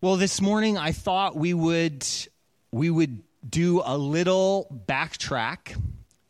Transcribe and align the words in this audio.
Well, 0.00 0.14
this 0.14 0.40
morning 0.40 0.78
I 0.78 0.92
thought 0.92 1.34
we 1.34 1.52
would 1.52 2.06
we 2.70 2.88
would 2.88 3.20
do 3.48 3.82
a 3.84 3.98
little 3.98 4.84
backtrack. 4.86 5.76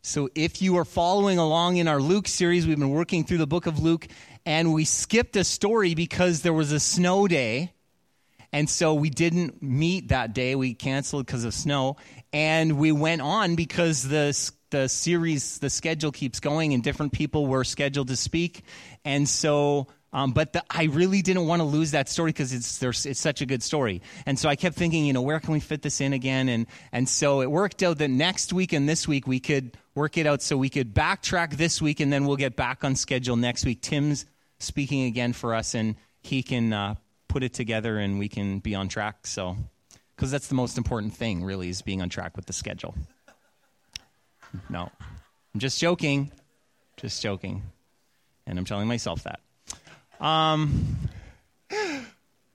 So 0.01 0.27
if 0.33 0.63
you 0.63 0.77
are 0.77 0.85
following 0.85 1.37
along 1.37 1.77
in 1.77 1.87
our 1.87 2.01
Luke 2.01 2.27
series, 2.27 2.65
we've 2.65 2.79
been 2.79 2.89
working 2.89 3.25
through 3.25 3.37
the 3.37 3.45
book 3.45 3.67
of 3.67 3.77
Luke 3.77 4.07
and 4.43 4.73
we 4.73 4.85
skipped 4.85 5.35
a 5.35 5.43
story 5.43 5.93
because 5.93 6.41
there 6.41 6.51
was 6.51 6.71
a 6.71 6.79
snow 6.79 7.27
day. 7.27 7.71
And 8.51 8.67
so 8.67 8.95
we 8.95 9.11
didn't 9.11 9.61
meet 9.61 10.07
that 10.07 10.33
day. 10.33 10.55
We 10.55 10.73
canceled 10.73 11.27
because 11.27 11.43
of 11.43 11.53
snow. 11.53 11.97
And 12.33 12.79
we 12.79 12.91
went 12.91 13.21
on 13.21 13.53
because 13.53 14.01
the, 14.01 14.51
the 14.71 14.89
series, 14.89 15.59
the 15.59 15.69
schedule 15.69 16.11
keeps 16.11 16.39
going, 16.39 16.73
and 16.73 16.83
different 16.83 17.11
people 17.11 17.45
were 17.45 17.63
scheduled 17.63 18.07
to 18.07 18.15
speak. 18.15 18.63
And 19.05 19.29
so 19.29 19.85
um, 20.11 20.31
but 20.31 20.53
the, 20.53 20.63
I 20.69 20.85
really 20.85 21.21
didn't 21.21 21.45
want 21.45 21.59
to 21.59 21.65
lose 21.65 21.91
that 21.91 22.09
story 22.09 22.31
because 22.31 22.51
it's, 22.51 23.05
it's 23.05 23.19
such 23.19 23.41
a 23.41 23.45
good 23.45 23.61
story. 23.61 24.01
And 24.25 24.39
so 24.39 24.49
I 24.49 24.55
kept 24.55 24.75
thinking, 24.75 25.05
you 25.05 25.13
know, 25.13 25.21
where 25.21 25.39
can 25.39 25.53
we 25.53 25.59
fit 25.59 25.81
this 25.83 26.01
in 26.01 26.13
again? 26.13 26.49
And, 26.49 26.65
and 26.91 27.07
so 27.07 27.41
it 27.41 27.51
worked 27.51 27.83
out 27.83 27.99
that 27.99 28.09
next 28.09 28.51
week 28.51 28.73
and 28.73 28.89
this 28.89 29.07
week 29.07 29.27
we 29.27 29.39
could 29.39 29.77
work 29.93 30.17
it 30.17 30.25
out 30.25 30.41
so 30.41 30.57
we 30.57 30.69
could 30.69 30.95
backtrack 30.95 31.57
this 31.57 31.81
week 31.81 31.99
and 31.99 32.11
then 32.11 32.25
we'll 32.25 32.37
get 32.37 32.55
back 32.55 32.83
on 32.83 32.95
schedule 32.95 33.35
next 33.35 33.65
week. 33.65 33.81
Tim's 33.81 34.25
speaking 34.57 35.03
again 35.03 35.33
for 35.33 35.53
us 35.53 35.75
and 35.75 35.95
he 36.21 36.41
can 36.41 36.73
uh, 36.73 36.95
put 37.27 37.43
it 37.43 37.53
together 37.53 37.99
and 37.99 38.17
we 38.17 38.29
can 38.29 38.59
be 38.59 38.73
on 38.73 38.87
track. 38.87 39.27
So, 39.27 39.57
because 40.15 40.31
that's 40.31 40.47
the 40.47 40.55
most 40.55 40.77
important 40.77 41.13
thing, 41.13 41.43
really, 41.43 41.69
is 41.69 41.81
being 41.81 42.01
on 42.01 42.09
track 42.09 42.35
with 42.35 42.45
the 42.45 42.53
schedule. 42.53 42.95
No, 44.69 44.91
I'm 45.53 45.59
just 45.59 45.79
joking. 45.79 46.31
Just 46.97 47.21
joking. 47.21 47.61
And 48.45 48.57
I'm 48.57 48.65
telling 48.65 48.87
myself 48.87 49.23
that. 49.23 49.39
Um, 50.19 50.97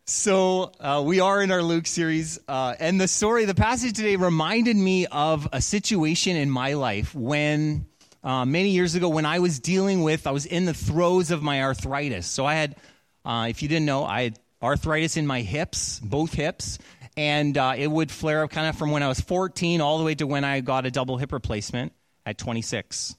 so 0.06 0.72
uh, 0.80 1.02
we 1.04 1.20
are 1.20 1.42
in 1.42 1.50
our 1.50 1.62
Luke 1.62 1.86
series, 1.86 2.38
uh, 2.46 2.74
and 2.78 3.00
the 3.00 3.08
story, 3.08 3.46
the 3.46 3.54
passage 3.54 3.94
today 3.94 4.16
reminded 4.16 4.76
me 4.76 5.06
of 5.06 5.48
a 5.52 5.62
situation 5.62 6.36
in 6.36 6.50
my 6.50 6.74
life 6.74 7.14
when 7.14 7.86
uh, 8.22 8.44
many 8.44 8.70
years 8.70 8.94
ago, 8.94 9.08
when 9.08 9.26
I 9.26 9.38
was 9.38 9.60
dealing 9.60 10.02
with, 10.02 10.26
I 10.26 10.30
was 10.30 10.46
in 10.46 10.66
the 10.66 10.74
throes 10.74 11.30
of 11.30 11.42
my 11.42 11.62
arthritis. 11.62 12.26
So 12.26 12.44
I 12.44 12.54
had, 12.54 12.76
uh, 13.24 13.46
if 13.48 13.62
you 13.62 13.68
didn't 13.68 13.86
know, 13.86 14.04
I 14.04 14.24
had 14.24 14.38
arthritis 14.62 15.16
in 15.16 15.26
my 15.26 15.40
hips, 15.40 16.00
both 16.00 16.34
hips, 16.34 16.78
and 17.16 17.56
uh, 17.56 17.74
it 17.76 17.86
would 17.86 18.10
flare 18.10 18.44
up 18.44 18.50
kind 18.50 18.68
of 18.68 18.76
from 18.76 18.90
when 18.90 19.02
I 19.02 19.08
was 19.08 19.20
14 19.20 19.80
all 19.80 19.98
the 19.98 20.04
way 20.04 20.14
to 20.16 20.26
when 20.26 20.44
I 20.44 20.60
got 20.60 20.84
a 20.84 20.90
double 20.90 21.16
hip 21.16 21.32
replacement 21.32 21.92
at 22.26 22.38
26. 22.38 23.14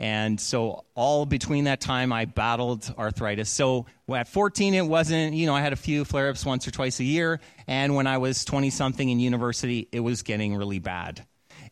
And 0.00 0.40
so, 0.40 0.84
all 0.94 1.26
between 1.26 1.64
that 1.64 1.80
time, 1.80 2.12
I 2.12 2.24
battled 2.24 2.94
arthritis. 2.96 3.50
So, 3.50 3.86
at 4.08 4.28
14, 4.28 4.74
it 4.74 4.86
wasn't, 4.86 5.34
you 5.34 5.46
know, 5.46 5.56
I 5.56 5.60
had 5.60 5.72
a 5.72 5.76
few 5.76 6.04
flare 6.04 6.28
ups 6.28 6.46
once 6.46 6.68
or 6.68 6.70
twice 6.70 7.00
a 7.00 7.04
year. 7.04 7.40
And 7.66 7.96
when 7.96 8.06
I 8.06 8.18
was 8.18 8.44
20 8.44 8.70
something 8.70 9.08
in 9.08 9.18
university, 9.18 9.88
it 9.90 10.00
was 10.00 10.22
getting 10.22 10.54
really 10.54 10.78
bad. 10.78 11.26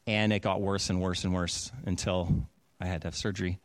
And 0.09 0.33
it 0.33 0.41
got 0.41 0.61
worse 0.61 0.91
and 0.91 1.01
worse 1.01 1.23
and 1.23 1.33
worse 1.35 1.71
until 1.85 2.49
I 2.81 2.87
had 2.87 3.03
to 3.03 3.09
have 3.09 3.17
surgery. 3.17 3.61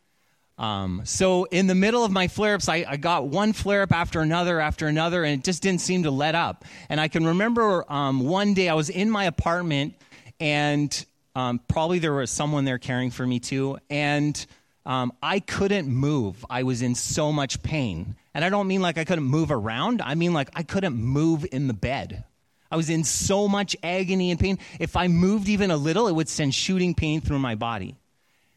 Um, 0.60 1.02
so, 1.06 1.46
in 1.46 1.66
the 1.66 1.74
middle 1.74 2.06
of 2.06 2.12
my 2.12 2.28
flare 2.28 2.54
ups, 2.54 2.70
I, 2.70 2.86
I, 2.88 2.98
got 2.98 3.28
one 3.28 3.54
flare 3.54 3.82
up 3.82 3.92
after 3.92 4.22
another 4.22 4.60
after 4.60 4.86
another, 4.86 5.24
and 5.24 5.40
it 5.40 5.44
just 5.44 5.64
didn't 5.64 5.82
seem 5.82 6.04
to 6.04 6.12
let 6.12 6.36
up. 6.36 6.66
And 6.88 7.02
I 7.02 7.08
can 7.08 7.26
remember 7.26 7.92
um, 7.92 8.20
one 8.20 8.54
day 8.54 8.70
I 8.70 8.76
was 8.76 8.92
in 8.92 9.10
my 9.10 9.24
apartment 9.24 9.96
and 10.40 11.06
um, 11.36 11.60
probably 11.68 12.00
there 12.00 12.14
was 12.14 12.32
someone 12.32 12.66
there 12.66 12.78
caring 12.78 13.12
for 13.12 13.26
me 13.26 13.40
too. 13.40 13.78
And 13.90 14.46
um, 14.86 15.14
I 15.22 15.40
couldn't 15.40 15.88
move. 15.88 16.46
I 16.50 16.64
was 16.64 16.82
in 16.82 16.96
so 16.96 17.32
much 17.32 17.62
pain. 17.62 18.16
And 18.34 18.44
I 18.44 18.50
don't 18.50 18.68
mean 18.68 18.82
like 18.82 18.98
I 18.98 19.04
couldn't 19.04 19.26
move 19.26 19.52
around, 19.52 20.02
I 20.02 20.16
mean 20.16 20.34
like 20.34 20.50
I 20.54 20.64
couldn't 20.64 20.96
move 20.96 21.46
in 21.52 21.68
the 21.68 21.74
bed. 21.74 22.24
I 22.72 22.78
was 22.78 22.90
in 22.90 23.04
so 23.04 23.50
much 23.50 23.76
agony 23.84 24.32
and 24.32 24.40
pain. 24.40 24.58
If 24.80 24.96
I 24.96 25.10
moved 25.10 25.50
even 25.50 25.72
a 25.72 25.78
little, 25.78 26.08
it 26.08 26.14
would 26.14 26.30
send 26.30 26.56
shooting 26.56 26.96
pain 26.96 27.20
through 27.20 27.40
my 27.40 27.56
body. 27.56 27.98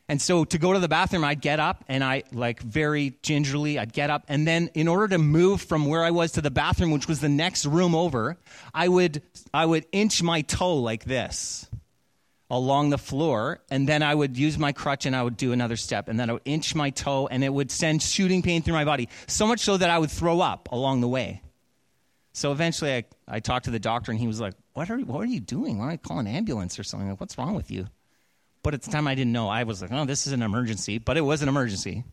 And 0.09 0.23
so 0.23 0.45
to 0.45 0.59
go 0.59 0.73
to 0.73 0.79
the 0.79 0.89
bathroom, 0.89 1.25
I'd 1.25 1.41
get 1.41 1.59
up 1.59 1.85
and 1.89 2.05
I, 2.05 2.25
like 2.31 2.61
very 2.61 3.19
gingerly, 3.23 3.79
I'd 3.79 3.93
get 3.93 4.11
up. 4.11 4.25
And 4.29 4.47
then 4.47 4.71
in 4.75 4.87
order 4.87 5.09
to 5.09 5.19
move 5.19 5.63
from 5.63 5.87
where 5.87 6.05
I 6.05 6.11
was 6.13 6.33
to 6.33 6.43
the 6.43 6.51
bathroom, 6.51 6.93
which 6.93 7.09
was 7.09 7.21
the 7.21 7.29
next 7.29 7.67
room 7.67 7.95
over, 7.95 8.37
I 8.73 8.87
would, 8.87 9.23
I 9.53 9.65
would 9.67 9.87
inch 9.93 10.23
my 10.23 10.43
toe 10.43 10.77
like 10.77 11.05
this 11.05 11.67
along 12.51 12.91
the 12.91 12.99
floor, 12.99 13.63
and 13.71 13.89
then 13.89 14.03
I 14.03 14.15
would 14.15 14.37
use 14.37 14.59
my 14.59 14.73
crutch 14.73 15.07
and 15.07 15.17
I 15.17 15.23
would 15.23 15.37
do 15.37 15.53
another 15.53 15.77
step, 15.77 16.09
and 16.09 16.19
then 16.21 16.31
I 16.31 16.35
would 16.35 16.43
inch 16.45 16.75
my 16.75 16.91
toe, 16.91 17.27
and 17.27 17.43
it 17.43 17.53
would 17.53 17.71
send 17.71 18.03
shooting 18.03 18.43
pain 18.43 18.63
through 18.63 18.75
my 18.75 18.85
body, 18.85 19.09
so 19.27 19.47
much 19.47 19.61
so 19.61 19.77
that 19.77 19.91
I 19.91 19.99
would 19.99 20.11
throw 20.11 20.41
up 20.41 20.69
along 20.71 21.01
the 21.01 21.09
way. 21.09 21.43
So 22.33 22.51
eventually, 22.53 22.93
I, 22.93 23.05
I 23.29 23.41
talked 23.41 23.67
to 23.67 23.71
the 23.71 23.79
doctor, 23.79 24.11
and 24.11 24.21
he 24.21 24.27
was 24.27 24.41
like, 24.41 24.55
"What 24.73 24.91
are 24.91 24.99
what 24.99 25.21
are 25.21 25.27
you 25.27 25.41
doing? 25.41 25.79
Why 25.79 25.85
don't 25.85 25.93
I 25.93 25.97
call 25.97 26.19
an 26.19 26.27
ambulance 26.27 26.79
or 26.79 26.85
something? 26.85 27.09
Like, 27.09 27.21
what's 27.21 27.39
wrong 27.39 27.55
with 27.55 27.71
you?" 27.71 27.87
But 28.63 28.75
at 28.75 28.83
the 28.83 28.91
time, 28.91 29.07
I 29.07 29.15
didn't 29.15 29.33
know. 29.33 29.49
I 29.49 29.63
was 29.63 29.81
like, 29.81 29.93
"Oh, 29.93 30.05
this 30.05 30.27
is 30.27 30.33
an 30.33 30.43
emergency," 30.43 30.99
but 30.99 31.17
it 31.17 31.21
was 31.21 31.43
an 31.43 31.49
emergency. 31.49 32.05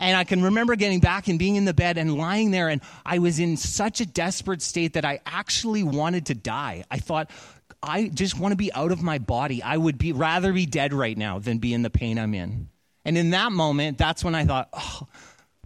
And 0.00 0.16
I 0.16 0.24
can 0.24 0.42
remember 0.42 0.76
getting 0.76 0.98
back 0.98 1.28
and 1.28 1.38
being 1.38 1.56
in 1.56 1.66
the 1.66 1.74
bed 1.74 1.98
and 1.98 2.16
lying 2.16 2.50
there, 2.50 2.68
and 2.68 2.80
I 3.04 3.18
was 3.18 3.38
in 3.38 3.58
such 3.58 4.00
a 4.00 4.06
desperate 4.06 4.62
state 4.62 4.94
that 4.94 5.04
I 5.04 5.20
actually 5.26 5.82
wanted 5.82 6.26
to 6.26 6.34
die. 6.34 6.84
I 6.90 6.98
thought, 6.98 7.30
I 7.82 8.08
just 8.08 8.38
want 8.38 8.52
to 8.52 8.56
be 8.56 8.72
out 8.72 8.92
of 8.92 9.02
my 9.02 9.18
body. 9.18 9.62
I 9.62 9.76
would 9.76 9.98
be 9.98 10.12
rather 10.12 10.52
be 10.52 10.66
dead 10.66 10.92
right 10.92 11.16
now 11.16 11.38
than 11.38 11.58
be 11.58 11.72
in 11.72 11.82
the 11.82 11.90
pain 11.90 12.18
I'm 12.18 12.34
in. 12.34 12.68
And 13.04 13.16
in 13.16 13.30
that 13.30 13.52
moment, 13.52 13.96
that's 13.96 14.22
when 14.22 14.34
I 14.34 14.44
thought, 14.44 14.68
oh, 14.72 15.08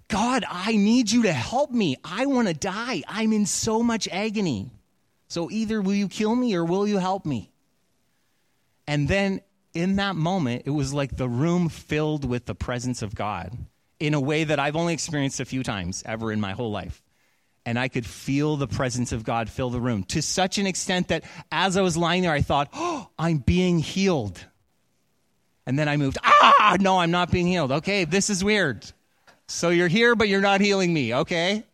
God, 0.09 0.45
I 0.49 0.77
need 0.77 1.11
you 1.11 1.23
to 1.25 1.33
help 1.33 1.73
me. 1.73 1.97
I 2.05 2.27
want 2.27 2.49
to 2.49 2.55
die. 2.55 3.03
I'm 3.09 3.33
in 3.33 3.47
so 3.47 3.83
much 3.83 4.07
agony. 4.09 4.71
So 5.29 5.51
either 5.51 5.83
will 5.83 5.95
you 5.95 6.09
kill 6.09 6.35
me 6.37 6.55
or 6.55 6.65
will 6.65 6.87
you 6.87 6.99
help 6.99 7.27
me? 7.27 7.51
And 8.87 9.09
then 9.09 9.41
in 9.73 9.97
that 9.97 10.15
moment, 10.15 10.63
it 10.67 10.71
was 10.71 10.95
like 10.95 11.17
the 11.17 11.29
room 11.29 11.69
filled 11.69 12.25
with 12.25 12.47
the 12.47 12.55
presence 12.55 13.03
of 13.03 13.15
God 13.15 13.57
in 13.99 14.15
a 14.15 14.21
way 14.21 14.45
that 14.45 14.61
I've 14.61 14.77
only 14.77 14.95
experienced 14.95 15.41
a 15.41 15.45
few 15.45 15.65
times 15.65 16.03
ever 16.07 16.31
in 16.31 16.41
my 16.41 16.53
whole 16.53 16.71
life 16.71 17.04
and 17.67 17.79
I 17.79 17.89
could 17.89 18.07
feel 18.07 18.57
the 18.57 18.67
presence 18.67 19.13
of 19.13 19.25
God 19.25 19.49
fill 19.49 19.71
the 19.71 19.81
room 19.81 20.05
to 20.05 20.23
such 20.23 20.59
an 20.59 20.67
extent 20.67 21.09
that 21.09 21.25
as 21.51 21.77
I 21.77 21.83
was 21.83 21.97
lying 21.97 22.23
there, 22.23 22.33
I 22.33 22.43
thought, 22.43 22.69
oh, 22.73 23.09
I'm 23.19 23.39
being 23.39 23.79
healed. 23.79 24.45
And 25.67 25.79
then 25.79 25.89
I 25.89 25.97
moved, 25.97 26.19
ah, 26.23 26.77
no, 26.79 26.99
I'm 26.99 27.11
not 27.11 27.31
being 27.31 27.47
healed. 27.47 27.73
Okay, 27.73 28.05
this 28.05 28.29
is 28.29 28.45
weird. 28.45 28.85
So 29.49 29.71
you're 29.71 29.89
here, 29.89 30.15
but 30.15 30.29
you're 30.29 30.41
not 30.41 30.61
healing 30.61 30.93
me, 30.93 31.15
okay? 31.15 31.65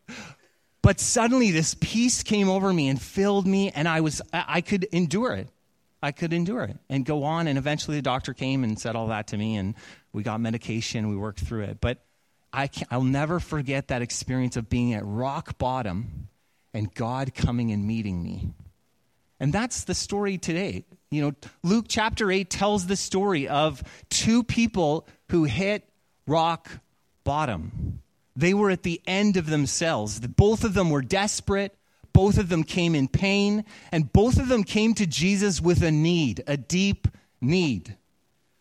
But 0.82 1.00
suddenly 1.00 1.50
this 1.50 1.74
peace 1.74 2.22
came 2.22 2.48
over 2.48 2.72
me 2.72 2.88
and 2.88 3.00
filled 3.00 3.46
me, 3.46 3.70
and 3.70 3.88
I 3.88 4.00
was, 4.00 4.22
I 4.32 4.60
could 4.60 4.84
endure 4.84 5.34
it. 5.34 5.48
I 6.02 6.12
could 6.12 6.32
endure 6.32 6.62
it 6.62 6.78
and 6.88 7.04
go 7.04 7.24
on. 7.24 7.46
And 7.46 7.58
eventually 7.58 7.98
the 7.98 8.02
doctor 8.02 8.32
came 8.32 8.64
and 8.64 8.78
said 8.78 8.96
all 8.96 9.08
that 9.08 9.28
to 9.28 9.36
me, 9.36 9.56
and 9.56 9.74
we 10.12 10.22
got 10.22 10.40
medication, 10.40 11.10
we 11.10 11.16
worked 11.16 11.40
through 11.40 11.64
it. 11.64 11.78
But 11.80 11.98
I 12.52 12.68
will 12.92 13.04
never 13.04 13.40
forget 13.40 13.88
that 13.88 14.02
experience 14.02 14.56
of 14.56 14.68
being 14.68 14.94
at 14.94 15.04
rock 15.04 15.56
bottom 15.58 16.28
and 16.74 16.92
God 16.94 17.34
coming 17.34 17.70
and 17.70 17.86
meeting 17.86 18.22
me. 18.22 18.52
And 19.38 19.52
that's 19.52 19.84
the 19.84 19.94
story 19.94 20.36
today. 20.36 20.84
You 21.10 21.22
know, 21.22 21.32
Luke 21.62 21.86
chapter 21.88 22.30
8 22.30 22.50
tells 22.50 22.86
the 22.86 22.96
story 22.96 23.48
of 23.48 23.82
two 24.10 24.42
people 24.42 25.08
who 25.30 25.44
hit 25.44 25.88
rock 26.26 26.68
bottom. 27.24 28.02
They 28.36 28.54
were 28.54 28.70
at 28.70 28.82
the 28.82 29.00
end 29.06 29.36
of 29.36 29.46
themselves. 29.46 30.20
Both 30.20 30.64
of 30.64 30.74
them 30.74 30.90
were 30.90 31.02
desperate. 31.02 31.76
Both 32.12 32.38
of 32.38 32.48
them 32.48 32.64
came 32.64 32.94
in 32.94 33.08
pain. 33.08 33.64
And 33.90 34.12
both 34.12 34.38
of 34.38 34.48
them 34.48 34.62
came 34.62 34.94
to 34.94 35.06
Jesus 35.06 35.60
with 35.60 35.82
a 35.82 35.90
need, 35.90 36.42
a 36.46 36.56
deep 36.56 37.08
need. 37.40 37.96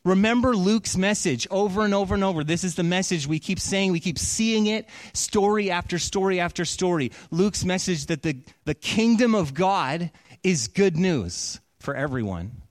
Remember 0.05 0.55
Luke's 0.55 0.95
message 0.95 1.45
over 1.51 1.83
and 1.83 1.93
over 1.93 2.15
and 2.15 2.23
over. 2.23 2.43
This 2.43 2.63
is 2.63 2.75
the 2.75 2.83
message 2.83 3.27
we 3.27 3.39
keep 3.39 3.59
saying, 3.59 3.91
we 3.91 3.99
keep 3.99 4.17
seeing 4.17 4.67
it 4.67 4.87
story 5.13 5.69
after 5.69 5.99
story 5.99 6.39
after 6.39 6.63
story. 6.63 7.11
Luke's 7.31 7.65
message 7.65 8.05
that 8.05 8.23
the, 8.23 8.41
the 8.63 8.73
kingdom 8.73 9.35
of 9.35 9.53
God 9.53 10.11
is 10.41 10.69
good 10.69 10.95
news 10.95 11.59
for 11.79 11.95
everyone. 11.95 12.61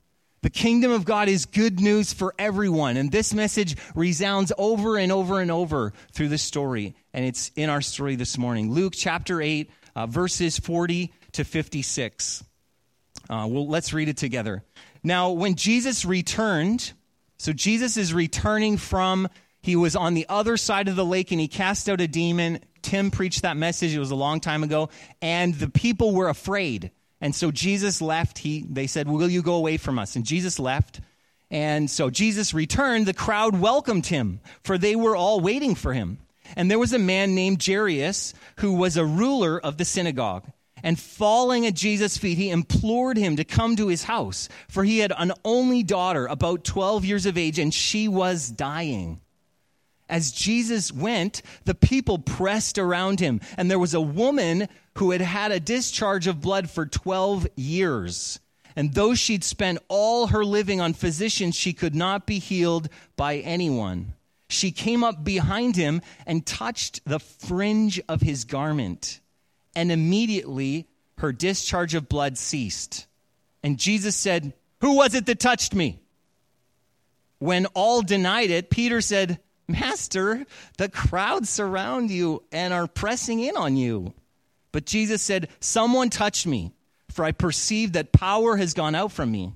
The 0.41 0.49
kingdom 0.49 0.91
of 0.91 1.05
God 1.05 1.27
is 1.27 1.45
good 1.45 1.79
news 1.79 2.13
for 2.13 2.33
everyone. 2.39 2.97
And 2.97 3.11
this 3.11 3.33
message 3.33 3.75
resounds 3.93 4.51
over 4.57 4.97
and 4.97 5.11
over 5.11 5.39
and 5.41 5.51
over 5.51 5.93
through 6.13 6.29
the 6.29 6.37
story. 6.37 6.95
And 7.13 7.25
it's 7.25 7.51
in 7.55 7.69
our 7.69 7.81
story 7.81 8.15
this 8.15 8.37
morning. 8.37 8.71
Luke 8.71 8.93
chapter 8.95 9.41
8, 9.41 9.69
uh, 9.95 10.07
verses 10.07 10.57
40 10.57 11.13
to 11.33 11.43
56. 11.43 12.43
Uh, 13.29 13.47
well, 13.49 13.67
let's 13.67 13.93
read 13.93 14.07
it 14.07 14.17
together. 14.17 14.63
Now, 15.03 15.31
when 15.31 15.55
Jesus 15.55 16.05
returned, 16.05 16.93
so 17.39 17.53
Jesus 17.53 17.95
is 17.97 18.13
returning 18.13 18.77
from, 18.77 19.29
he 19.61 19.75
was 19.75 19.95
on 19.95 20.13
the 20.13 20.25
other 20.27 20.57
side 20.57 20.89
of 20.89 20.95
the 20.97 21.05
lake 21.05 21.31
and 21.31 21.39
he 21.39 21.47
cast 21.47 21.89
out 21.89 22.01
a 22.01 22.07
demon. 22.07 22.59
Tim 22.81 23.11
preached 23.11 23.41
that 23.43 23.57
message, 23.57 23.95
it 23.95 23.99
was 23.99 24.11
a 24.11 24.15
long 24.15 24.41
time 24.41 24.61
ago, 24.61 24.89
and 25.21 25.55
the 25.55 25.69
people 25.69 26.13
were 26.13 26.29
afraid. 26.29 26.91
And 27.21 27.33
so 27.33 27.49
Jesus 27.49 28.01
left. 28.01 28.39
He, 28.39 28.65
they 28.69 28.87
said, 28.87 29.07
Will 29.07 29.29
you 29.29 29.41
go 29.41 29.55
away 29.55 29.77
from 29.77 29.97
us? 29.97 30.15
And 30.15 30.25
Jesus 30.25 30.59
left. 30.59 31.01
And 31.49 31.89
so 31.89 32.09
Jesus 32.09 32.53
returned. 32.53 33.05
The 33.05 33.13
crowd 33.13 33.59
welcomed 33.59 34.05
him, 34.05 34.41
for 34.63 34.77
they 34.77 34.95
were 34.95 35.15
all 35.15 35.39
waiting 35.39 35.75
for 35.75 35.93
him. 35.93 36.19
And 36.55 36.69
there 36.69 36.79
was 36.79 36.93
a 36.93 36.99
man 36.99 37.35
named 37.35 37.63
Jairus 37.65 38.33
who 38.57 38.73
was 38.73 38.97
a 38.97 39.05
ruler 39.05 39.59
of 39.59 39.77
the 39.77 39.85
synagogue. 39.85 40.45
And 40.83 40.99
falling 40.99 41.65
at 41.65 41.73
Jesus' 41.73 42.17
feet, 42.17 42.37
he 42.37 42.49
implored 42.49 43.17
him 43.17 43.35
to 43.35 43.43
come 43.43 43.75
to 43.75 43.87
his 43.87 44.03
house, 44.03 44.49
for 44.67 44.83
he 44.83 44.99
had 44.99 45.13
an 45.17 45.33
only 45.43 45.83
daughter, 45.83 46.25
about 46.27 46.63
12 46.63 47.05
years 47.05 47.25
of 47.25 47.37
age, 47.37 47.59
and 47.59 47.73
she 47.73 48.07
was 48.07 48.49
dying. 48.49 49.21
As 50.09 50.31
Jesus 50.31 50.91
went, 50.91 51.41
the 51.65 51.75
people 51.75 52.17
pressed 52.17 52.79
around 52.79 53.19
him, 53.19 53.41
and 53.57 53.69
there 53.69 53.77
was 53.79 53.93
a 53.93 54.01
woman 54.01 54.67
who 54.97 55.11
had 55.11 55.21
had 55.21 55.51
a 55.51 55.59
discharge 55.59 56.25
of 56.25 56.41
blood 56.41 56.69
for 56.69 56.85
12 56.85 57.47
years. 57.55 58.39
And 58.75 58.93
though 58.93 59.13
she'd 59.13 59.43
spent 59.43 59.79
all 59.87 60.27
her 60.27 60.43
living 60.43 60.81
on 60.81 60.93
physicians, 60.93 61.55
she 61.55 61.73
could 61.73 61.95
not 61.95 62.25
be 62.25 62.39
healed 62.39 62.89
by 63.15 63.37
anyone. 63.37 64.13
She 64.47 64.71
came 64.71 65.03
up 65.03 65.23
behind 65.23 65.75
him 65.75 66.01
and 66.25 66.45
touched 66.45 67.01
the 67.05 67.19
fringe 67.19 68.01
of 68.09 68.21
his 68.21 68.45
garment 68.45 69.19
and 69.75 69.91
immediately 69.91 70.87
her 71.19 71.31
discharge 71.31 71.93
of 71.95 72.09
blood 72.09 72.37
ceased. 72.37 73.07
And 73.63 73.77
Jesus 73.77 74.15
said, 74.15 74.53
Who 74.81 74.95
was 74.95 75.13
it 75.13 75.25
that 75.25 75.39
touched 75.39 75.75
me? 75.75 75.99
When 77.39 77.65
all 77.67 78.01
denied 78.01 78.49
it, 78.49 78.69
Peter 78.69 79.01
said, 79.01 79.39
Master, 79.67 80.45
the 80.77 80.89
crowd 80.89 81.47
surround 81.47 82.09
you 82.09 82.43
and 82.51 82.73
are 82.73 82.87
pressing 82.87 83.39
in 83.39 83.55
on 83.55 83.77
you. 83.77 84.13
But 84.71 84.85
Jesus 84.85 85.21
said, 85.21 85.49
Someone 85.59 86.09
touched 86.09 86.47
me, 86.47 86.73
for 87.09 87.23
I 87.23 87.31
perceive 87.31 87.93
that 87.93 88.11
power 88.11 88.57
has 88.57 88.73
gone 88.73 88.95
out 88.95 89.11
from 89.11 89.31
me. 89.31 89.53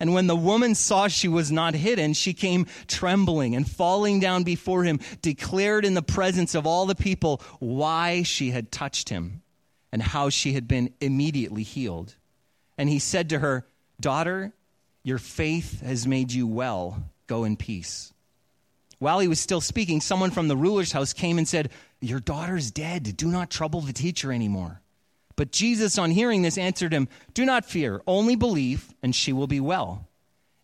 And 0.00 0.14
when 0.14 0.28
the 0.28 0.36
woman 0.36 0.76
saw 0.76 1.08
she 1.08 1.26
was 1.26 1.50
not 1.50 1.74
hidden, 1.74 2.12
she 2.12 2.32
came 2.32 2.66
trembling 2.86 3.56
and 3.56 3.68
falling 3.68 4.20
down 4.20 4.44
before 4.44 4.84
him, 4.84 5.00
declared 5.22 5.84
in 5.84 5.94
the 5.94 6.02
presence 6.02 6.54
of 6.54 6.68
all 6.68 6.86
the 6.86 6.94
people 6.94 7.42
why 7.58 8.22
she 8.22 8.50
had 8.52 8.70
touched 8.70 9.08
him 9.08 9.42
and 9.92 10.02
how 10.02 10.28
she 10.28 10.52
had 10.52 10.68
been 10.68 10.92
immediately 11.00 11.62
healed. 11.62 12.14
And 12.76 12.88
he 12.88 12.98
said 12.98 13.30
to 13.30 13.38
her, 13.38 13.66
Daughter, 14.00 14.52
your 15.02 15.18
faith 15.18 15.80
has 15.80 16.06
made 16.06 16.32
you 16.32 16.46
well. 16.46 17.02
Go 17.26 17.44
in 17.44 17.56
peace. 17.56 18.12
While 18.98 19.20
he 19.20 19.28
was 19.28 19.40
still 19.40 19.60
speaking, 19.60 20.00
someone 20.00 20.30
from 20.30 20.48
the 20.48 20.56
ruler's 20.56 20.92
house 20.92 21.12
came 21.12 21.38
and 21.38 21.46
said, 21.46 21.70
Your 22.00 22.20
daughter's 22.20 22.70
dead. 22.70 23.16
Do 23.16 23.28
not 23.28 23.50
trouble 23.50 23.80
the 23.80 23.92
teacher 23.92 24.32
anymore. 24.32 24.80
But 25.36 25.52
Jesus, 25.52 25.98
on 25.98 26.10
hearing 26.10 26.42
this, 26.42 26.58
answered 26.58 26.92
him, 26.92 27.08
Do 27.32 27.44
not 27.44 27.64
fear, 27.64 28.02
only 28.08 28.34
believe, 28.34 28.92
and 29.02 29.14
she 29.14 29.32
will 29.32 29.46
be 29.46 29.60
well. 29.60 30.07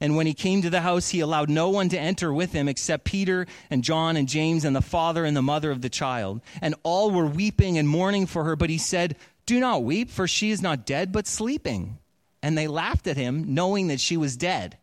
And 0.00 0.17
when 0.17 0.26
he 0.26 0.35
came 0.35 0.62
to 0.62 0.70
the 0.70 0.81
house, 0.81 1.08
he 1.08 1.20
allowed 1.20 1.49
no 1.49 1.69
one 1.69 1.88
to 1.91 1.99
enter 1.99 2.32
with 2.32 2.52
him 2.52 2.69
except 2.69 3.05
Peter 3.05 3.46
and 3.70 3.85
John 3.85 4.17
and 4.17 4.29
James 4.29 4.64
and 4.64 4.75
the 4.75 4.82
father 4.82 5.25
and 5.25 5.37
the 5.37 5.43
mother 5.43 5.70
of 5.70 5.82
the 5.82 5.88
child. 5.88 6.41
And 6.61 6.75
all 6.82 7.11
were 7.11 7.26
weeping 7.26 7.79
and 7.79 7.88
mourning 7.88 8.26
for 8.26 8.44
her. 8.44 8.56
But 8.56 8.70
he 8.70 8.79
said, 8.79 9.17
Do 9.46 9.61
not 9.61 9.85
weep, 9.85 10.11
for 10.11 10.26
she 10.26 10.50
is 10.50 10.61
not 10.61 10.85
dead, 10.85 11.12
but 11.12 11.26
sleeping. 11.26 11.99
And 12.43 12.58
they 12.58 12.67
laughed 12.67 13.06
at 13.06 13.17
him, 13.17 13.55
knowing 13.55 13.87
that 13.88 14.00
she 14.00 14.17
was 14.17 14.37
dead. 14.37 14.76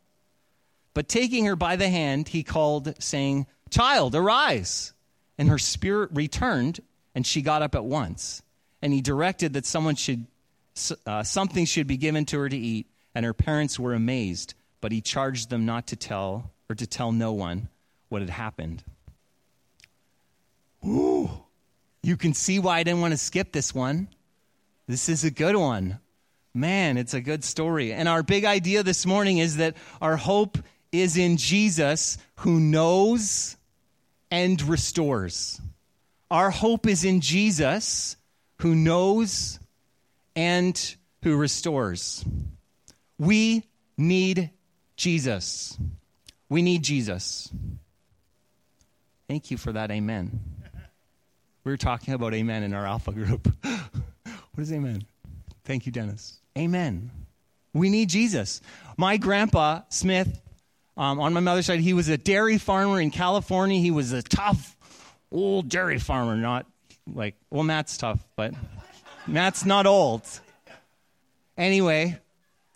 But 0.94 1.08
taking 1.08 1.46
her 1.46 1.56
by 1.56 1.75
the 1.75 1.90
hand, 1.90 2.30
he 2.30 2.44
called, 2.44 2.94
saying, 3.00 3.48
Child, 3.69 4.16
arise. 4.16 4.94
And 5.38 5.50
her 5.50 5.60
spirit 5.60 6.10
returned, 6.13 6.80
and 7.13 7.28
she 7.28 7.42
got 7.42 7.62
up 7.62 7.75
at 7.75 7.86
once. 7.86 8.42
And 8.81 8.94
he 8.94 9.02
directed 9.02 9.54
that 9.54 9.66
someone 9.66 9.96
should, 9.96 10.25
uh, 11.06 11.24
something 11.24 11.66
should 11.66 11.88
be 11.88 11.98
given 11.98 12.25
to 12.28 12.40
her 12.40 12.50
to 12.50 12.58
eat. 12.58 12.88
And 13.13 13.25
her 13.25 13.34
parents 13.34 13.78
were 13.78 13.94
amazed 13.94 14.56
but 14.81 14.92
he 14.92 15.00
charged 15.00 15.50
them 15.50 15.66
not 15.66 15.88
to 15.88 15.95
tell 15.95 16.51
or 16.69 16.75
to 16.75 16.88
tell 16.88 17.12
no 17.12 17.31
one 17.31 17.69
what 18.10 18.22
had 18.22 18.30
happened. 18.30 18.83
Ooh, 20.86 21.30
you 22.04 22.18
can 22.18 22.33
see 22.33 22.60
why 22.60 22.80
I 22.80 22.83
didn't 22.83 23.01
want 23.01 23.13
to 23.13 23.18
skip 23.18 23.51
this 23.51 23.74
one. 23.74 24.07
This 24.88 25.07
is 25.07 25.24
a 25.24 25.31
good 25.31 25.56
one. 25.56 26.00
Man, 26.54 26.98
it's 26.98 27.13
a 27.13 27.22
good 27.22 27.44
story. 27.44 27.94
And 27.94 28.10
our 28.10 28.24
big 28.24 28.44
idea 28.44 28.83
this 28.83 29.06
morning 29.06 29.38
is 29.38 29.57
that 29.57 29.78
our 30.01 30.18
hope 30.18 30.57
is 30.92 31.16
in 31.16 31.38
Jesus 31.38 32.18
who 32.38 32.60
knows 32.60 33.56
and 34.30 34.62
restores. 34.63 35.62
Our 36.30 36.50
hope 36.50 36.88
is 36.88 37.06
in 37.06 37.22
Jesus 37.22 38.18
who 38.57 38.75
knows 38.75 39.60
and 40.36 40.95
who 41.24 41.36
restores. 41.36 42.25
We 43.18 43.63
need 43.98 44.50
Jesus. 45.01 45.80
We 46.48 46.62
need 46.62 46.83
Jesus. 46.83 47.51
Thank 49.27 49.50
you 49.50 49.57
for 49.57 49.71
that 49.71 49.89
amen. 49.89 50.39
We 51.63 51.71
were 51.71 51.77
talking 51.77 52.13
about 52.13 52.36
amen 52.36 52.62
in 52.62 52.75
our 52.75 52.86
alpha 52.86 53.12
group. 53.12 53.51
what 53.63 54.59
is 54.59 54.71
amen? 54.71 55.03
Thank 55.65 55.88
you, 55.88 55.92
Dennis. 55.92 56.38
Amen. 56.56 57.09
We 57.74 57.89
need 57.89 58.09
Jesus. 58.09 58.62
My 58.95 59.18
grandpa, 59.18 59.81
Smith, 59.89 60.39
um, 60.95 61.19
on 61.19 61.33
my 61.33 61.39
mother's 61.39 61.65
side, 61.65 61.80
he 61.80 61.94
was 61.94 62.07
a 62.07 62.18
dairy 62.18 62.59
farmer 62.59 63.01
in 63.01 63.09
California. 63.09 63.80
He 63.80 63.89
was 63.89 64.12
a 64.12 64.21
tough 64.21 64.75
old 65.31 65.68
dairy 65.68 65.98
farmer, 65.98 66.36
not 66.36 66.68
like, 67.12 67.33
well, 67.50 67.63
Matt's 67.63 67.98
tough, 67.98 68.24
but 68.36 68.53
Matt's 69.25 69.65
not 69.65 69.88
old. 69.88 70.21
Anyway, 71.57 72.19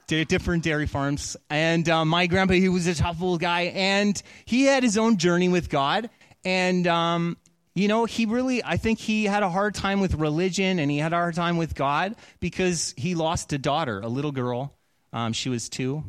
different 0.07 0.63
dairy 0.63 0.87
farms. 0.87 1.37
And 1.49 1.87
uh, 1.89 2.05
my 2.05 2.27
grandpa, 2.27 2.53
he 2.53 2.69
was 2.69 2.87
a 2.87 2.95
tough 2.95 3.21
old 3.21 3.39
guy, 3.39 3.63
and 3.73 4.21
he 4.45 4.63
had 4.63 4.83
his 4.83 4.97
own 4.97 5.17
journey 5.17 5.49
with 5.49 5.69
God. 5.69 6.09
And, 6.45 6.85
um, 6.85 7.37
you 7.73 7.87
know, 7.87 8.05
he 8.05 8.25
really, 8.25 8.63
I 8.63 8.77
think 8.77 8.99
he 8.99 9.25
had 9.25 9.43
a 9.43 9.49
hard 9.49 9.75
time 9.75 9.99
with 9.99 10.13
religion 10.13 10.79
and 10.79 10.89
he 10.89 10.99
had 10.99 11.11
a 11.11 11.17
hard 11.17 11.35
time 11.35 11.57
with 11.57 11.75
God 11.75 12.15
because 12.39 12.93
he 12.95 13.15
lost 13.15 13.51
a 13.51 13.57
daughter, 13.57 13.99
a 13.99 14.07
little 14.07 14.31
girl. 14.31 14.73
Um, 15.11 15.33
she 15.33 15.49
was 15.49 15.67
two. 15.67 16.03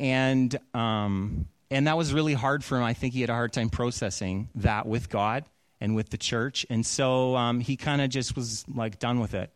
And, 0.00 0.54
um, 0.74 1.46
and 1.70 1.86
that 1.86 1.96
was 1.96 2.12
really 2.12 2.34
hard 2.34 2.64
for 2.64 2.76
him. 2.76 2.84
I 2.84 2.92
think 2.92 3.14
he 3.14 3.20
had 3.20 3.30
a 3.30 3.34
hard 3.34 3.52
time 3.52 3.70
processing 3.70 4.48
that 4.56 4.86
with 4.86 5.08
God 5.08 5.44
and 5.80 5.94
with 5.94 6.10
the 6.10 6.18
church. 6.18 6.66
And 6.68 6.84
so 6.84 7.36
um, 7.36 7.60
he 7.60 7.76
kind 7.76 8.02
of 8.02 8.10
just 8.10 8.36
was 8.36 8.64
like 8.68 8.98
done 8.98 9.20
with 9.20 9.34
it. 9.34 9.50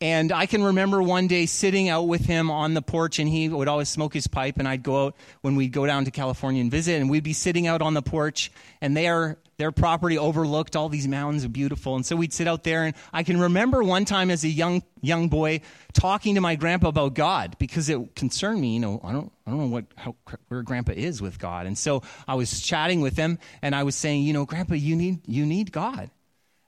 And 0.00 0.32
I 0.32 0.46
can 0.46 0.62
remember 0.62 1.02
one 1.02 1.26
day 1.26 1.46
sitting 1.46 1.88
out 1.88 2.08
with 2.08 2.24
him 2.24 2.50
on 2.50 2.74
the 2.74 2.82
porch, 2.82 3.18
and 3.18 3.28
he 3.28 3.48
would 3.48 3.68
always 3.68 3.88
smoke 3.88 4.14
his 4.14 4.26
pipe. 4.26 4.58
And 4.58 4.66
I'd 4.66 4.82
go 4.82 5.06
out 5.06 5.16
when 5.42 5.56
we'd 5.56 5.72
go 5.72 5.86
down 5.86 6.04
to 6.06 6.10
California 6.10 6.60
and 6.60 6.70
visit, 6.70 7.00
and 7.00 7.10
we'd 7.10 7.24
be 7.24 7.32
sitting 7.32 7.66
out 7.66 7.82
on 7.82 7.94
the 7.94 8.02
porch, 8.02 8.50
and 8.80 8.96
their 8.96 9.38
their 9.58 9.70
property 9.70 10.18
overlooked 10.18 10.74
all 10.74 10.88
these 10.88 11.06
mountains, 11.06 11.46
beautiful. 11.46 11.94
And 11.94 12.04
so 12.04 12.16
we'd 12.16 12.32
sit 12.32 12.48
out 12.48 12.64
there, 12.64 12.84
and 12.84 12.96
I 13.12 13.22
can 13.22 13.38
remember 13.38 13.82
one 13.82 14.04
time 14.04 14.30
as 14.30 14.42
a 14.42 14.48
young 14.48 14.82
young 15.00 15.28
boy 15.28 15.60
talking 15.92 16.34
to 16.34 16.40
my 16.40 16.56
grandpa 16.56 16.88
about 16.88 17.14
God 17.14 17.56
because 17.58 17.88
it 17.88 18.16
concerned 18.16 18.60
me. 18.60 18.74
You 18.74 18.80
know, 18.80 19.00
I 19.04 19.12
don't 19.12 19.30
I 19.46 19.50
don't 19.50 19.60
know 19.60 19.66
what 19.66 19.84
how, 19.96 20.16
where 20.48 20.62
Grandpa 20.62 20.92
is 20.92 21.22
with 21.22 21.38
God, 21.38 21.66
and 21.66 21.78
so 21.78 22.02
I 22.26 22.34
was 22.34 22.60
chatting 22.60 23.02
with 23.02 23.16
him, 23.16 23.38
and 23.60 23.74
I 23.74 23.84
was 23.84 23.94
saying, 23.94 24.24
you 24.24 24.32
know, 24.32 24.46
Grandpa, 24.46 24.74
you 24.74 24.96
need 24.96 25.20
you 25.28 25.46
need 25.46 25.70
God, 25.70 26.10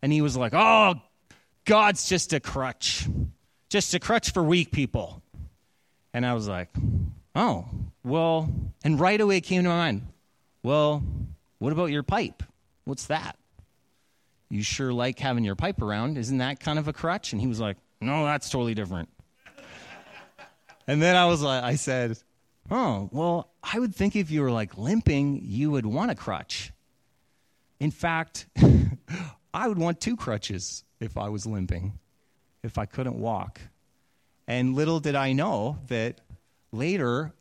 and 0.03 0.13
he 0.13 0.21
was 0.21 0.37
like, 0.37 0.53
oh 0.55 1.01
God's 1.65 2.09
just 2.09 2.33
a 2.33 2.41
crutch, 2.41 3.09
just 3.71 3.95
a 3.95 4.01
crutch 4.01 4.33
for 4.33 4.43
weak 4.43 4.71
people. 4.71 5.23
And 6.13 6.25
I 6.27 6.35
was 6.35 6.47
like, 6.47 6.69
oh, 7.35 7.67
well, 8.05 8.53
and 8.85 9.01
right 9.01 9.21
away 9.21 9.39
it 9.39 9.43
came 9.43 9.63
to 9.63 9.69
my 9.69 9.77
mind, 9.77 10.07
well, 10.63 11.03
what 11.59 11.73
about 11.73 11.87
your 11.91 12.03
pipe? 12.03 12.43
What's 12.85 13.07
that? 13.07 13.37
You 14.51 14.63
sure 14.63 14.93
like 14.93 15.19
having 15.19 15.45
your 15.45 15.57
pipe 15.57 15.81
around. 15.81 16.19
Isn't 16.19 16.39
that 16.39 16.61
kind 16.61 16.79
of 16.79 16.87
a 16.87 16.93
crutch? 16.93 17.33
And 17.33 17.41
he 17.41 17.47
was 17.47 17.61
like, 17.61 17.77
no, 18.01 18.25
that's 18.25 18.51
totally 18.51 18.75
different. 18.75 19.09
and 20.87 21.01
then 21.01 21.17
I 21.17 21.27
was 21.27 21.43
like, 21.43 21.65
I 21.65 21.77
said, 21.77 22.19
oh, 22.71 23.09
well, 23.11 23.49
I 23.63 23.79
would 23.79 23.95
think 23.95 24.17
if 24.17 24.31
you 24.31 24.43
were 24.43 24.51
like 24.51 24.77
limping, 24.77 25.41
you 25.43 25.71
would 25.71 25.87
want 25.87 26.11
a 26.11 26.15
crutch. 26.15 26.73
In 27.81 27.91
fact, 27.91 28.47
I 29.55 29.69
would 29.69 29.79
want 29.79 30.01
two 30.01 30.17
crutches 30.17 30.85
if 31.05 31.17
I 31.17 31.29
was 31.29 31.47
limping, 31.47 31.99
if 32.63 32.79
I 32.79 32.87
couldn't 32.87 33.19
walk. 33.19 33.61
And 34.47 34.75
little 34.75 35.01
did 35.01 35.15
I 35.15 35.33
know 35.33 35.79
that 35.89 36.21
later 36.73 37.33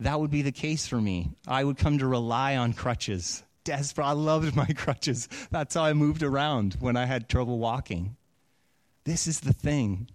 that 0.00 0.18
would 0.18 0.30
be 0.30 0.42
the 0.42 0.52
case 0.52 0.86
for 0.86 1.00
me. 1.00 1.30
I 1.46 1.62
would 1.62 1.76
come 1.76 1.98
to 1.98 2.06
rely 2.06 2.56
on 2.56 2.72
crutches. 2.72 3.42
Desperate. 3.64 4.06
I 4.06 4.12
loved 4.12 4.56
my 4.56 4.66
crutches. 4.66 5.28
That's 5.50 5.74
how 5.74 5.84
I 5.84 5.92
moved 5.92 6.22
around 6.22 6.76
when 6.80 6.96
I 6.96 7.04
had 7.04 7.28
trouble 7.28 7.58
walking. 7.58 8.16
This 9.04 9.26
is 9.26 9.40
the 9.40 9.52
thing. 9.52 10.08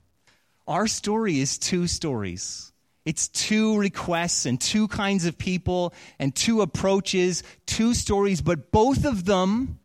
Our 0.67 0.87
story 0.87 1.39
is 1.39 1.57
two 1.57 1.85
stories. 1.87 2.71
It's 3.05 3.27
two 3.27 3.77
requests 3.77 4.47
and 4.47 4.59
two 4.59 4.87
kinds 4.87 5.25
of 5.25 5.37
people 5.37 5.93
and 6.17 6.35
two 6.35 6.61
approaches, 6.61 7.43
two 7.67 7.93
stories, 7.93 8.41
but 8.41 8.71
both 8.71 9.05
of 9.05 9.25
them 9.25 9.79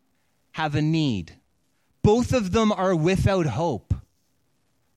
have 0.53 0.73
a 0.73 0.81
need. 0.81 1.35
Both 2.03 2.33
of 2.33 2.51
them 2.51 2.71
are 2.71 2.95
without 2.95 3.45
hope 3.45 3.93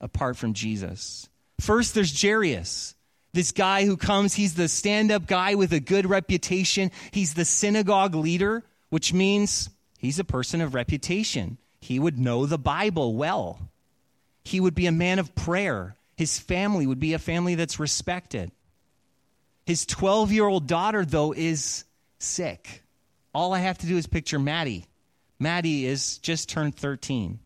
apart 0.00 0.36
from 0.36 0.52
Jesus. 0.54 1.28
First, 1.60 1.94
there's 1.94 2.20
Jairus, 2.20 2.94
this 3.32 3.52
guy 3.52 3.84
who 3.84 3.96
comes. 3.96 4.34
He's 4.34 4.54
the 4.54 4.68
stand 4.68 5.10
up 5.10 5.26
guy 5.26 5.54
with 5.54 5.72
a 5.72 5.80
good 5.80 6.06
reputation. 6.06 6.90
He's 7.10 7.34
the 7.34 7.44
synagogue 7.44 8.14
leader, 8.14 8.62
which 8.90 9.12
means 9.12 9.70
he's 9.98 10.18
a 10.18 10.24
person 10.24 10.60
of 10.60 10.74
reputation. 10.74 11.58
He 11.80 11.98
would 11.98 12.18
know 12.18 12.46
the 12.46 12.58
Bible 12.58 13.14
well. 13.14 13.70
he 14.44 14.60
would 14.60 14.74
be 14.74 14.86
a 14.86 14.92
man 14.92 15.18
of 15.18 15.34
prayer. 15.34 15.96
His 16.16 16.38
family 16.38 16.86
would 16.86 17.00
be 17.00 17.14
a 17.14 17.18
family 17.18 17.54
that's 17.54 17.80
respected. 17.80 18.50
His 19.66 19.86
12 19.86 20.32
year 20.32 20.46
old 20.46 20.66
daughter, 20.66 21.04
though, 21.04 21.32
is 21.32 21.84
sick. 22.18 22.82
All 23.34 23.52
I 23.52 23.60
have 23.60 23.78
to 23.78 23.86
do 23.86 23.96
is 23.96 24.06
picture 24.06 24.38
Maddie. 24.38 24.86
Maddie 25.38 25.86
is 25.86 26.18
just 26.18 26.48
turned 26.48 26.76
13. 26.76 27.38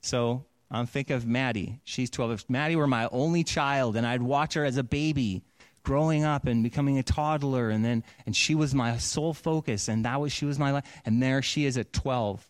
So 0.00 0.44
I'm 0.70 0.86
think 0.86 1.10
of 1.10 1.26
Maddie. 1.26 1.80
She's 1.84 2.10
12. 2.10 2.30
If 2.32 2.50
Maddie 2.50 2.76
were 2.76 2.86
my 2.86 3.08
only 3.12 3.44
child 3.44 3.96
and 3.96 4.06
I'd 4.06 4.22
watch 4.22 4.54
her 4.54 4.64
as 4.64 4.76
a 4.76 4.82
baby 4.82 5.42
growing 5.82 6.24
up 6.24 6.46
and 6.46 6.62
becoming 6.62 6.98
a 6.98 7.02
toddler 7.02 7.68
and 7.70 7.84
then 7.84 8.04
and 8.24 8.36
she 8.36 8.54
was 8.54 8.74
my 8.74 8.96
sole 8.98 9.34
focus 9.34 9.88
and 9.88 10.04
that 10.04 10.20
was 10.20 10.32
she 10.32 10.44
was 10.44 10.58
my 10.58 10.70
life 10.70 10.84
and 11.04 11.20
there 11.22 11.42
she 11.42 11.64
is 11.66 11.76
at 11.76 11.92
12 11.92 12.48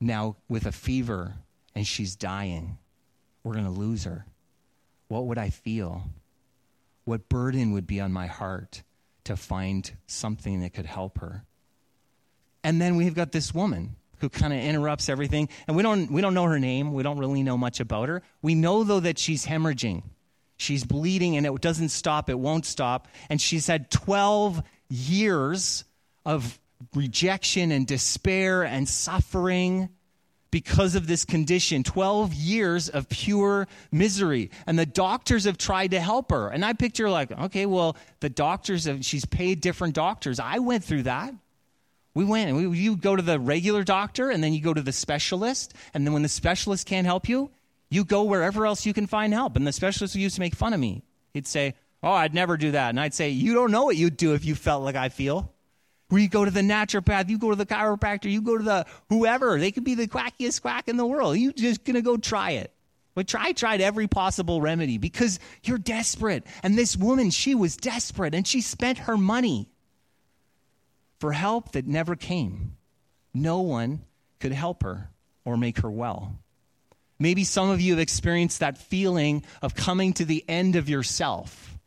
now 0.00 0.36
with 0.48 0.66
a 0.66 0.72
fever 0.72 1.34
and 1.74 1.86
she's 1.86 2.16
dying. 2.16 2.78
We're 3.44 3.52
going 3.52 3.64
to 3.64 3.70
lose 3.70 4.04
her. 4.04 4.26
What 5.08 5.26
would 5.26 5.38
I 5.38 5.50
feel? 5.50 6.02
What 7.04 7.28
burden 7.28 7.72
would 7.72 7.86
be 7.86 8.00
on 8.00 8.12
my 8.12 8.26
heart 8.26 8.82
to 9.24 9.36
find 9.36 9.90
something 10.06 10.60
that 10.60 10.74
could 10.74 10.86
help 10.86 11.18
her? 11.18 11.44
And 12.64 12.80
then 12.80 12.96
we've 12.96 13.14
got 13.14 13.30
this 13.30 13.54
woman 13.54 13.94
who 14.18 14.28
kind 14.28 14.52
of 14.52 14.58
interrupts 14.60 15.08
everything. 15.08 15.48
And 15.66 15.76
we 15.76 15.82
don't, 15.82 16.10
we 16.10 16.20
don't 16.20 16.34
know 16.34 16.44
her 16.44 16.58
name. 16.58 16.92
We 16.92 17.02
don't 17.02 17.18
really 17.18 17.42
know 17.42 17.56
much 17.58 17.80
about 17.80 18.08
her. 18.08 18.22
We 18.42 18.54
know, 18.54 18.84
though, 18.84 19.00
that 19.00 19.18
she's 19.18 19.46
hemorrhaging. 19.46 20.02
She's 20.56 20.84
bleeding 20.84 21.36
and 21.36 21.46
it 21.46 21.60
doesn't 21.60 21.90
stop. 21.90 22.30
It 22.30 22.38
won't 22.38 22.64
stop. 22.64 23.08
And 23.28 23.40
she's 23.40 23.66
had 23.66 23.90
12 23.90 24.62
years 24.88 25.84
of 26.24 26.58
rejection 26.94 27.72
and 27.72 27.86
despair 27.86 28.62
and 28.62 28.88
suffering 28.88 29.90
because 30.50 30.94
of 30.94 31.06
this 31.06 31.24
condition 31.24 31.82
12 31.82 32.32
years 32.32 32.88
of 32.88 33.08
pure 33.08 33.66
misery 33.90 34.50
and 34.66 34.78
the 34.78 34.86
doctors 34.86 35.44
have 35.44 35.58
tried 35.58 35.90
to 35.90 36.00
help 36.00 36.30
her 36.30 36.48
and 36.48 36.64
i 36.64 36.72
picture 36.72 37.10
like 37.10 37.32
okay 37.32 37.66
well 37.66 37.96
the 38.20 38.28
doctors 38.28 38.84
have 38.84 39.04
she's 39.04 39.24
paid 39.24 39.60
different 39.60 39.94
doctors 39.94 40.38
i 40.38 40.58
went 40.58 40.84
through 40.84 41.02
that 41.02 41.34
we 42.16 42.24
went 42.24 42.48
and 42.48 42.70
we, 42.70 42.78
you 42.78 42.96
go 42.96 43.14
to 43.14 43.22
the 43.22 43.38
regular 43.38 43.84
doctor 43.84 44.30
and 44.30 44.42
then 44.42 44.54
you 44.54 44.60
go 44.62 44.72
to 44.72 44.80
the 44.80 44.92
specialist 44.92 45.74
and 45.92 46.06
then 46.06 46.14
when 46.14 46.22
the 46.22 46.28
specialist 46.28 46.86
can't 46.86 47.06
help 47.06 47.28
you 47.28 47.50
you 47.90 48.04
go 48.04 48.24
wherever 48.24 48.64
else 48.66 48.86
you 48.86 48.94
can 48.94 49.06
find 49.06 49.34
help 49.34 49.54
and 49.54 49.66
the 49.66 49.72
specialist 49.72 50.14
used 50.14 50.34
to 50.34 50.40
make 50.40 50.54
fun 50.54 50.72
of 50.72 50.80
me 50.80 51.02
he'd 51.34 51.46
say 51.46 51.74
oh 52.02 52.12
i'd 52.12 52.32
never 52.32 52.56
do 52.56 52.70
that 52.70 52.88
and 52.88 52.98
i'd 52.98 53.12
say 53.12 53.28
you 53.28 53.52
don't 53.52 53.70
know 53.70 53.84
what 53.84 53.96
you'd 53.96 54.16
do 54.16 54.32
if 54.32 54.46
you 54.46 54.54
felt 54.54 54.82
like 54.82 54.96
i 54.96 55.10
feel 55.10 55.52
where 56.08 56.20
you 56.20 56.28
go 56.28 56.44
to 56.44 56.52
the 56.52 56.60
naturopath, 56.60 57.28
you 57.28 57.36
go 57.36 57.50
to 57.50 57.56
the 57.56 57.66
chiropractor, 57.66 58.30
you 58.30 58.40
go 58.40 58.56
to 58.56 58.62
the 58.62 58.86
whoever. 59.08 59.58
They 59.58 59.72
could 59.72 59.82
be 59.82 59.96
the 59.96 60.06
quackiest 60.06 60.62
quack 60.62 60.86
in 60.86 60.96
the 60.96 61.04
world. 61.04 61.36
You 61.36 61.52
just 61.52 61.82
gonna 61.82 62.00
go 62.00 62.16
try 62.16 62.52
it. 62.52 62.72
But 63.16 63.26
try 63.26 63.50
tried 63.50 63.80
every 63.80 64.06
possible 64.06 64.60
remedy 64.60 64.98
because 64.98 65.40
you're 65.64 65.78
desperate. 65.78 66.46
And 66.62 66.78
this 66.78 66.96
woman, 66.96 67.30
she 67.30 67.56
was 67.56 67.76
desperate 67.76 68.36
and 68.36 68.46
she 68.46 68.60
spent 68.60 68.98
her 68.98 69.16
money 69.16 69.68
for 71.18 71.32
help 71.32 71.72
that 71.72 71.86
never 71.86 72.16
came. 72.16 72.76
No 73.32 73.60
one 73.60 74.02
could 74.40 74.52
help 74.52 74.82
her 74.82 75.10
or 75.44 75.56
make 75.56 75.78
her 75.78 75.90
well. 75.90 76.38
Maybe 77.18 77.44
some 77.44 77.70
of 77.70 77.80
you 77.80 77.94
have 77.94 78.00
experienced 78.00 78.60
that 78.60 78.76
feeling 78.76 79.42
of 79.62 79.74
coming 79.74 80.12
to 80.14 80.24
the 80.24 80.44
end 80.48 80.76
of 80.76 80.88
yourself. 80.88 81.78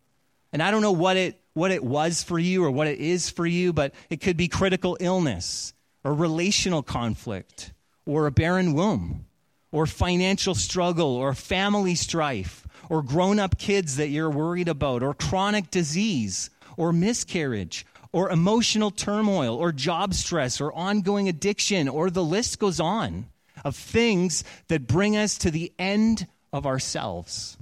And 0.52 0.64
I 0.64 0.72
don't 0.72 0.82
know 0.82 0.92
what 0.92 1.18
it 1.18 1.40
what 1.54 1.72
it 1.72 1.84
was 1.84 2.24
for 2.24 2.40
you 2.40 2.64
or 2.64 2.72
what 2.72 2.88
it 2.88 3.00
is 3.00 3.30
for 3.30 3.46
you, 3.46 3.74
but 3.74 3.94
it 4.10 4.22
could 4.22 4.38
be 4.38 4.48
critical 4.48 4.96
illness 5.00 5.74
or 6.04 6.14
relational 6.14 6.82
conflict 6.82 7.74
or 8.06 8.28
a 8.28 8.32
barren 8.32 8.74
womb 8.74 9.26
or 9.72 9.86
financial 9.86 10.56
struggle 10.56 11.16
or 11.16 11.34
family 11.34 11.96
strife 11.96 12.68
or 12.90 13.04
grown 13.04 13.40
up 13.40 13.58
kids 13.58 13.98
that 13.98 14.08
you're 14.08 14.30
worried 14.30 14.68
about 14.68 15.04
or 15.04 15.14
chronic 15.14 15.70
disease 15.70 16.50
or 16.78 16.94
miscarriage 16.94 17.86
or 18.12 18.30
emotional 18.30 18.92
turmoil 18.92 19.56
or 19.56 19.72
job 19.72 20.14
stress 20.14 20.60
or 20.60 20.74
ongoing 20.74 21.30
addiction 21.30 21.88
or 21.88 22.10
the 22.10 22.24
list 22.24 22.60
goes 22.60 22.80
on 22.80 23.28
of 23.64 23.76
things 23.76 24.44
that 24.68 24.88
bring 24.88 25.16
us 25.16 25.38
to 25.38 25.52
the 25.52 25.72
end 25.78 26.28
of 26.52 26.66
ourselves 26.66 27.58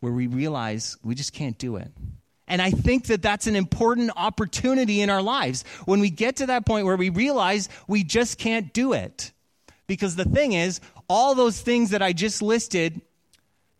where 0.00 0.12
we 0.12 0.26
realize 0.26 0.96
we 1.02 1.14
just 1.14 1.32
can't 1.32 1.58
do 1.58 1.76
it. 1.76 1.90
And 2.48 2.60
I 2.60 2.70
think 2.70 3.06
that 3.06 3.22
that's 3.22 3.46
an 3.46 3.56
important 3.56 4.10
opportunity 4.16 5.00
in 5.00 5.08
our 5.08 5.22
lives 5.22 5.64
when 5.84 6.00
we 6.00 6.10
get 6.10 6.36
to 6.36 6.46
that 6.46 6.66
point 6.66 6.86
where 6.86 6.96
we 6.96 7.08
realize 7.08 7.68
we 7.86 8.04
just 8.04 8.36
can't 8.36 8.72
do 8.72 8.92
it. 8.92 9.32
Because 9.86 10.16
the 10.16 10.24
thing 10.24 10.52
is, 10.52 10.80
all 11.08 11.34
those 11.34 11.60
things 11.60 11.90
that 11.90 12.02
I 12.02 12.12
just 12.12 12.42
listed, 12.42 13.00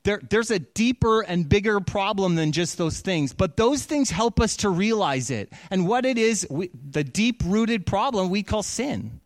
there, 0.05 0.21
there's 0.29 0.51
a 0.51 0.59
deeper 0.59 1.21
and 1.21 1.49
bigger 1.49 1.81
problem 1.81 2.35
than 2.35 2.53
just 2.53 2.77
those 2.77 3.01
things. 3.01 3.33
But 3.33 3.57
those 3.57 3.85
things 3.85 4.11
help 4.11 4.41
us 4.41 4.57
to 4.59 4.69
realize 4.69 5.31
it. 5.31 5.53
And 5.71 5.87
what 5.87 6.05
it 6.05 6.19
is, 6.19 6.47
we, 6.51 6.71
the 6.91 7.05
deep 7.05 7.43
rooted 7.45 7.87
problem 7.87 8.31
we 8.31 8.43
call 8.43 8.63
sin. 8.63 9.21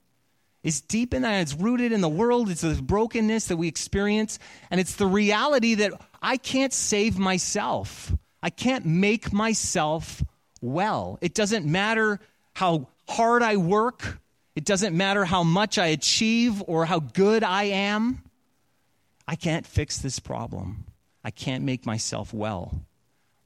It's 0.62 0.80
deep 0.80 1.14
in 1.14 1.23
that. 1.23 1.40
It's 1.42 1.54
rooted 1.54 1.92
in 1.92 2.00
the 2.00 2.09
world. 2.09 2.50
It's 2.50 2.61
the 2.61 2.75
brokenness 2.75 3.47
that 3.47 3.56
we 3.56 3.68
experience. 3.68 4.38
And 4.71 4.80
it's 4.80 4.97
the 4.97 5.06
reality 5.06 5.76
that 5.76 5.92
I 6.21 6.37
can't 6.37 6.73
save 6.73 7.18
myself. 7.18 8.12
I 8.42 8.50
can't 8.50 8.85
make 8.85 9.33
myself 9.33 10.23
well. 10.61 11.18
It 11.21 11.35
doesn't 11.35 11.64
matter 11.64 12.21
how 12.52 12.88
hard 13.09 13.42
I 13.42 13.56
work, 13.56 14.18
it 14.56 14.64
doesn't 14.64 14.97
matter 14.97 15.25
how 15.25 15.42
much 15.42 15.78
I 15.78 15.88
achieve 15.88 16.62
or 16.66 16.87
how 16.87 16.99
good 16.99 17.45
I 17.45 17.64
am. 17.64 18.23
I 19.28 19.35
can't 19.35 19.66
fix 19.66 19.99
this 19.99 20.18
problem. 20.18 20.85
I 21.25 21.30
can't 21.30 21.64
make 21.64 21.85
myself 21.85 22.33
well. 22.33 22.83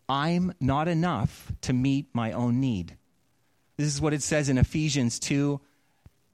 I'm 0.08 0.52
not 0.60 0.88
enough 0.88 1.52
to 1.62 1.72
meet 1.72 2.08
my 2.12 2.32
own 2.32 2.60
need. 2.60 2.96
This 3.76 3.87
is 3.87 4.00
what 4.00 4.12
it 4.12 4.22
says 4.22 4.49
in 4.49 4.58
Ephesians 4.58 5.18
2, 5.20 5.60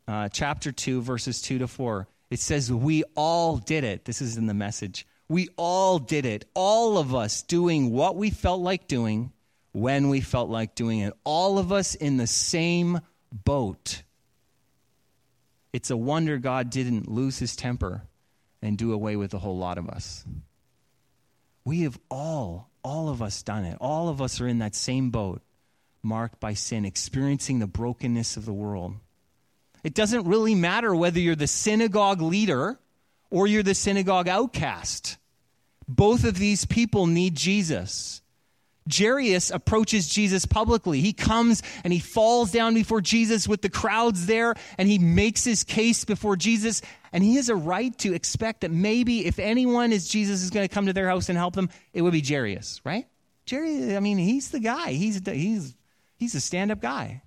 uh, 0.09 0.29
chapter 0.31 0.73
2, 0.73 1.03
verses 1.03 1.41
2 1.43 1.59
to 1.59 1.69
4. 1.69 2.09
It 2.31 2.41
says, 2.41 2.73
We 2.73 3.05
all 3.15 3.59
did 3.59 3.85
it. 3.85 4.05
This 4.05 4.21
is 4.21 4.37
in 4.37 4.47
the 4.47 4.55
message. 4.55 5.07
We 5.29 5.49
all 5.57 5.99
did 5.99 6.27
it. 6.27 6.45
All 6.55 6.99
of 6.99 7.15
us 7.15 7.43
doing 7.43 7.93
what 7.93 8.17
we 8.17 8.31
felt 8.31 8.61
like 8.61 8.89
doing 8.89 9.33
when 9.73 10.09
we 10.09 10.21
felt 10.21 10.49
like 10.49 10.75
doing 10.75 11.01
it. 11.01 11.13
All 11.23 11.59
of 11.59 11.71
us 11.71 11.95
in 11.95 12.17
the 12.17 12.27
same 12.27 13.01
boat. 13.31 14.03
It's 15.73 15.91
a 15.91 15.97
wonder 15.97 16.39
God 16.39 16.71
didn't 16.71 17.09
lose 17.09 17.39
his 17.39 17.55
temper 17.55 18.03
and 18.67 18.77
do 18.77 18.93
away 18.93 19.15
with 19.15 19.33
a 19.33 19.39
whole 19.39 19.57
lot 19.57 19.79
of 19.79 19.89
us. 19.89 20.25
We 21.65 21.83
have 21.83 21.99
all, 22.11 22.69
all 22.83 23.09
of 23.09 23.23
us 23.23 23.43
done 23.43 23.65
it. 23.65 23.79
All 23.81 24.09
of 24.09 24.21
us 24.21 24.41
are 24.41 24.49
in 24.49 24.59
that 24.59 24.75
same 24.75 25.11
boat, 25.11 25.41
marked 26.03 26.41
by 26.41 26.55
sin, 26.55 26.85
experiencing 26.85 27.61
the 27.61 27.69
brokenness 27.69 28.37
of 28.37 28.45
the 28.45 28.53
world. 28.53 28.95
It 29.85 29.95
doesn't 29.95 30.27
really 30.27 30.57
matter 30.57 30.95
whether 30.95 31.21
you're 31.21 31.37
the 31.37 31.47
synagogue 31.47 32.21
leader 32.21 32.79
or 33.31 33.47
you're 33.47 33.63
the 33.63 33.75
synagogue 33.75 34.29
outcast. 34.29 35.17
Both 35.87 36.25
of 36.25 36.37
these 36.37 36.65
people 36.65 37.07
need 37.07 37.37
Jesus. 37.37 38.21
Jairus 38.93 39.51
approaches 39.51 40.09
Jesus 40.09 40.47
publicly. 40.47 41.01
He 41.01 41.13
comes 41.13 41.63
and 41.85 41.93
he 41.93 41.99
falls 41.99 42.53
down 42.53 42.75
before 42.75 43.01
Jesus 43.01 43.49
with 43.49 43.63
the 43.63 43.69
crowds 43.69 44.27
there 44.27 44.55
and 44.79 44.89
he 44.89 44.99
makes 44.99 45.45
his 45.45 45.65
case 45.65 46.05
before 46.05 46.37
Jesus. 46.37 46.83
And 47.13 47.25
he 47.25 47.37
has 47.37 47.49
a 47.49 47.57
right 47.57 47.97
to 47.99 48.15
expect 48.15 48.61
that 48.61 48.71
maybe 48.71 49.27
if 49.27 49.39
anyone 49.39 49.93
is 49.93 50.09
Jesus 50.09 50.43
is 50.43 50.51
going 50.51 50.67
to 50.67 50.75
come 50.75 50.87
to 50.87 50.93
their 50.93 51.09
house 51.09 51.29
and 51.29 51.39
help 51.39 51.55
them, 51.55 51.71
it 51.93 52.03
would 52.03 52.13
be 52.13 52.23
Jairus, 52.23 52.81
right? 52.85 53.07
Jairus, 53.49 53.97
I 53.97 54.01
mean, 54.01 54.19
he's 54.19 54.51
the 54.51 54.61
guy. 54.61 54.93
He's, 54.93 55.21
he's, 55.27 55.75
he's 56.17 56.35
a 56.35 56.41
stand 56.41 56.71
up 56.71 56.81
guy. 56.81 57.23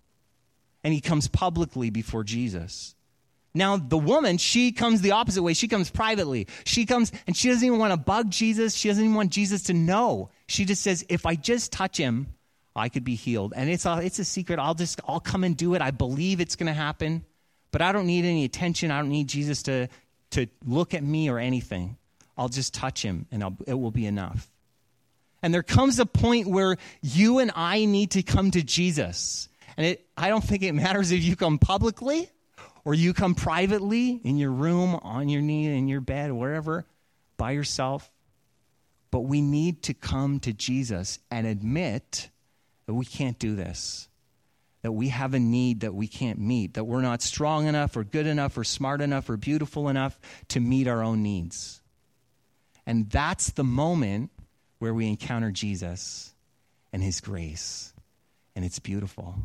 And 0.84 0.94
he 0.94 1.01
comes 1.01 1.28
publicly 1.28 1.89
before 1.89 2.24
Jesus. 2.24 2.96
Now, 3.53 3.77
the 3.77 3.98
woman, 3.98 4.38
she 4.38 4.72
comes 4.72 5.01
the 5.01 5.12
opposite 5.12 5.41
way. 5.41 5.53
She 5.53 5.68
comes 5.68 5.89
privately. 5.89 6.48
She 6.65 6.86
comes 6.86 7.12
and 7.25 7.36
she 7.36 7.50
doesn't 7.50 7.65
even 7.65 7.79
want 7.79 7.94
to 7.94 7.98
bug 7.98 8.29
Jesus. 8.29 8.75
She 8.75 8.88
doesn't 8.89 9.03
even 9.03 9.15
want 9.15 9.32
Jesus 9.32 9.63
to 9.63 9.74
know. 9.74 10.29
She 10.48 10.65
just 10.65 10.84
says, 10.84 11.03
if 11.10 11.25
I 11.25 11.36
just 11.36 11.72
touch 11.72 11.98
him, 11.98 12.27
I 12.75 12.89
could 12.89 13.03
be 13.03 13.15
healed. 13.15 13.53
And 13.56 13.70
it's 13.70 13.86
a, 13.86 14.00
it's 14.00 14.20
a 14.20 14.25
secret. 14.25 14.60
I'll 14.60 14.75
just, 14.75 15.01
I'll 15.08 15.20
come 15.20 15.44
and 15.44 15.58
do 15.58 15.74
it. 15.74 15.82
I 15.82 15.91
believe 15.91 16.39
it's 16.39 16.56
going 16.56 16.68
to 16.68 16.74
happen. 16.74 17.25
But 17.72 17.82
I 17.82 17.91
don't 17.91 18.06
need 18.06 18.25
any 18.25 18.46
attention. 18.46 18.91
I 18.91 19.00
don't 19.00 19.10
need 19.10 19.27
Jesus 19.27 19.63
to, 19.63 19.89
to 20.32 20.48
look 20.65 20.94
at 20.94 21.03
me 21.03 21.29
or 21.29 21.39
anything. 21.39 21.98
I'll 22.38 22.50
just 22.50 22.74
touch 22.74 23.01
him 23.01 23.25
and 23.32 23.44
I'll, 23.44 23.58
it 23.68 23.74
will 23.74 23.91
be 23.91 24.06
enough. 24.06 24.50
And 25.41 25.53
there 25.53 25.63
comes 25.63 26.00
a 26.00 26.06
point 26.06 26.48
where 26.48 26.77
you 27.01 27.39
and 27.39 27.51
I 27.56 27.86
need 27.86 28.12
to 28.12 28.24
come 28.24 28.51
to 28.51 28.62
Jesus. 28.62 29.50
And 29.75 29.86
it, 29.86 30.06
I 30.15 30.29
don't 30.29 30.44
think 30.44 30.63
it 30.63 30.74
matters 30.74 31.12
if 31.12 31.24
you 31.24 31.36
come 31.36 31.58
publicly 31.58 32.29
or 32.86 32.93
you 32.93 33.13
come 33.13 33.36
privately 33.36 34.21
in 34.24 34.38
your 34.38 34.51
room, 34.51 34.95
on 34.95 35.29
your 35.29 35.41
knee, 35.41 35.67
in 35.67 35.88
your 35.88 36.01
bed, 36.01 36.31
wherever, 36.31 36.86
by 37.38 37.51
yourself. 37.51 38.12
But 39.12 39.21
we 39.21 39.41
need 39.41 39.83
to 39.83 39.93
come 39.93 40.39
to 40.41 40.53
Jesus 40.53 41.19
and 41.31 41.48
admit 41.48 42.29
that 42.86 42.93
we 42.93 43.05
can't 43.05 43.39
do 43.39 43.55
this, 43.55 44.07
that 44.81 44.91
we 44.91 45.09
have 45.09 45.33
a 45.33 45.39
need 45.39 45.81
that 45.81 45.93
we 45.93 46.07
can't 46.07 46.39
meet, 46.39 46.75
that 46.75 46.86
we're 46.86 47.01
not 47.01 47.21
strong 47.21 47.67
enough 47.67 47.95
or 47.95 48.03
good 48.03 48.27
enough 48.27 48.57
or 48.57 48.63
smart 48.63 49.01
enough 49.01 49.29
or 49.29 49.38
beautiful 49.38 49.89
enough 49.89 50.19
to 50.50 50.59
meet 50.59 50.88
our 50.88 51.03
own 51.03 51.21
needs. 51.24 51.81
And 52.86 53.09
that's 53.09 53.51
the 53.51 53.63
moment 53.63 54.31
where 54.79 54.93
we 54.93 55.07
encounter 55.07 55.51
Jesus 55.51 56.33
and 56.91 57.03
his 57.03 57.21
grace. 57.21 57.93
And 58.55 58.65
it's 58.65 58.79
beautiful. 58.79 59.36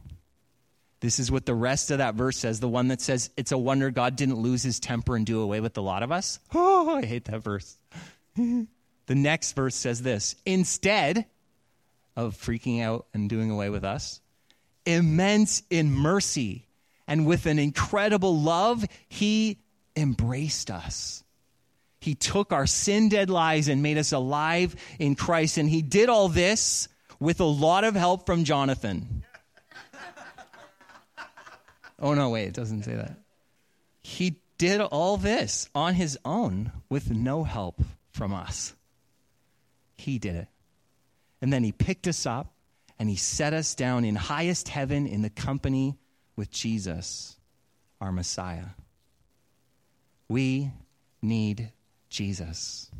This 1.05 1.19
is 1.19 1.31
what 1.31 1.45
the 1.45 1.55
rest 1.55 1.91
of 1.91 1.99
that 1.99 2.15
verse 2.15 2.39
says 2.39 2.61
the 2.61 2.69
one 2.69 2.89
that 2.89 2.99
says, 3.03 3.29
It's 3.37 3.53
a 3.53 3.59
wonder 3.59 3.91
God 3.91 4.17
didn't 4.17 4.37
lose 4.37 4.63
his 4.63 4.81
temper 4.81 5.17
and 5.17 5.27
do 5.27 5.43
away 5.43 5.61
with 5.61 5.77
a 5.77 5.83
lot 5.83 6.03
of 6.03 6.11
us. 6.11 6.39
Oh, 6.55 6.97
I 6.97 7.05
hate 7.05 7.27
that 7.27 7.43
verse. 7.43 7.77
the 8.37 8.67
next 9.09 9.53
verse 9.53 9.75
says 9.75 10.01
this 10.01 10.35
Instead 10.47 11.27
of 12.17 12.35
freaking 12.35 12.83
out 12.83 13.05
and 13.13 13.29
doing 13.29 13.51
away 13.51 13.69
with 13.69 13.85
us, 13.85 14.23
immense 14.87 15.63
in 15.69 15.93
mercy 15.93 16.69
and 17.07 17.27
with 17.27 17.45
an 17.45 17.59
incredible 17.59 18.41
love, 18.41 18.83
he 19.07 19.59
embraced 19.95 20.71
us. 20.71 21.23
He 22.01 22.15
took 22.15 22.51
our 22.51 22.67
sin 22.67 23.11
dead 23.11 23.29
lives 23.29 23.69
and 23.69 23.83
made 23.83 23.99
us 23.99 24.13
alive 24.13 24.75
in 24.99 25.17
Christ. 25.17 25.59
And 25.59 25.69
he 25.69 25.83
did 25.83 26.09
all 26.09 26.31
this 26.31 26.89
with 27.21 27.41
a 27.41 27.45
lot 27.45 27.85
of 27.85 27.95
help 27.95 28.25
from 28.25 28.45
Jonathan. 28.45 29.24
Oh, 32.01 32.15
no, 32.15 32.31
wait, 32.31 32.49
it 32.49 32.55
doesn't 32.55 32.85
say 32.85 32.95
that. 32.95 33.19
He 34.03 34.37
did 34.59 34.81
all 34.81 35.17
this 35.17 35.69
on 35.75 35.95
his 35.95 36.19
own 36.25 36.73
with 36.89 37.11
no 37.11 37.45
help 37.45 37.81
from 38.13 38.33
us. 38.33 38.75
He 39.97 40.19
did 40.19 40.37
it. 40.37 40.49
And 41.43 41.53
then 41.53 41.65
he 41.65 41.73
picked 41.73 42.07
us 42.07 42.27
up 42.27 42.53
and 42.99 43.09
he 43.09 43.17
set 43.17 43.53
us 43.53 43.75
down 43.75 44.05
in 44.05 44.15
highest 44.15 44.69
heaven 44.69 45.07
in 45.07 45.23
the 45.23 45.31
company 45.31 45.97
with 46.37 46.51
Jesus, 46.51 47.37
our 48.01 48.13
Messiah. 48.13 48.67
We 50.29 50.71
need 51.21 51.73
Jesus. 52.09 52.91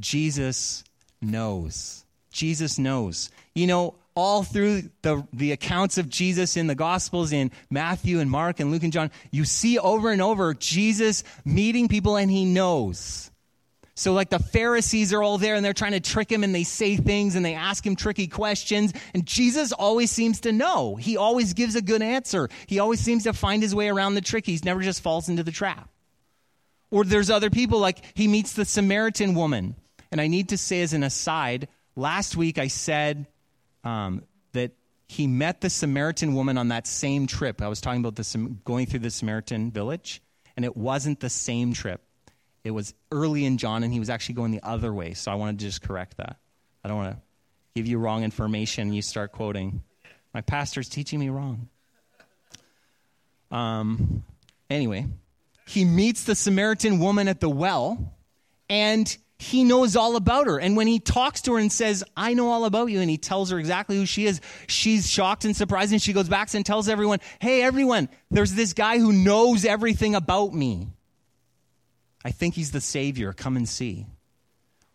Jesus 0.00 0.84
knows. 1.20 2.04
Jesus 2.32 2.78
knows. 2.78 3.30
You 3.54 3.66
know, 3.66 3.94
all 4.18 4.42
through 4.42 4.82
the, 5.02 5.26
the 5.32 5.52
accounts 5.52 5.96
of 5.96 6.08
Jesus 6.08 6.56
in 6.56 6.66
the 6.66 6.74
Gospels, 6.74 7.32
in 7.32 7.52
Matthew 7.70 8.18
and 8.18 8.28
Mark 8.30 8.58
and 8.58 8.72
Luke 8.72 8.82
and 8.82 8.92
John, 8.92 9.12
you 9.30 9.44
see 9.44 9.78
over 9.78 10.10
and 10.10 10.20
over 10.20 10.54
Jesus 10.54 11.22
meeting 11.44 11.86
people 11.86 12.16
and 12.16 12.30
he 12.30 12.44
knows. 12.44 13.30
So, 13.94 14.12
like 14.12 14.30
the 14.30 14.38
Pharisees 14.38 15.12
are 15.12 15.22
all 15.22 15.38
there 15.38 15.54
and 15.54 15.64
they're 15.64 15.72
trying 15.72 15.92
to 15.92 16.00
trick 16.00 16.30
him 16.30 16.44
and 16.44 16.54
they 16.54 16.64
say 16.64 16.96
things 16.96 17.36
and 17.36 17.44
they 17.44 17.54
ask 17.54 17.86
him 17.86 17.96
tricky 17.96 18.26
questions. 18.26 18.92
And 19.14 19.24
Jesus 19.24 19.72
always 19.72 20.10
seems 20.10 20.40
to 20.40 20.52
know. 20.52 20.96
He 20.96 21.16
always 21.16 21.54
gives 21.54 21.74
a 21.74 21.82
good 21.82 22.02
answer. 22.02 22.48
He 22.66 22.80
always 22.80 23.00
seems 23.00 23.24
to 23.24 23.32
find 23.32 23.62
his 23.62 23.74
way 23.74 23.88
around 23.88 24.14
the 24.14 24.20
trick. 24.20 24.46
He's 24.46 24.64
never 24.64 24.82
just 24.82 25.00
falls 25.00 25.28
into 25.28 25.42
the 25.42 25.52
trap. 25.52 25.88
Or 26.90 27.04
there's 27.04 27.30
other 27.30 27.50
people, 27.50 27.78
like 27.78 27.98
he 28.14 28.28
meets 28.28 28.52
the 28.52 28.64
Samaritan 28.64 29.34
woman. 29.34 29.76
And 30.10 30.20
I 30.20 30.26
need 30.26 30.48
to 30.50 30.58
say, 30.58 30.82
as 30.82 30.92
an 30.92 31.02
aside, 31.02 31.68
last 31.96 32.36
week 32.36 32.58
I 32.58 32.68
said 32.68 33.26
um, 33.88 34.22
that 34.52 34.72
he 35.06 35.26
met 35.26 35.60
the 35.60 35.70
Samaritan 35.70 36.34
woman 36.34 36.58
on 36.58 36.68
that 36.68 36.86
same 36.86 37.26
trip. 37.26 37.62
I 37.62 37.68
was 37.68 37.80
talking 37.80 38.00
about 38.04 38.16
the, 38.16 38.56
going 38.64 38.86
through 38.86 39.00
the 39.00 39.10
Samaritan 39.10 39.70
village, 39.70 40.20
and 40.56 40.64
it 40.64 40.76
wasn't 40.76 41.20
the 41.20 41.30
same 41.30 41.72
trip. 41.72 42.02
It 42.64 42.72
was 42.72 42.92
early 43.10 43.46
in 43.46 43.56
John, 43.56 43.82
and 43.82 43.92
he 43.92 43.98
was 43.98 44.10
actually 44.10 44.34
going 44.34 44.50
the 44.50 44.62
other 44.62 44.92
way. 44.92 45.14
So 45.14 45.32
I 45.32 45.36
wanted 45.36 45.58
to 45.60 45.64
just 45.64 45.80
correct 45.80 46.18
that. 46.18 46.36
I 46.84 46.88
don't 46.88 46.98
want 46.98 47.16
to 47.16 47.22
give 47.74 47.86
you 47.86 47.98
wrong 47.98 48.24
information 48.24 48.82
and 48.82 48.94
you 48.94 49.02
start 49.02 49.32
quoting. 49.32 49.82
My 50.34 50.42
pastor's 50.42 50.88
teaching 50.88 51.18
me 51.18 51.30
wrong. 51.30 51.68
Um, 53.50 54.24
anyway, 54.68 55.06
he 55.66 55.84
meets 55.84 56.24
the 56.24 56.34
Samaritan 56.34 56.98
woman 56.98 57.28
at 57.28 57.40
the 57.40 57.48
well, 57.48 58.12
and 58.68 59.16
he 59.38 59.62
knows 59.62 59.94
all 59.94 60.16
about 60.16 60.46
her. 60.46 60.58
And 60.58 60.76
when 60.76 60.88
he 60.88 60.98
talks 60.98 61.42
to 61.42 61.52
her 61.52 61.58
and 61.58 61.70
says, 61.70 62.02
I 62.16 62.34
know 62.34 62.50
all 62.50 62.64
about 62.64 62.86
you, 62.86 63.00
and 63.00 63.08
he 63.08 63.18
tells 63.18 63.50
her 63.50 63.58
exactly 63.58 63.96
who 63.96 64.04
she 64.04 64.26
is, 64.26 64.40
she's 64.66 65.08
shocked 65.08 65.44
and 65.44 65.56
surprised. 65.56 65.92
And 65.92 66.02
she 66.02 66.12
goes 66.12 66.28
back 66.28 66.52
and 66.54 66.66
tells 66.66 66.88
everyone, 66.88 67.20
Hey, 67.38 67.62
everyone, 67.62 68.08
there's 68.30 68.52
this 68.52 68.72
guy 68.72 68.98
who 68.98 69.12
knows 69.12 69.64
everything 69.64 70.14
about 70.14 70.52
me. 70.52 70.88
I 72.24 72.32
think 72.32 72.54
he's 72.54 72.72
the 72.72 72.80
Savior. 72.80 73.32
Come 73.32 73.56
and 73.56 73.68
see. 73.68 74.06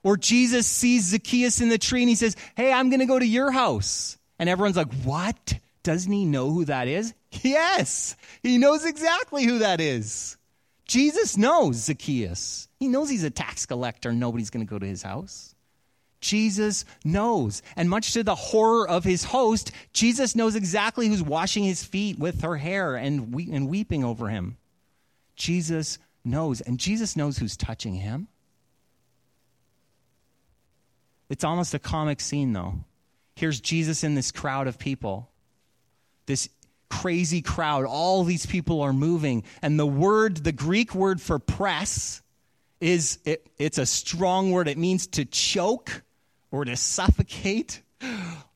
Or 0.04 0.17
Jesus 0.17 0.67
sees 0.67 1.06
Zacchaeus 1.06 1.62
in 1.62 1.70
the 1.70 1.78
tree 1.78 2.02
and 2.02 2.10
he 2.10 2.15
says, 2.15 2.36
Hey, 2.56 2.72
I'm 2.74 2.89
going 2.89 3.00
to 3.00 3.06
go 3.06 3.17
to 3.17 3.26
your 3.26 3.52
house. 3.52 4.17
And 4.39 4.50
everyone's 4.50 4.78
like, 4.78 4.94
What? 5.04 5.56
Doesn't 5.84 6.12
he 6.12 6.26
know 6.26 6.50
who 6.50 6.65
that 6.65 6.88
is? 6.88 7.13
Yes, 7.41 8.15
he 8.44 8.60
knows 8.60 8.86
exactly 8.86 9.44
who 9.44 9.60
that 9.60 9.82
is. 9.82 10.38
Jesus 10.86 11.36
knows 11.36 11.78
Zacchaeus. 11.78 12.67
He 12.84 12.89
knows 12.89 13.10
he's 13.10 13.24
a 13.24 13.30
tax 13.30 13.65
collector. 13.65 14.12
Nobody's 14.12 14.50
going 14.50 14.65
to 14.65 14.69
go 14.69 14.78
to 14.78 14.86
his 14.86 15.04
house. 15.04 15.56
Jesus 16.19 16.84
knows. 17.06 17.62
And 17.78 17.89
much 17.89 18.12
to 18.12 18.24
the 18.24 18.36
horror 18.36 18.86
of 18.86 19.06
his 19.06 19.24
host, 19.24 19.72
Jesus 19.93 20.36
knows 20.36 20.58
exactly 20.58 21.08
who's 21.08 21.24
washing 21.24 21.63
his 21.63 21.82
feet 21.82 22.19
with 22.19 22.41
her 22.41 22.58
hair 22.58 22.98
and, 22.98 23.34
we- 23.34 23.50
and 23.54 23.69
weeping 23.69 24.04
over 24.04 24.28
him. 24.28 24.58
Jesus 25.38 25.98
knows. 26.26 26.60
And 26.60 26.78
Jesus 26.78 27.15
knows 27.15 27.38
who's 27.38 27.56
touching 27.56 27.93
him. 27.93 28.28
It's 31.30 31.46
almost 31.46 31.74
a 31.74 31.80
comic 31.80 32.19
scene, 32.19 32.52
though. 32.52 32.84
Here's 33.38 33.62
Jesus 33.62 34.04
in 34.04 34.13
this 34.13 34.30
crowd 34.34 34.67
of 34.67 34.78
people, 34.78 35.30
this 36.26 36.50
crazy 36.89 37.41
crowd. 37.41 37.86
All 37.86 38.26
these 38.26 38.46
people 38.46 38.82
are 38.82 38.91
moving. 38.91 39.46
And 39.62 39.80
the 39.80 39.88
word, 39.88 40.43
the 40.43 40.52
Greek 40.52 40.93
word 40.93 41.22
for 41.22 41.39
press, 41.39 42.19
is 42.84 43.19
it, 43.24 43.48
it's 43.58 43.78
a 43.78 43.86
strong 43.86 44.52
word. 44.52 44.67
It 44.67 44.78
means 44.78 45.08
to 45.08 45.24
choke 45.26 46.04
or 46.52 46.65
to 46.65 46.76
suffocate. 46.76 47.82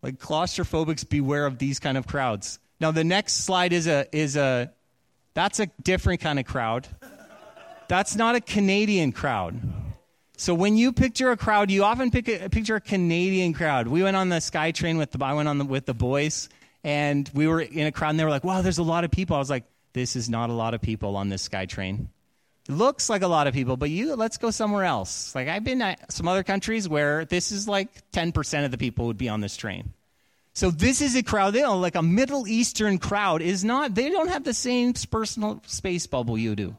Like 0.03 0.19
claustrophobics, 0.19 1.09
beware 1.09 1.47
of 1.47 1.57
these 1.57 1.79
kind 1.79 1.97
of 1.97 2.05
crowds. 2.05 2.59
Now 2.79 2.91
the 2.91 3.03
next 3.03 3.45
slide 3.45 3.73
is 3.73 3.87
a 3.87 4.05
is 4.15 4.37
a 4.37 4.71
that's 5.33 5.59
a 5.59 5.65
different 5.81 6.21
kind 6.21 6.39
of 6.39 6.45
crowd. 6.45 6.87
That's 7.87 8.15
not 8.15 8.35
a 8.35 8.39
Canadian 8.39 9.11
crowd. 9.11 9.59
So 10.37 10.53
when 10.53 10.77
you 10.77 10.93
picture 10.93 11.31
a 11.31 11.35
crowd, 11.35 11.71
you 11.71 11.83
often 11.83 12.11
a, 12.13 12.49
picture 12.49 12.75
a 12.75 12.81
Canadian 12.81 13.53
crowd. 13.53 13.87
We 13.87 14.03
went 14.03 14.15
on 14.15 14.29
the 14.29 14.37
SkyTrain 14.37 14.99
with 14.99 15.11
the 15.11 15.25
I 15.25 15.33
went 15.33 15.49
on 15.49 15.57
the, 15.57 15.65
with 15.65 15.87
the 15.87 15.95
boys, 15.95 16.47
and 16.83 17.29
we 17.33 17.47
were 17.47 17.59
in 17.59 17.87
a 17.87 17.91
crowd, 17.91 18.11
and 18.11 18.19
they 18.19 18.23
were 18.23 18.29
like, 18.29 18.43
"Wow, 18.43 18.61
there's 18.61 18.77
a 18.77 18.83
lot 18.83 19.03
of 19.03 19.09
people." 19.09 19.35
I 19.35 19.39
was 19.39 19.49
like, 19.49 19.65
"This 19.93 20.15
is 20.15 20.29
not 20.29 20.51
a 20.51 20.53
lot 20.53 20.75
of 20.75 20.81
people 20.81 21.17
on 21.17 21.29
this 21.29 21.49
SkyTrain. 21.49 22.07
Looks 22.69 23.09
like 23.09 23.21
a 23.21 23.27
lot 23.27 23.47
of 23.47 23.53
people, 23.53 23.77
but 23.77 23.89
you 23.89 24.15
let's 24.15 24.37
go 24.37 24.51
somewhere 24.51 24.83
else." 24.83 25.33
Like 25.33 25.47
I've 25.47 25.63
been 25.63 25.81
at 25.81 26.11
some 26.11 26.27
other 26.27 26.43
countries 26.43 26.87
where 26.87 27.25
this 27.25 27.51
is 27.51 27.67
like 27.67 27.89
10% 28.11 28.65
of 28.65 28.71
the 28.71 28.77
people 28.77 29.07
would 29.07 29.17
be 29.17 29.29
on 29.29 29.41
this 29.41 29.55
train. 29.55 29.93
So 30.53 30.71
this 30.71 31.01
is 31.01 31.15
a 31.15 31.21
crowd, 31.21 31.53
they 31.53 31.61
know, 31.61 31.77
like 31.77 31.93
a 31.93 32.01
Middle 32.01 32.47
Eastern 32.47 32.97
crowd 32.97 33.43
is 33.43 33.63
not. 33.63 33.93
They 33.93 34.09
don't 34.09 34.29
have 34.29 34.43
the 34.43 34.55
same 34.55 34.93
personal 34.93 35.61
space 35.67 36.07
bubble 36.07 36.35
you 36.35 36.55
do. 36.55 36.75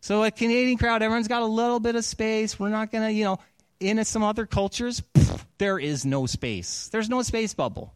So 0.00 0.22
a 0.22 0.30
Canadian 0.30 0.78
crowd, 0.78 1.02
everyone's 1.02 1.28
got 1.28 1.42
a 1.42 1.46
little 1.46 1.80
bit 1.80 1.96
of 1.96 2.04
space. 2.04 2.60
We're 2.60 2.68
not 2.68 2.92
going 2.92 3.04
to, 3.04 3.12
you 3.12 3.24
know, 3.24 3.38
in 3.80 4.04
some 4.04 4.22
other 4.22 4.46
cultures, 4.46 5.02
pff, 5.14 5.44
there 5.58 5.80
is 5.80 6.04
no 6.04 6.26
space. 6.26 6.88
There's 6.92 7.08
no 7.08 7.22
space 7.22 7.54
bubble. 7.54 7.92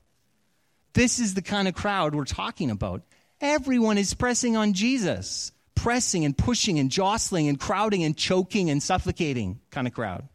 This 0.93 1.21
is 1.21 1.35
the 1.35 1.43
kind 1.43 1.69
of 1.69 1.75
crowd 1.75 2.15
we're 2.15 2.25
talking 2.25 2.71
about. 2.71 3.03
Everyone 3.41 3.99
is 3.99 4.15
pressing 4.15 4.57
on 4.57 4.73
Jesus, 4.73 5.53
pressing 5.77 6.25
and 6.25 6.37
pushing 6.37 6.81
and 6.81 6.91
jostling 6.91 7.47
and 7.47 7.61
crowding 7.61 8.03
and 8.03 8.17
choking 8.17 8.71
and 8.71 8.83
suffocating 8.83 9.61
kind 9.71 9.87
of 9.87 9.95
crowd. 9.95 10.29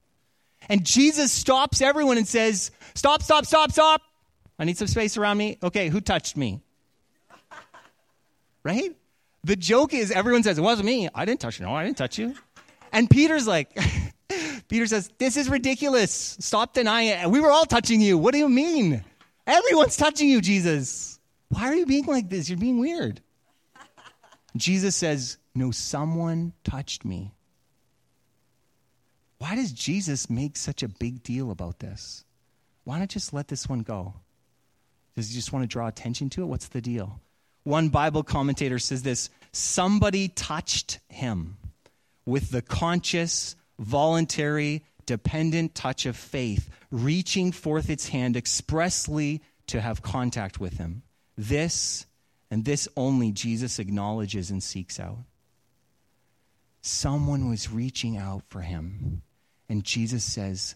And 0.70 0.86
Jesus 0.86 1.32
stops 1.32 1.82
everyone 1.82 2.18
and 2.18 2.28
says, 2.28 2.72
Stop, 2.94 3.22
stop, 3.24 3.46
stop, 3.46 3.72
stop. 3.72 4.02
I 4.58 4.64
need 4.64 4.78
some 4.78 4.88
space 4.88 5.18
around 5.18 5.38
me. 5.38 5.58
Okay, 5.62 5.90
who 5.90 6.00
touched 6.00 6.38
me? 6.38 6.62
Right? 8.64 8.96
The 9.44 9.56
joke 9.56 9.96
is 9.96 10.12
everyone 10.12 10.44
says, 10.44 10.60
It 10.60 10.62
wasn't 10.62 10.86
me. 10.86 11.10
I 11.16 11.26
didn't 11.26 11.42
touch 11.42 11.60
you. 11.60 11.66
No, 11.66 11.74
I 11.74 11.84
didn't 11.84 11.98
touch 11.98 12.20
you. 12.20 12.36
And 12.94 13.10
Peter's 13.10 13.48
like, 13.48 13.76
Peter 14.68 14.86
says, 14.86 15.10
This 15.18 15.36
is 15.36 15.50
ridiculous. 15.50 16.38
Stop 16.40 16.74
denying 16.74 17.08
it. 17.08 17.30
We 17.30 17.40
were 17.40 17.50
all 17.50 17.66
touching 17.66 18.02
you. 18.02 18.20
What 18.20 18.34
do 18.34 18.38
you 18.38 18.48
mean? 18.48 19.04
Everyone's 19.48 19.98
touching 19.98 20.30
you, 20.30 20.42
Jesus. 20.42 21.20
Why 21.50 21.64
are 21.64 21.76
you 21.76 21.88
being 21.88 22.06
like 22.06 22.30
this? 22.30 22.50
You're 22.50 22.60
being 22.60 22.80
weird. 22.80 23.20
Jesus 24.56 24.96
says, 24.96 25.38
No, 25.56 25.72
someone 25.72 26.54
touched 26.64 27.06
me. 27.06 27.34
Why 29.38 29.56
does 29.56 29.72
Jesus 29.72 30.30
make 30.30 30.56
such 30.56 30.84
a 30.84 30.88
big 30.88 31.24
deal 31.24 31.50
about 31.52 31.80
this? 31.80 32.24
Why 32.84 33.00
not 33.00 33.10
just 33.10 33.34
let 33.34 33.48
this 33.48 33.68
one 33.68 33.80
go? 33.80 34.14
Does 35.16 35.30
he 35.30 35.36
just 35.36 35.52
want 35.52 35.64
to 35.64 35.68
draw 35.68 35.88
attention 35.88 36.30
to 36.32 36.44
it? 36.44 36.46
What's 36.46 36.68
the 36.68 36.82
deal? 36.82 37.20
One 37.64 37.90
Bible 37.90 38.24
commentator 38.24 38.80
says 38.80 39.04
this 39.04 39.30
somebody 39.52 40.30
touched 40.30 41.00
him 41.10 41.58
with 42.26 42.52
the 42.52 42.62
conscious, 42.62 43.56
voluntary, 43.80 44.84
dependent 45.06 45.76
touch 45.76 46.06
of 46.06 46.16
faith, 46.16 46.70
reaching 46.90 47.52
forth 47.52 47.90
its 47.90 48.10
hand 48.10 48.38
expressly 48.38 49.42
to 49.68 49.82
have 49.82 50.02
contact 50.02 50.60
with 50.60 50.78
him. 50.78 51.04
This 51.38 52.06
and 52.52 52.66
this 52.66 52.90
only 52.98 53.32
Jesus 53.32 53.80
acknowledges 53.80 54.52
and 54.52 54.62
seeks 54.62 55.00
out. 55.00 55.20
Someone 56.82 57.50
was 57.50 57.72
reaching 57.72 58.18
out 58.18 58.44
for 58.50 58.62
him, 58.62 59.22
And 59.70 59.86
Jesus 59.86 60.26
says, 60.26 60.76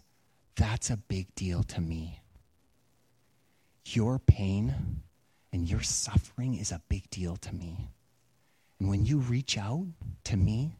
That's 0.55 0.89
a 0.89 0.95
big 0.95 1.35
deal 1.35 1.63
to 1.63 1.81
me. 1.81 2.21
Your 3.88 4.19
pain 4.19 5.01
and 5.51 5.69
your 5.69 5.81
suffering 5.81 6.55
is 6.55 6.71
a 6.71 6.81
big 6.88 7.09
deal 7.09 7.35
to 7.38 7.53
me. 7.53 7.89
And 8.79 8.89
when 8.89 9.05
you 9.05 9.17
reach 9.17 9.57
out 9.57 9.85
to 10.25 10.38
me, 10.38 10.77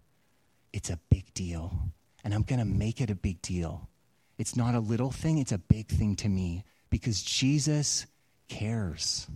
it's 0.72 0.90
a 0.90 1.00
big 1.10 1.34
deal. 1.34 1.92
And 2.24 2.34
I'm 2.34 2.44
going 2.44 2.60
to 2.60 2.66
make 2.66 3.02
it 3.02 3.10
a 3.10 3.16
big 3.16 3.42
deal. 3.42 3.90
It's 4.38 4.56
not 4.56 4.76
a 4.76 4.80
little 4.80 5.12
thing, 5.12 5.40
it's 5.40 5.52
a 5.52 5.58
big 5.58 5.88
thing 5.88 6.16
to 6.18 6.30
me 6.30 6.64
because 6.90 7.22
Jesus 7.22 8.06
cares. 8.48 9.28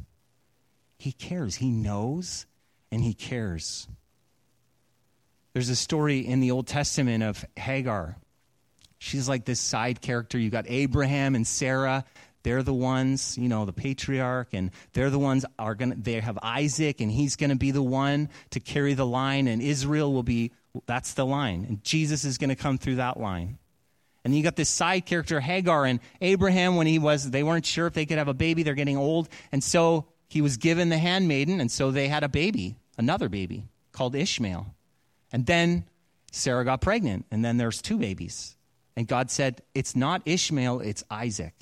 He 0.99 1.13
cares. 1.13 1.55
He 1.55 1.71
knows 1.71 2.45
and 2.91 3.01
he 3.01 3.13
cares. 3.13 3.88
There's 5.53 5.69
a 5.69 5.75
story 5.75 6.19
in 6.19 6.41
the 6.41 6.51
Old 6.51 6.67
Testament 6.67 7.23
of 7.23 7.43
Hagar. 7.55 8.17
She's 8.99 9.29
like 9.29 9.45
this 9.45 9.59
side 9.59 10.01
character. 10.01 10.38
You've 10.38 10.51
got 10.51 10.65
Abraham 10.67 11.35
and 11.35 11.47
Sarah. 11.47 12.03
They're 12.43 12.63
the 12.63 12.73
ones, 12.73 13.38
you 13.38 13.49
know, 13.49 13.65
the 13.65 13.73
patriarch, 13.73 14.53
and 14.53 14.71
they're 14.93 15.09
the 15.09 15.19
ones 15.19 15.45
are 15.57 15.75
gonna. 15.75 15.95
They 15.95 16.19
have 16.19 16.38
Isaac, 16.41 17.01
and 17.01 17.12
he's 17.12 17.35
gonna 17.35 17.55
be 17.55 17.71
the 17.71 17.83
one 17.83 18.29
to 18.51 18.59
carry 18.59 18.93
the 18.93 19.05
line, 19.05 19.47
and 19.47 19.62
Israel 19.62 20.13
will 20.13 20.23
be. 20.23 20.51
That's 20.85 21.13
the 21.13 21.25
line, 21.25 21.65
and 21.67 21.83
Jesus 21.83 22.23
is 22.23 22.38
gonna 22.38 22.55
come 22.55 22.77
through 22.77 22.95
that 22.95 23.19
line. 23.19 23.57
And 24.23 24.35
you 24.35 24.43
got 24.43 24.55
this 24.55 24.69
side 24.69 25.05
character, 25.05 25.39
Hagar, 25.39 25.85
and 25.85 25.99
Abraham, 26.21 26.75
when 26.75 26.88
he 26.88 26.99
was, 26.99 27.29
they 27.29 27.43
weren't 27.43 27.65
sure 27.65 27.88
if 27.88 27.93
they 27.93 28.05
could 28.05 28.17
have 28.17 28.27
a 28.27 28.33
baby. 28.33 28.63
They're 28.63 28.73
getting 28.73 28.97
old. 28.97 29.29
And 29.51 29.63
so 29.63 30.05
he 30.29 30.41
was 30.41 30.57
given 30.57 30.89
the 30.89 30.97
handmaiden, 30.97 31.59
and 31.59 31.71
so 31.71 31.91
they 31.91 32.07
had 32.07 32.23
a 32.23 32.29
baby, 32.29 32.75
another 32.97 33.27
baby 33.27 33.65
called 33.91 34.15
Ishmael. 34.15 34.73
And 35.31 35.45
then 35.45 35.85
Sarah 36.31 36.63
got 36.63 36.81
pregnant, 36.81 37.25
and 37.31 37.43
then 37.43 37.57
there's 37.57 37.81
two 37.81 37.97
babies. 37.97 38.55
And 38.95 39.07
God 39.07 39.31
said, 39.31 39.61
It's 39.73 39.95
not 39.95 40.21
Ishmael, 40.25 40.81
it's 40.81 41.03
Isaac. 41.09 41.53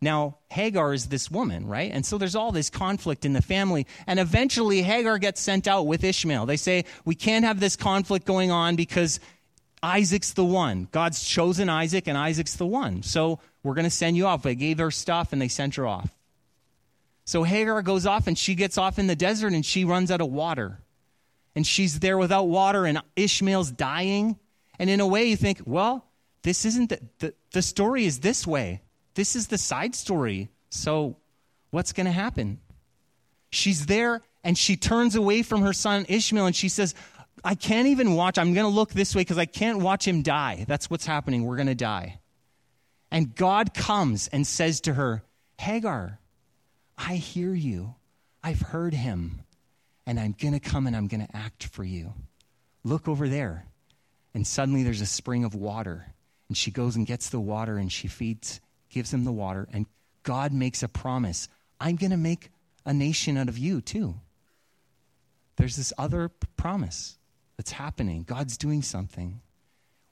Now, 0.00 0.38
Hagar 0.50 0.94
is 0.94 1.06
this 1.06 1.30
woman, 1.30 1.66
right? 1.66 1.92
And 1.92 2.04
so 2.04 2.18
there's 2.18 2.34
all 2.34 2.50
this 2.50 2.70
conflict 2.70 3.24
in 3.24 3.34
the 3.34 3.42
family. 3.42 3.86
And 4.06 4.18
eventually, 4.18 4.82
Hagar 4.82 5.18
gets 5.18 5.40
sent 5.40 5.68
out 5.68 5.86
with 5.86 6.02
Ishmael. 6.02 6.46
They 6.46 6.56
say, 6.56 6.86
We 7.04 7.14
can't 7.14 7.44
have 7.44 7.60
this 7.60 7.76
conflict 7.76 8.26
going 8.26 8.50
on 8.50 8.74
because 8.74 9.20
Isaac's 9.82 10.32
the 10.32 10.44
one. 10.44 10.88
God's 10.90 11.22
chosen 11.22 11.68
Isaac, 11.68 12.08
and 12.08 12.16
Isaac's 12.16 12.56
the 12.56 12.66
one. 12.66 13.02
So 13.02 13.38
we're 13.62 13.74
going 13.74 13.84
to 13.84 13.90
send 13.90 14.16
you 14.16 14.26
off. 14.26 14.42
They 14.42 14.54
gave 14.54 14.78
her 14.78 14.90
stuff, 14.90 15.32
and 15.32 15.42
they 15.42 15.48
sent 15.48 15.76
her 15.76 15.86
off. 15.86 16.10
So 17.24 17.42
Hagar 17.42 17.82
goes 17.82 18.06
off, 18.06 18.26
and 18.26 18.36
she 18.36 18.54
gets 18.54 18.78
off 18.78 18.98
in 18.98 19.06
the 19.06 19.16
desert, 19.16 19.52
and 19.52 19.64
she 19.64 19.84
runs 19.84 20.10
out 20.10 20.20
of 20.20 20.30
water. 20.30 20.78
And 21.54 21.66
she's 21.66 22.00
there 22.00 22.18
without 22.18 22.44
water, 22.44 22.86
and 22.86 23.00
Ishmael's 23.16 23.70
dying. 23.70 24.38
And 24.78 24.88
in 24.88 25.00
a 25.00 25.06
way, 25.06 25.26
you 25.26 25.36
think, 25.36 25.60
well, 25.64 26.06
this 26.42 26.64
isn't 26.64 26.90
the, 26.90 27.00
the, 27.18 27.34
the 27.52 27.62
story 27.62 28.04
is 28.04 28.20
this 28.20 28.46
way. 28.46 28.82
This 29.14 29.36
is 29.36 29.48
the 29.48 29.58
side 29.58 29.94
story. 29.94 30.48
So 30.70 31.16
what's 31.70 31.92
going 31.92 32.06
to 32.06 32.12
happen? 32.12 32.60
She's 33.50 33.86
there 33.86 34.22
and 34.42 34.56
she 34.56 34.76
turns 34.76 35.14
away 35.14 35.42
from 35.42 35.62
her 35.62 35.72
son 35.72 36.06
Ishmael 36.08 36.46
and 36.46 36.56
she 36.56 36.68
says, 36.68 36.94
I 37.44 37.54
can't 37.54 37.88
even 37.88 38.14
watch. 38.14 38.38
I'm 38.38 38.54
going 38.54 38.66
to 38.66 38.72
look 38.72 38.92
this 38.92 39.14
way 39.14 39.22
because 39.22 39.38
I 39.38 39.46
can't 39.46 39.80
watch 39.80 40.06
him 40.06 40.22
die. 40.22 40.64
That's 40.66 40.88
what's 40.88 41.06
happening. 41.06 41.44
We're 41.44 41.56
going 41.56 41.66
to 41.66 41.74
die. 41.74 42.20
And 43.10 43.34
God 43.34 43.74
comes 43.74 44.28
and 44.28 44.46
says 44.46 44.80
to 44.82 44.94
her, 44.94 45.22
Hagar, 45.58 46.18
I 47.04 47.16
hear 47.16 47.52
you. 47.52 47.94
I've 48.42 48.60
heard 48.60 48.94
him. 48.94 49.42
And 50.06 50.18
I'm 50.18 50.34
going 50.38 50.54
to 50.54 50.60
come 50.60 50.86
and 50.86 50.96
I'm 50.96 51.08
going 51.08 51.26
to 51.26 51.36
act 51.36 51.64
for 51.64 51.84
you. 51.84 52.14
Look 52.84 53.08
over 53.08 53.28
there. 53.28 53.66
And 54.34 54.46
suddenly 54.46 54.82
there's 54.82 55.00
a 55.00 55.06
spring 55.06 55.44
of 55.44 55.54
water. 55.54 56.06
And 56.48 56.56
she 56.56 56.70
goes 56.70 56.96
and 56.96 57.06
gets 57.06 57.30
the 57.30 57.40
water 57.40 57.76
and 57.76 57.90
she 57.90 58.08
feeds, 58.08 58.60
gives 58.88 59.12
him 59.12 59.24
the 59.24 59.32
water. 59.32 59.68
And 59.72 59.86
God 60.22 60.52
makes 60.52 60.82
a 60.82 60.88
promise 60.88 61.48
I'm 61.80 61.96
going 61.96 62.10
to 62.10 62.16
make 62.16 62.50
a 62.86 62.94
nation 62.94 63.36
out 63.36 63.48
of 63.48 63.58
you, 63.58 63.80
too. 63.80 64.14
There's 65.56 65.76
this 65.76 65.92
other 65.98 66.28
promise 66.56 67.18
that's 67.56 67.72
happening. 67.72 68.22
God's 68.22 68.56
doing 68.56 68.82
something. 68.82 69.40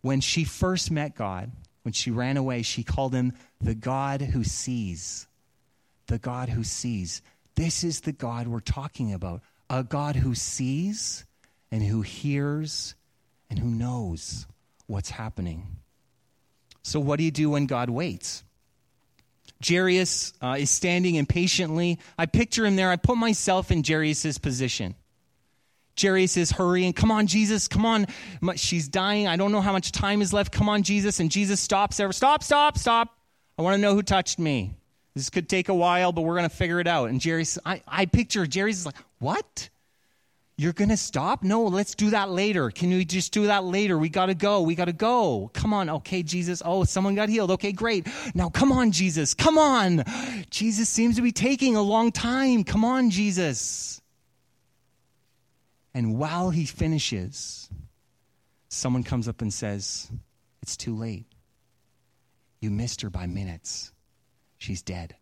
When 0.03 0.21
she 0.21 0.45
first 0.45 0.91
met 0.91 1.15
God, 1.15 1.53
when 1.83 1.93
she 1.93 2.11
ran 2.11 2.37
away, 2.37 2.63
she 2.63 2.83
called 2.83 3.15
him 3.15 3.35
the 3.61 3.75
God 3.75 4.21
who 4.21 4.43
sees. 4.43 5.29
The 6.11 6.19
God 6.19 6.49
who 6.49 6.65
sees. 6.65 7.23
This 7.55 7.85
is 7.85 8.01
the 8.01 8.11
God 8.11 8.49
we're 8.49 8.59
talking 8.59 9.13
about. 9.13 9.43
A 9.71 9.85
God 9.85 10.17
who 10.17 10.35
sees 10.35 11.25
and 11.71 11.85
who 11.85 12.03
hears 12.03 12.97
and 13.49 13.61
who 13.61 13.69
knows 13.69 14.49
what's 14.89 15.09
happening. 15.09 15.69
So, 16.83 16.99
what 16.99 17.19
do 17.19 17.25
you 17.25 17.31
do 17.31 17.51
when 17.51 17.67
God 17.67 17.91
waits? 17.91 18.43
Jairus 19.65 20.33
uh, 20.43 20.57
is 20.59 20.69
standing 20.69 21.15
impatiently. 21.15 22.01
I 22.19 22.27
picture 22.27 22.67
him 22.67 22.75
there. 22.75 22.91
I 22.91 22.97
put 22.97 23.17
myself 23.17 23.71
in 23.71 23.85
Jairus' 23.87 24.37
position. 24.39 24.97
Jairus 25.97 26.37
is 26.37 26.51
hurrying. 26.51 26.93
Come 26.93 27.13
on, 27.13 27.29
Jesus. 27.29 27.69
Come 27.69 27.87
on. 27.87 28.09
She's 28.57 28.89
dying. 28.89 29.29
I 29.29 29.37
don't 29.37 29.53
know 29.53 29.61
how 29.61 29.71
much 29.71 29.93
time 29.93 30.23
is 30.23 30.33
left. 30.33 30.51
Come 30.51 30.69
on, 30.69 30.83
Jesus. 30.83 31.21
And 31.21 31.31
Jesus 31.31 31.61
stops 31.61 31.99
there. 31.99 32.11
Stop, 32.11 32.43
stop, 32.43 32.77
stop. 32.77 33.17
I 33.57 33.63
want 33.63 33.77
to 33.77 33.81
know 33.81 33.95
who 33.95 34.03
touched 34.03 34.41
me. 34.41 34.75
This 35.15 35.31
could 35.31 35.49
take 35.49 35.69
a 35.69 35.75
while, 35.75 36.13
but 36.13 36.23
we're 36.23 36.37
going 36.37 36.49
to 36.49 36.55
figure 36.55 36.81
it 36.81 36.87
out. 36.87 37.11
And 37.11 37.23
Jairus, 37.23 37.59
I, 37.65 37.83
I 37.87 38.07
picture 38.07 38.45
is 38.45 38.87
like, 38.87 38.97
What? 39.19 39.69
You're 40.61 40.75
going 40.75 40.91
to 40.91 40.97
stop? 40.99 41.43
No, 41.43 41.65
let's 41.65 41.95
do 41.95 42.11
that 42.11 42.29
later. 42.29 42.71
Can 42.71 42.91
we 42.91 43.07
just 43.07 43.33
do 43.33 43.47
that 43.47 43.65
later? 43.65 43.97
We 43.97 44.11
got 44.11 44.27
to 44.27 44.35
go. 44.35 44.61
We 44.61 44.75
got 44.75 44.85
to 44.85 44.93
go. 44.93 45.51
Come 45.55 45.73
on. 45.73 45.89
Okay, 45.89 46.23
Jesus. 46.23 46.61
Oh, 46.63 46.85
someone 46.85 47.15
got 47.15 47.31
healed. 47.31 47.51
Okay, 47.53 47.73
great. 47.73 48.07
Now, 48.35 48.51
come 48.51 48.71
on, 48.71 48.93
Jesus. 48.93 49.33
Come 49.33 49.57
on. 49.57 50.05
Jesus 50.51 50.91
seems 50.91 51.17
to 51.17 51.23
be 51.23 51.33
taking 51.33 51.77
a 51.77 51.83
long 51.83 52.13
time. 52.13 52.63
Come 52.65 52.85
on, 52.85 53.09
Jesus. 53.09 54.03
And 55.95 56.19
while 56.19 56.51
he 56.51 56.67
finishes, 56.67 57.71
someone 58.69 59.03
comes 59.03 59.29
up 59.29 59.41
and 59.41 59.51
says, 59.51 60.11
It's 60.61 60.77
too 60.77 60.95
late. 60.95 61.25
You 62.61 62.71
missed 62.71 63.01
her 63.01 63.09
by 63.09 63.27
minutes. 63.27 63.93
She's 64.61 64.83
dead. 64.83 65.17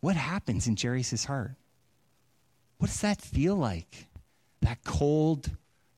What 0.00 0.16
happens 0.16 0.66
in 0.66 0.76
Jairus' 0.76 1.24
heart? 1.24 1.52
What 2.78 2.88
does 2.88 3.00
that 3.02 3.22
feel 3.22 3.54
like? 3.54 4.08
That 4.60 4.82
cold 4.82 5.48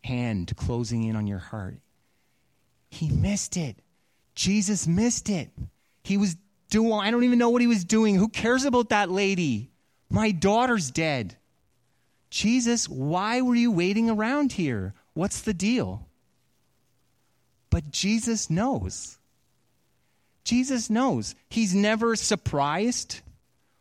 hand 0.05 0.53
closing 0.55 1.03
in 1.03 1.17
on 1.17 1.27
your 1.27 1.39
heart. 1.39 1.79
He 2.91 3.09
missed 3.09 3.57
it. 3.57 3.79
Jesus 4.35 4.87
missed 4.87 5.31
it. 5.31 5.51
He 6.03 6.19
was 6.19 6.37
doing, 6.69 6.93
I 6.93 7.11
don't 7.11 7.25
even 7.25 7.39
know 7.39 7.49
what 7.49 7.63
he 7.63 7.69
was 7.69 7.85
doing. 7.85 8.17
Who 8.17 8.29
cares 8.29 8.67
about 8.67 8.91
that 8.91 9.11
lady? 9.11 9.71
My 10.11 10.31
daughter's 10.31 10.91
dead. 10.91 11.39
Jesus, 12.29 12.87
why 12.87 13.41
were 13.41 13.55
you 13.55 13.73
waiting 13.73 14.11
around 14.11 14.53
here? 14.53 14.93
What's 15.15 15.41
the 15.41 15.55
deal? 15.55 16.07
But 17.71 17.91
Jesus 17.91 18.51
knows. 18.51 19.17
Jesus 20.45 20.91
knows. 20.91 21.35
He's 21.49 21.75
never 21.75 22.17
surprised 22.17 23.21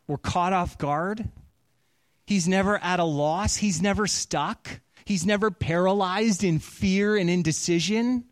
or 0.08 0.18
caught 0.18 0.52
off 0.52 0.78
guard. 0.78 1.28
He's 2.26 2.48
never 2.48 2.78
at 2.78 3.00
a 3.00 3.04
loss. 3.04 3.56
He's 3.56 3.82
never 3.82 4.06
stuck. 4.06 4.80
He's 5.04 5.26
never 5.26 5.50
paralyzed 5.50 6.42
in 6.42 6.58
fear 6.58 7.16
and 7.16 7.28
indecision, 7.28 8.24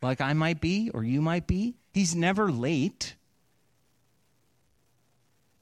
like 0.00 0.22
I 0.22 0.32
might 0.32 0.60
be 0.60 0.90
or 0.92 1.04
you 1.04 1.20
might 1.20 1.46
be. 1.46 1.76
He's 1.92 2.14
never 2.14 2.50
late. 2.50 3.14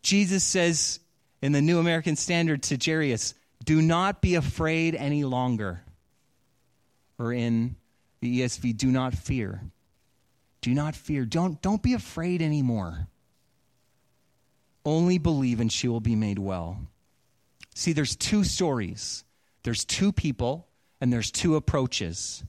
Jesus 0.02 0.44
says 0.44 1.00
in 1.40 1.52
the 1.52 1.61
New 1.61 1.80
American 1.80 2.14
Standard 2.14 2.62
to 2.64 2.78
Jairus, 2.82 3.35
Do 3.64 3.82
not 3.82 4.20
be 4.20 4.37
afraid 4.37 4.94
any 4.94 5.24
longer. 5.24 5.82
Or 7.18 7.32
in 7.32 7.76
the 8.20 8.40
ESV, 8.40 8.76
do 8.76 8.88
not 8.88 9.14
fear. 9.14 9.61
Do 10.62 10.72
not 10.72 10.94
fear. 10.96 11.25
Don't, 11.25 11.61
don't 11.61 11.83
be 11.83 11.92
afraid 11.92 12.40
anymore. 12.40 13.09
Only 14.85 15.18
believe 15.18 15.61
and 15.61 15.70
she 15.70 15.88
will 15.88 16.01
be 16.01 16.16
made 16.16 16.38
well. 16.38 16.79
See, 17.75 17.92
there's 17.92 18.16
two 18.16 18.44
stories 18.44 19.25
there's 19.64 19.85
two 19.85 20.12
people, 20.12 20.66
and 21.01 21.12
there's 21.12 21.31
two 21.31 21.55
approaches. 21.57 22.42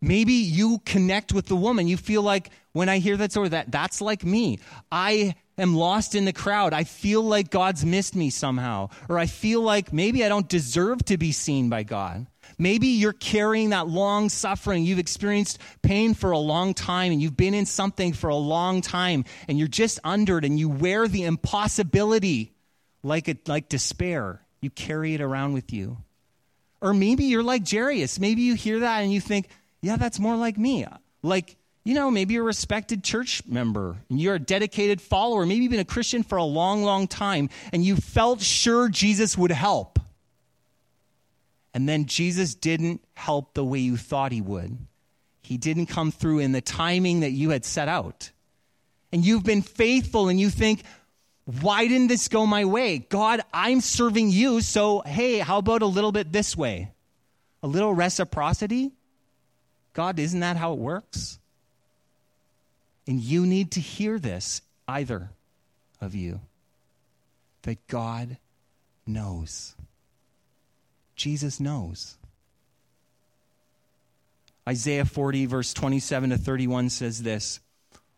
Maybe 0.00 0.32
you 0.32 0.80
connect 0.84 1.32
with 1.32 1.46
the 1.46 1.56
woman. 1.56 1.88
You 1.88 1.96
feel 1.96 2.22
like 2.22 2.50
when 2.72 2.88
I 2.88 2.98
hear 2.98 3.16
that 3.16 3.30
story, 3.30 3.48
that 3.50 3.70
that's 3.70 4.00
like 4.00 4.24
me. 4.24 4.58
I 4.90 5.36
am 5.56 5.74
lost 5.74 6.14
in 6.14 6.24
the 6.24 6.32
crowd. 6.32 6.72
I 6.72 6.84
feel 6.84 7.22
like 7.22 7.50
God's 7.50 7.84
missed 7.84 8.14
me 8.14 8.30
somehow. 8.30 8.90
Or 9.08 9.18
I 9.18 9.26
feel 9.26 9.62
like 9.62 9.92
maybe 9.92 10.24
I 10.24 10.28
don't 10.28 10.48
deserve 10.48 11.04
to 11.06 11.16
be 11.16 11.32
seen 11.32 11.68
by 11.68 11.82
God. 11.82 12.26
Maybe 12.58 12.88
you're 12.88 13.12
carrying 13.12 13.70
that 13.70 13.88
long 13.88 14.28
suffering. 14.28 14.84
You've 14.84 14.98
experienced 14.98 15.58
pain 15.82 16.14
for 16.14 16.30
a 16.30 16.38
long 16.38 16.74
time 16.74 17.12
and 17.12 17.20
you've 17.20 17.36
been 17.36 17.54
in 17.54 17.66
something 17.66 18.12
for 18.12 18.28
a 18.28 18.36
long 18.36 18.80
time 18.80 19.24
and 19.48 19.58
you're 19.58 19.68
just 19.68 19.98
under 20.04 20.38
it 20.38 20.44
and 20.44 20.58
you 20.58 20.68
wear 20.68 21.08
the 21.08 21.24
impossibility 21.24 22.52
like, 23.02 23.28
it, 23.28 23.48
like 23.48 23.68
despair. 23.68 24.40
You 24.60 24.70
carry 24.70 25.14
it 25.14 25.20
around 25.20 25.52
with 25.52 25.72
you. 25.72 25.98
Or 26.80 26.92
maybe 26.92 27.24
you're 27.24 27.42
like 27.42 27.68
Jairus. 27.68 28.18
Maybe 28.18 28.42
you 28.42 28.54
hear 28.54 28.80
that 28.80 29.00
and 29.00 29.12
you 29.12 29.20
think, 29.20 29.48
yeah, 29.80 29.96
that's 29.96 30.18
more 30.18 30.36
like 30.36 30.58
me. 30.58 30.86
Like 31.22 31.56
you 31.86 31.94
know, 31.94 32.10
maybe 32.10 32.34
you're 32.34 32.42
a 32.42 32.46
respected 32.46 33.04
church 33.04 33.46
member 33.46 33.96
and 34.10 34.20
you're 34.20 34.34
a 34.34 34.40
dedicated 34.40 35.00
follower. 35.00 35.46
Maybe 35.46 35.62
you've 35.62 35.70
been 35.70 35.78
a 35.78 35.84
Christian 35.84 36.24
for 36.24 36.36
a 36.36 36.42
long, 36.42 36.82
long 36.82 37.06
time 37.06 37.48
and 37.72 37.84
you 37.84 37.94
felt 37.94 38.40
sure 38.40 38.88
Jesus 38.88 39.38
would 39.38 39.52
help. 39.52 39.95
And 41.76 41.86
then 41.86 42.06
Jesus 42.06 42.54
didn't 42.54 43.04
help 43.12 43.52
the 43.52 43.62
way 43.62 43.80
you 43.80 43.98
thought 43.98 44.32
he 44.32 44.40
would. 44.40 44.78
He 45.42 45.58
didn't 45.58 45.86
come 45.86 46.10
through 46.10 46.38
in 46.38 46.52
the 46.52 46.62
timing 46.62 47.20
that 47.20 47.32
you 47.32 47.50
had 47.50 47.66
set 47.66 47.86
out. 47.86 48.30
And 49.12 49.22
you've 49.22 49.44
been 49.44 49.60
faithful 49.60 50.30
and 50.30 50.40
you 50.40 50.48
think, 50.48 50.84
why 51.60 51.86
didn't 51.86 52.06
this 52.06 52.28
go 52.28 52.46
my 52.46 52.64
way? 52.64 52.96
God, 52.96 53.42
I'm 53.52 53.82
serving 53.82 54.30
you, 54.30 54.62
so 54.62 55.02
hey, 55.04 55.40
how 55.40 55.58
about 55.58 55.82
a 55.82 55.86
little 55.86 56.12
bit 56.12 56.32
this 56.32 56.56
way? 56.56 56.92
A 57.62 57.66
little 57.66 57.92
reciprocity? 57.92 58.92
God, 59.92 60.18
isn't 60.18 60.40
that 60.40 60.56
how 60.56 60.72
it 60.72 60.78
works? 60.78 61.38
And 63.06 63.20
you 63.20 63.44
need 63.44 63.72
to 63.72 63.80
hear 63.80 64.18
this, 64.18 64.62
either 64.88 65.28
of 66.00 66.14
you, 66.14 66.40
that 67.64 67.86
God 67.86 68.38
knows. 69.06 69.75
Jesus 71.16 71.58
knows. 71.58 72.16
Isaiah 74.68 75.04
40, 75.04 75.46
verse 75.46 75.72
27 75.72 76.30
to 76.30 76.38
31 76.38 76.90
says 76.90 77.22
this 77.22 77.60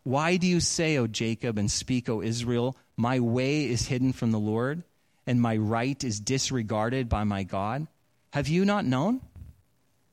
Why 0.02 0.36
do 0.36 0.46
you 0.46 0.60
say, 0.60 0.98
O 0.98 1.06
Jacob, 1.06 1.58
and 1.58 1.70
speak, 1.70 2.08
O 2.08 2.20
Israel, 2.22 2.76
my 2.96 3.20
way 3.20 3.64
is 3.64 3.86
hidden 3.86 4.12
from 4.12 4.32
the 4.32 4.38
Lord, 4.38 4.82
and 5.26 5.40
my 5.40 5.56
right 5.56 6.02
is 6.02 6.20
disregarded 6.20 7.08
by 7.08 7.24
my 7.24 7.44
God? 7.44 7.86
Have 8.32 8.48
you 8.48 8.64
not 8.64 8.84
known? 8.84 9.20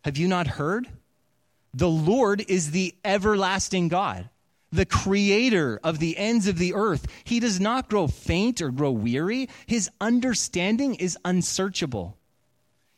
Have 0.03 0.17
you 0.17 0.27
not 0.27 0.47
heard? 0.47 0.87
The 1.73 1.89
Lord 1.89 2.45
is 2.47 2.71
the 2.71 2.93
everlasting 3.03 3.89
God 3.89 4.29
the 4.71 4.85
creator 4.85 5.79
of 5.83 5.99
the 5.99 6.17
ends 6.17 6.47
of 6.47 6.57
the 6.57 6.73
earth. 6.73 7.07
He 7.23 7.39
does 7.39 7.59
not 7.59 7.89
grow 7.89 8.07
faint 8.07 8.61
or 8.61 8.71
grow 8.71 8.91
weary. 8.91 9.49
His 9.65 9.89
understanding 9.99 10.95
is 10.95 11.17
unsearchable. 11.25 12.17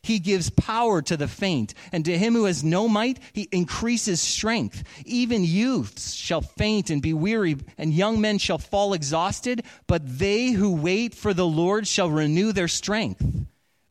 He 0.02 0.20
gives 0.20 0.50
power 0.50 1.02
to 1.02 1.16
the 1.16 1.28
faint, 1.28 1.74
and 1.92 2.04
to 2.04 2.16
him 2.16 2.34
who 2.34 2.44
has 2.44 2.62
no 2.62 2.88
might, 2.88 3.18
he 3.32 3.48
increases 3.52 4.20
strength. 4.20 4.84
Even 5.04 5.44
youths 5.44 6.14
shall 6.14 6.40
faint 6.40 6.88
and 6.90 7.02
be 7.02 7.12
weary, 7.12 7.56
and 7.76 7.92
young 7.92 8.20
men 8.20 8.38
shall 8.38 8.58
fall 8.58 8.94
exhausted, 8.94 9.64
but 9.86 10.18
they 10.18 10.50
who 10.50 10.74
wait 10.76 11.14
for 11.14 11.34
the 11.34 11.46
Lord 11.46 11.86
shall 11.86 12.10
renew 12.10 12.52
their 12.52 12.68
strength. 12.68 13.24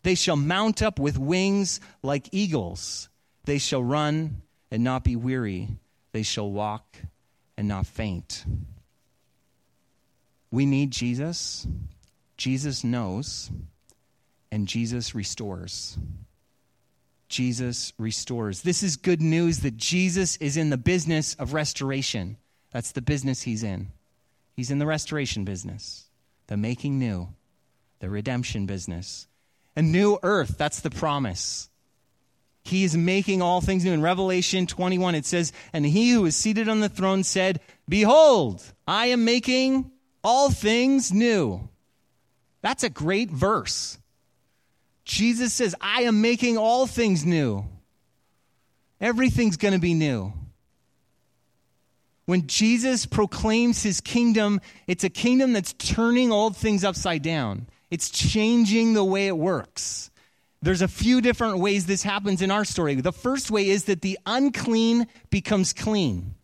They 0.03 0.15
shall 0.15 0.37
mount 0.37 0.81
up 0.81 0.99
with 0.99 1.17
wings 1.17 1.81
like 2.01 2.29
eagles. 2.31 3.09
They 3.43 3.57
shall 3.57 3.83
run 3.83 4.41
and 4.71 4.83
not 4.83 5.03
be 5.03 5.15
weary. 5.15 5.67
They 6.13 6.23
shall 6.23 6.49
walk 6.49 6.97
and 7.57 7.67
not 7.67 7.85
faint. 7.85 8.45
We 10.51 10.65
need 10.65 10.91
Jesus. 10.91 11.67
Jesus 12.37 12.83
knows, 12.83 13.51
and 14.51 14.67
Jesus 14.67 15.13
restores. 15.13 15.97
Jesus 17.29 17.93
restores. 17.97 18.61
This 18.61 18.83
is 18.83 18.95
good 18.95 19.21
news 19.21 19.59
that 19.59 19.77
Jesus 19.77 20.37
is 20.37 20.57
in 20.57 20.69
the 20.69 20.77
business 20.77 21.35
of 21.35 21.53
restoration. 21.53 22.37
That's 22.71 22.91
the 22.91 23.01
business 23.01 23.41
he's 23.41 23.63
in. 23.63 23.91
He's 24.55 24.71
in 24.71 24.79
the 24.79 24.85
restoration 24.85 25.43
business, 25.43 26.05
the 26.47 26.57
making 26.57 26.97
new, 26.97 27.29
the 27.99 28.09
redemption 28.09 28.65
business. 28.65 29.27
A 29.75 29.81
new 29.81 30.17
earth, 30.23 30.57
that's 30.57 30.79
the 30.79 30.89
promise. 30.89 31.69
He 32.63 32.83
is 32.83 32.97
making 32.97 33.41
all 33.41 33.61
things 33.61 33.85
new. 33.85 33.93
In 33.93 34.01
Revelation 34.01 34.67
21, 34.67 35.15
it 35.15 35.25
says, 35.25 35.53
And 35.71 35.85
he 35.85 36.11
who 36.11 36.25
is 36.25 36.35
seated 36.35 36.67
on 36.67 36.79
the 36.79 36.89
throne 36.89 37.23
said, 37.23 37.61
Behold, 37.87 38.63
I 38.85 39.07
am 39.07 39.23
making 39.23 39.91
all 40.23 40.49
things 40.49 41.13
new. 41.13 41.69
That's 42.61 42.83
a 42.83 42.89
great 42.89 43.29
verse. 43.29 43.97
Jesus 45.07 45.53
says, 45.53 45.73
I 45.79 46.01
am 46.01 46.21
making 46.21 46.57
all 46.57 46.85
things 46.85 47.25
new. 47.25 47.65
Everything's 48.99 49.55
going 49.55 49.73
to 49.73 49.79
be 49.79 49.93
new. 49.93 50.33
When 52.25 52.45
Jesus 52.47 53.05
proclaims 53.05 53.81
his 53.81 54.01
kingdom, 54.01 54.59
it's 54.85 55.05
a 55.05 55.09
kingdom 55.09 55.53
that's 55.53 55.71
turning 55.73 56.33
old 56.33 56.57
things 56.57 56.83
upside 56.83 57.21
down. 57.21 57.67
It's 57.89 58.09
changing 58.09 58.93
the 58.93 59.03
way 59.03 59.27
it 59.27 59.37
works. 59.37 60.11
There's 60.61 60.81
a 60.81 60.89
few 60.89 61.21
different 61.21 61.59
ways 61.59 61.85
this 61.85 62.03
happens 62.03 62.41
in 62.41 62.51
our 62.51 62.65
story. 62.65 62.95
The 62.95 63.13
first 63.13 63.49
way 63.49 63.69
is 63.69 63.85
that 63.85 64.01
the 64.01 64.19
unclean 64.25 65.07
becomes 65.29 65.71
clean. 65.71 66.35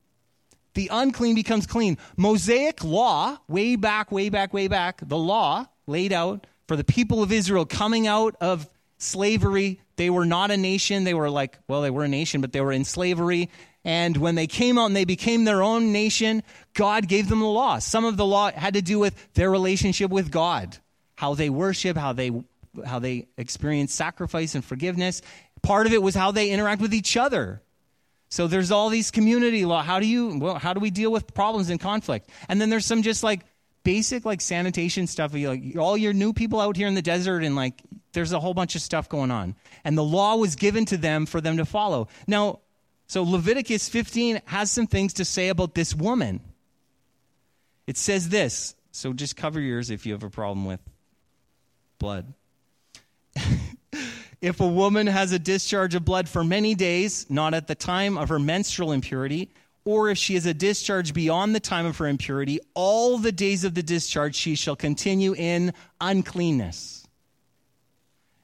The 0.74 0.88
unclean 0.90 1.36
becomes 1.36 1.68
clean. 1.68 1.98
Mosaic 2.16 2.82
law, 2.82 3.38
way 3.50 3.76
back, 3.76 4.10
way 4.10 4.30
back, 4.30 4.54
way 4.54 4.70
back, 4.70 5.02
the 5.06 5.18
law 5.18 5.66
laid 5.86 6.14
out 6.14 6.48
for 6.68 6.76
the 6.76 6.84
people 6.84 7.24
of 7.24 7.32
Israel 7.32 7.66
coming 7.66 8.08
out 8.08 8.36
of 8.42 8.70
slavery. 8.98 9.80
They 9.96 10.10
were 10.10 10.26
not 10.26 10.52
a 10.52 10.58
nation. 10.58 11.04
They 11.04 11.14
were 11.14 11.30
like, 11.30 11.58
well, 11.68 11.82
they 11.82 11.90
were 11.90 12.04
a 12.04 12.08
nation, 12.10 12.42
but 12.42 12.52
they 12.52 12.62
were 12.62 12.72
in 12.72 12.86
slavery. 12.86 13.50
And 13.86 14.16
when 14.18 14.36
they 14.36 14.48
came 14.48 14.78
out 14.78 14.86
and 14.86 14.96
they 14.96 15.06
became 15.06 15.44
their 15.44 15.62
own 15.62 15.92
nation, 15.92 16.42
God 16.74 17.08
gave 17.08 17.28
them 17.28 17.40
the 17.40 17.46
law. 17.46 17.80
Some 17.80 18.06
of 18.06 18.16
the 18.16 18.26
law 18.26 18.52
had 18.52 18.76
to 18.76 18.82
do 18.82 18.98
with 18.98 19.34
their 19.34 19.52
relationship 19.52 20.10
with 20.10 20.32
God, 20.32 20.78
how 21.16 21.34
they 21.34 21.50
worship, 21.50 21.98
how 21.98 22.14
they 22.14 22.32
how 22.86 22.98
they 22.98 23.28
experience 23.38 23.94
sacrifice 23.94 24.56
and 24.56 24.66
forgiveness. 24.66 25.22
Part 25.62 25.86
of 25.86 25.94
it 25.94 26.02
was 26.02 26.16
how 26.16 26.32
they 26.32 26.50
interact 26.50 26.82
with 26.82 26.94
each 26.94 27.16
other. 27.18 27.62
So 28.30 28.48
there's 28.48 28.72
all 28.72 28.90
these 28.90 29.12
community 29.12 29.64
law. 29.64 29.84
How 29.84 30.00
do 30.00 30.08
you 30.08 30.40
well, 30.40 30.56
how 30.56 30.74
do 30.74 30.80
we 30.80 30.90
deal 30.90 31.12
with 31.12 31.34
problems 31.34 31.70
and 31.70 31.80
conflict? 31.80 32.30
And 32.48 32.60
then 32.60 32.70
there's 32.70 32.86
some 32.86 33.04
just 33.04 33.22
like 33.22 33.42
basic 33.84 34.26
like 34.26 34.42
sanitation 34.42 35.08
stuff. 35.08 35.34
You 35.34 35.50
like 35.50 35.78
all 35.78 35.98
your 35.98 36.14
new 36.14 36.34
people 36.34 36.60
out 36.60 36.76
here 36.76 36.88
in 36.88 36.96
the 36.96 37.02
desert 37.02 37.44
and 37.44 37.56
like 37.56 37.82
there's 38.14 38.32
a 38.32 38.40
whole 38.40 38.54
bunch 38.54 38.76
of 38.76 38.82
stuff 38.82 39.10
going 39.10 39.32
on. 39.32 39.56
And 39.84 39.98
the 39.98 40.04
law 40.04 40.36
was 40.36 40.56
given 40.56 40.86
to 40.86 40.98
them 40.98 41.26
for 41.26 41.42
them 41.42 41.58
to 41.58 41.66
follow. 41.66 42.08
Now, 42.28 42.60
so 43.08 43.24
Leviticus 43.24 43.90
15 43.90 44.42
has 44.46 44.72
some 44.72 44.88
things 44.88 45.14
to 45.14 45.26
say 45.26 45.50
about 45.50 45.76
this 45.76 45.94
woman. 45.94 46.42
It 47.86 47.98
says 47.98 48.30
this. 48.30 48.76
So 48.92 49.12
just 49.12 49.36
cover 49.36 49.60
yours 49.60 49.90
if 49.90 50.06
you 50.06 50.14
have 50.14 50.24
a 50.24 50.30
problem 50.30 50.66
with 50.66 50.80
blood. 52.00 52.34
if 54.42 54.60
a 54.60 54.68
woman 54.68 55.08
has 55.08 55.32
a 55.32 55.40
discharge 55.40 55.96
of 55.96 56.06
blood 56.06 56.30
for 56.30 56.44
many 56.44 56.76
days, 56.76 57.26
not 57.30 57.54
at 57.54 57.68
the 57.68 57.76
time 57.76 58.18
of 58.18 58.30
her 58.30 58.40
menstrual 58.40 58.92
impurity, 58.92 59.50
or 59.86 60.10
if 60.10 60.18
she 60.18 60.36
is 60.36 60.46
a 60.46 60.54
discharge 60.54 61.14
beyond 61.14 61.54
the 61.54 61.60
time 61.60 61.86
of 61.86 61.98
her 61.98 62.08
impurity, 62.08 62.60
all 62.74 63.18
the 63.18 63.32
days 63.32 63.64
of 63.64 63.74
the 63.74 63.84
discharge 63.84 64.36
she 64.36 64.56
shall 64.56 64.76
continue 64.76 65.34
in 65.34 65.74
uncleanness. 66.00 67.08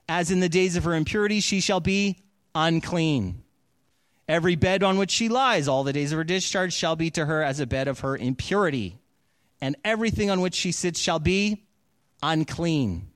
As 0.08 0.32
in 0.32 0.40
the 0.40 0.50
days 0.50 0.76
of 0.76 0.84
her 0.84 0.94
impurity, 0.94 1.40
she 1.40 1.62
shall 1.62 1.80
be 1.80 2.18
unclean. 2.56 3.44
Every 4.28 4.56
bed 4.56 4.84
on 4.84 4.98
which 4.98 5.12
she 5.12 5.30
lies, 5.30 5.68
all 5.68 5.84
the 5.84 5.94
days 5.94 6.12
of 6.12 6.18
her 6.18 6.24
discharge, 6.24 6.74
shall 6.74 6.96
be 6.96 7.10
to 7.12 7.26
her 7.26 7.44
as 7.44 7.60
a 7.60 7.68
bed 7.68 7.88
of 7.88 8.02
her 8.02 8.18
impurity. 8.18 8.98
And 9.62 9.76
everything 9.84 10.30
on 10.30 10.42
which 10.42 10.56
she 10.56 10.72
sits 10.72 11.00
shall 11.00 11.20
be 11.20 11.66
unclean 12.22 13.10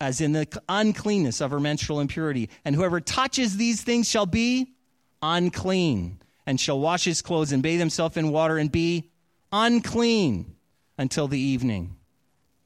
as 0.00 0.20
in 0.20 0.32
the 0.32 0.46
uncleanness 0.68 1.40
of 1.40 1.50
her 1.50 1.60
menstrual 1.60 2.00
impurity. 2.00 2.48
And 2.64 2.74
whoever 2.74 3.00
touches 3.00 3.56
these 3.56 3.82
things 3.82 4.08
shall 4.08 4.26
be 4.26 4.74
unclean, 5.22 6.18
and 6.48 6.58
shall 6.58 6.80
wash 6.80 7.04
his 7.04 7.20
clothes 7.20 7.52
and 7.52 7.62
bathe 7.62 7.78
himself 7.78 8.16
in 8.16 8.32
water 8.32 8.56
and 8.56 8.72
be 8.72 9.10
unclean 9.52 10.56
until 10.96 11.28
the 11.28 11.38
evening. 11.38 11.94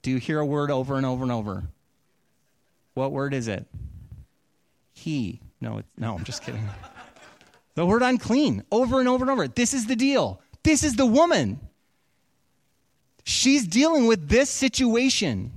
Do 0.03 0.12
you 0.12 0.18
hear 0.18 0.38
a 0.38 0.47
word 0.47 0.71
over 0.71 0.95
and 0.95 1.05
over 1.05 1.25
and 1.25 1.33
over? 1.33 1.64
What 2.95 3.11
word 3.11 3.35
is 3.35 3.49
it? 3.49 3.66
He. 4.92 5.40
No, 5.61 5.83
no, 5.99 6.14
I'm 6.14 6.23
just 6.23 6.45
kidding. 6.45 6.64
the 7.75 7.85
word 7.85 8.03
unclean, 8.03 8.62
over 8.71 9.01
and 9.01 9.09
over 9.09 9.25
and 9.25 9.33
over. 9.33 9.49
This 9.49 9.75
is 9.75 9.87
the 9.87 9.97
deal. 9.97 10.40
This 10.62 10.85
is 10.85 10.95
the 10.95 11.05
woman. 11.05 11.59
She's 13.25 13.66
dealing 13.66 14.07
with 14.07 14.29
this 14.29 14.49
situation 14.49 15.51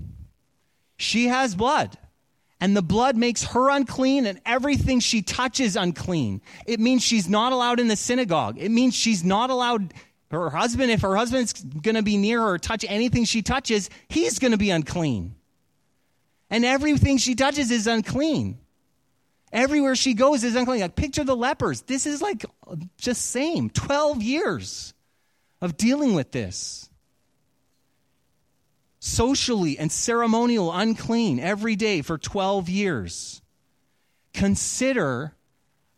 she 0.97 1.27
has 1.27 1.53
blood. 1.53 1.95
And 2.61 2.75
the 2.75 2.81
blood 2.81 3.17
makes 3.17 3.43
her 3.43 3.69
unclean 3.69 4.25
and 4.25 4.39
everything 4.45 4.99
she 4.99 5.21
touches 5.21 5.75
unclean. 5.75 6.41
It 6.65 6.79
means 6.79 7.03
she's 7.03 7.27
not 7.27 7.51
allowed 7.51 7.79
in 7.79 7.89
the 7.89 7.95
synagogue. 7.95 8.57
It 8.57 8.71
means 8.71 8.95
she's 8.95 9.23
not 9.23 9.49
allowed 9.49 9.93
her 10.31 10.49
husband, 10.49 10.91
if 10.91 11.01
her 11.01 11.15
husband's 11.15 11.53
going 11.53 11.95
to 11.95 12.03
be 12.03 12.17
near 12.17 12.41
her 12.41 12.53
or 12.53 12.57
touch 12.57 12.85
anything 12.87 13.25
she 13.25 13.41
touches, 13.41 13.89
he's 14.07 14.39
going 14.39 14.51
to 14.51 14.57
be 14.57 14.69
unclean. 14.69 15.35
And 16.49 16.65
everything 16.65 17.17
she 17.17 17.35
touches 17.35 17.71
is 17.71 17.87
unclean. 17.87 18.59
Everywhere 19.51 19.95
she 19.95 20.13
goes 20.13 20.43
is 20.43 20.55
unclean. 20.55 20.81
Like, 20.81 20.95
picture 20.95 21.23
the 21.23 21.35
lepers. 21.35 21.81
This 21.81 22.05
is 22.05 22.21
like 22.21 22.45
uh, 22.67 22.75
just 22.97 23.27
same 23.27 23.69
12 23.69 24.21
years 24.21 24.93
of 25.61 25.77
dealing 25.77 26.13
with 26.13 26.31
this 26.31 26.89
socially 29.05 29.77
and 29.77 29.91
ceremonial 29.91 30.73
unclean 30.73 31.39
every 31.39 31.75
day 31.75 32.01
for 32.01 32.17
12 32.17 32.69
years. 32.69 33.41
Consider 34.33 35.35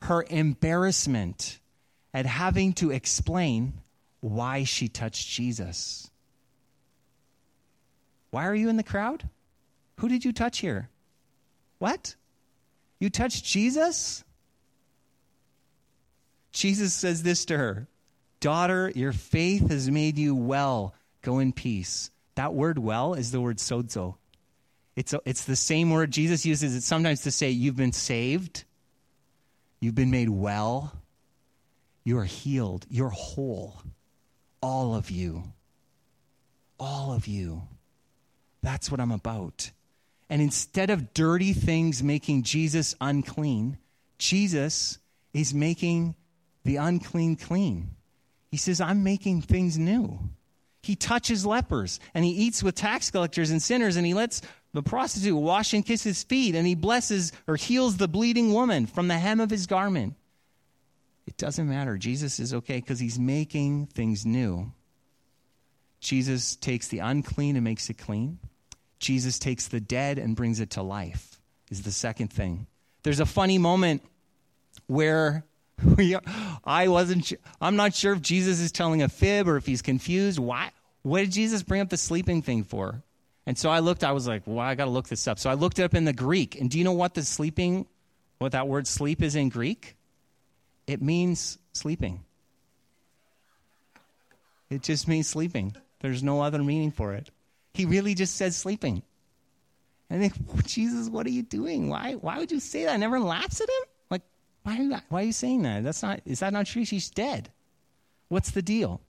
her 0.02 0.26
embarrassment 0.30 1.60
at 2.14 2.26
having 2.26 2.74
to 2.74 2.92
explain 2.92 3.74
why 4.20 4.66
she 4.66 4.90
touched 4.90 5.30
Jesus. 5.30 6.12
Why 8.30 8.46
are 8.46 8.56
you 8.56 8.68
in 8.68 8.76
the 8.76 8.84
crowd? 8.84 9.30
Who 10.00 10.10
did 10.10 10.26
you 10.26 10.34
touch 10.34 10.60
here? 10.60 10.90
What? 11.80 12.16
You 13.00 13.10
touched 13.10 13.46
Jesus? 13.46 14.26
Jesus 16.52 16.94
says 16.94 17.24
this 17.24 17.46
to 17.46 17.58
her 17.58 17.88
Daughter, 18.42 18.92
your 18.96 19.14
faith 19.14 19.70
has 19.70 19.90
made 19.90 20.18
you 20.18 20.36
well. 20.36 20.94
Go 21.22 21.40
in 21.40 21.54
peace. 21.54 22.12
That 22.38 22.54
word 22.54 22.78
well 22.78 23.16
is 23.16 23.32
the 23.32 23.42
word 23.42 23.58
sozo. 23.58 24.16
It's, 24.96 25.12
a, 25.12 25.22
it's 25.26 25.46
the 25.46 25.56
same 25.56 25.90
word 25.90 26.12
Jesus 26.12 26.46
uses 26.46 26.76
it 26.76 26.84
sometimes 26.84 27.22
to 27.22 27.32
say, 27.32 27.50
You've 27.50 27.76
been 27.76 27.92
saved, 27.92 28.64
you've 29.80 29.96
been 29.96 30.12
made 30.12 30.30
well, 30.30 30.94
you 32.04 32.20
are 32.20 32.26
healed, 32.26 32.86
you're 32.92 33.10
whole. 33.10 33.82
All 34.62 34.94
of 34.94 35.10
you. 35.10 35.46
All 36.80 37.12
of 37.12 37.26
you. 37.26 37.64
That's 38.62 38.92
what 38.92 39.00
I'm 39.00 39.12
about. 39.12 39.72
And 40.30 40.40
instead 40.40 40.92
of 40.92 41.16
dirty 41.16 41.54
things 41.54 42.04
making 42.04 42.44
Jesus 42.44 42.94
unclean, 43.02 43.80
Jesus 44.20 45.00
is 45.34 45.56
making 45.56 46.14
the 46.66 46.76
unclean 46.76 47.36
clean. 47.36 47.96
He 48.52 48.58
says, 48.58 48.80
I'm 48.80 49.04
making 49.04 49.42
things 49.42 49.80
new. 49.80 50.20
He 50.88 50.96
touches 50.96 51.46
lepers 51.46 52.00
and 52.14 52.24
he 52.24 52.32
eats 52.32 52.64
with 52.64 52.76
tax 52.76 53.12
collectors 53.12 53.52
and 53.52 53.62
sinners 53.62 53.98
and 53.98 54.06
he 54.06 54.14
lets 54.14 54.42
the 54.72 54.82
prostitute 54.82 55.36
wash 55.36 55.74
and 55.74 55.86
kiss 55.86 56.02
his 56.02 56.24
feet 56.24 56.56
and 56.56 56.66
he 56.66 56.76
blesses 56.76 57.34
or 57.46 57.58
heals 57.58 57.98
the 57.98 58.08
bleeding 58.08 58.54
woman 58.54 58.86
from 58.86 59.10
the 59.10 59.18
hem 59.18 59.42
of 59.42 59.50
his 59.50 59.68
garment. 59.68 60.16
It 61.26 61.36
doesn't 61.36 61.68
matter. 61.68 61.98
Jesus 61.98 62.40
is 62.40 62.54
okay 62.54 62.78
because 62.78 63.02
he's 63.02 63.20
making 63.20 63.88
things 63.88 64.26
new. 64.26 64.72
Jesus 66.00 66.56
takes 66.56 66.88
the 66.88 67.00
unclean 67.00 67.58
and 67.58 67.66
makes 67.66 67.90
it 67.90 67.98
clean. 67.98 68.40
Jesus 69.00 69.40
takes 69.40 69.68
the 69.68 69.82
dead 69.82 70.18
and 70.18 70.38
brings 70.38 70.62
it 70.62 70.70
to 70.72 70.82
life, 70.84 71.42
is 71.70 71.82
the 71.82 71.92
second 71.92 72.32
thing. 72.32 72.66
There's 73.04 73.20
a 73.20 73.26
funny 73.26 73.58
moment 73.58 74.04
where 74.86 75.44
I 76.64 76.88
wasn't, 76.88 77.34
I'm 77.60 77.76
not 77.76 77.94
sure 77.94 78.14
if 78.14 78.22
Jesus 78.22 78.62
is 78.62 78.72
telling 78.72 79.02
a 79.02 79.10
fib 79.10 79.50
or 79.50 79.58
if 79.58 79.66
he's 79.66 79.82
confused. 79.82 80.40
Why? 80.40 80.72
What 81.04 81.20
did 81.20 81.32
Jesus 81.32 81.64
bring 81.64 81.82
up 81.82 81.90
the 81.90 81.98
sleeping 81.98 82.42
thing 82.42 82.64
for? 82.64 83.02
And 83.46 83.58
so 83.58 83.70
I 83.70 83.80
looked, 83.80 84.04
I 84.04 84.12
was 84.12 84.28
like, 84.28 84.44
well, 84.46 84.60
I 84.60 84.76
got 84.76 84.86
to 84.86 84.92
look 84.92 85.08
this 85.08 85.26
up. 85.26 85.40
So 85.40 85.50
I 85.50 85.54
looked 85.54 85.80
it 85.80 85.84
up 85.84 85.96
in 85.96 86.04
the 86.04 86.14
Greek. 86.14 86.60
And 86.60 86.70
do 86.70 86.78
you 86.78 86.84
know 86.84 86.92
what 86.92 87.14
the 87.14 87.24
sleeping, 87.24 87.86
what 88.40 88.52
that 88.52 88.68
word 88.68 88.88
sleep 88.88 89.22
is 89.22 89.36
in 89.36 89.48
Greek? 89.48 89.96
It 90.86 91.02
means 91.02 91.58
sleeping. 91.72 92.26
It 94.70 94.84
just 94.84 95.08
means 95.08 95.28
sleeping. 95.28 95.76
There's 96.02 96.24
no 96.24 96.42
other 96.42 96.62
meaning 96.62 96.92
for 96.92 97.14
it. 97.14 97.30
He 97.74 97.86
really 97.86 98.16
just 98.16 98.36
says 98.36 98.56
sleeping. 98.56 99.02
And 100.10 100.22
I 100.24 100.28
think, 100.28 100.66
Jesus, 100.66 101.10
what 101.10 101.26
are 101.26 101.32
you 101.32 101.44
doing? 101.44 101.90
Why, 101.90 102.14
why 102.14 102.40
would 102.40 102.52
you 102.52 102.60
say 102.60 102.84
that? 102.84 102.96
And 102.96 103.04
everyone 103.04 103.30
laughs 103.30 103.62
at 103.62 103.70
him? 103.70 103.90
Like, 104.10 104.22
why 104.64 104.78
are, 104.78 104.82
you, 104.82 104.98
why 105.08 105.22
are 105.22 105.26
you 105.26 105.32
saying 105.32 105.62
that? 105.64 105.84
That's 105.86 106.04
not, 106.04 106.22
is 106.26 106.40
that 106.40 106.52
not 106.52 106.66
true? 106.66 106.84
She's 106.84 107.10
dead. 107.10 107.50
What's 108.28 108.52
the 108.52 108.62
deal? 108.62 109.00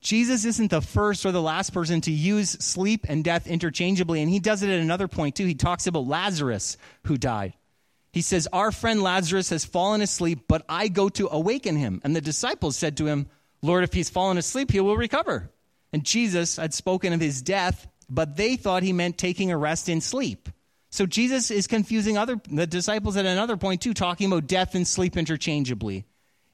Jesus 0.00 0.44
isn't 0.44 0.70
the 0.70 0.80
first 0.80 1.26
or 1.26 1.32
the 1.32 1.42
last 1.42 1.72
person 1.72 2.00
to 2.02 2.10
use 2.10 2.50
sleep 2.50 3.06
and 3.08 3.24
death 3.24 3.46
interchangeably, 3.46 4.22
and 4.22 4.30
he 4.30 4.38
does 4.38 4.62
it 4.62 4.70
at 4.70 4.80
another 4.80 5.08
point 5.08 5.34
too. 5.34 5.44
He 5.44 5.54
talks 5.54 5.86
about 5.86 6.06
Lazarus 6.06 6.76
who 7.04 7.16
died. 7.16 7.54
He 8.12 8.22
says, 8.22 8.48
Our 8.52 8.72
friend 8.72 9.02
Lazarus 9.02 9.50
has 9.50 9.64
fallen 9.64 10.00
asleep, 10.00 10.44
but 10.48 10.64
I 10.68 10.88
go 10.88 11.08
to 11.10 11.28
awaken 11.30 11.76
him. 11.76 12.00
And 12.04 12.14
the 12.14 12.20
disciples 12.20 12.76
said 12.76 12.96
to 12.98 13.06
him, 13.06 13.26
Lord, 13.60 13.84
if 13.84 13.92
he's 13.92 14.10
fallen 14.10 14.38
asleep, 14.38 14.70
he 14.70 14.80
will 14.80 14.96
recover. 14.96 15.50
And 15.92 16.04
Jesus 16.04 16.56
had 16.56 16.74
spoken 16.74 17.12
of 17.12 17.20
his 17.20 17.42
death, 17.42 17.88
but 18.08 18.36
they 18.36 18.56
thought 18.56 18.82
he 18.82 18.92
meant 18.92 19.18
taking 19.18 19.50
a 19.50 19.58
rest 19.58 19.88
in 19.88 20.00
sleep. 20.00 20.48
So 20.90 21.06
Jesus 21.06 21.50
is 21.50 21.66
confusing 21.66 22.16
other 22.16 22.40
the 22.48 22.66
disciples 22.66 23.16
at 23.16 23.26
another 23.26 23.56
point 23.56 23.82
too, 23.82 23.94
talking 23.94 24.26
about 24.26 24.46
death 24.46 24.74
and 24.74 24.86
sleep 24.86 25.16
interchangeably. 25.16 26.04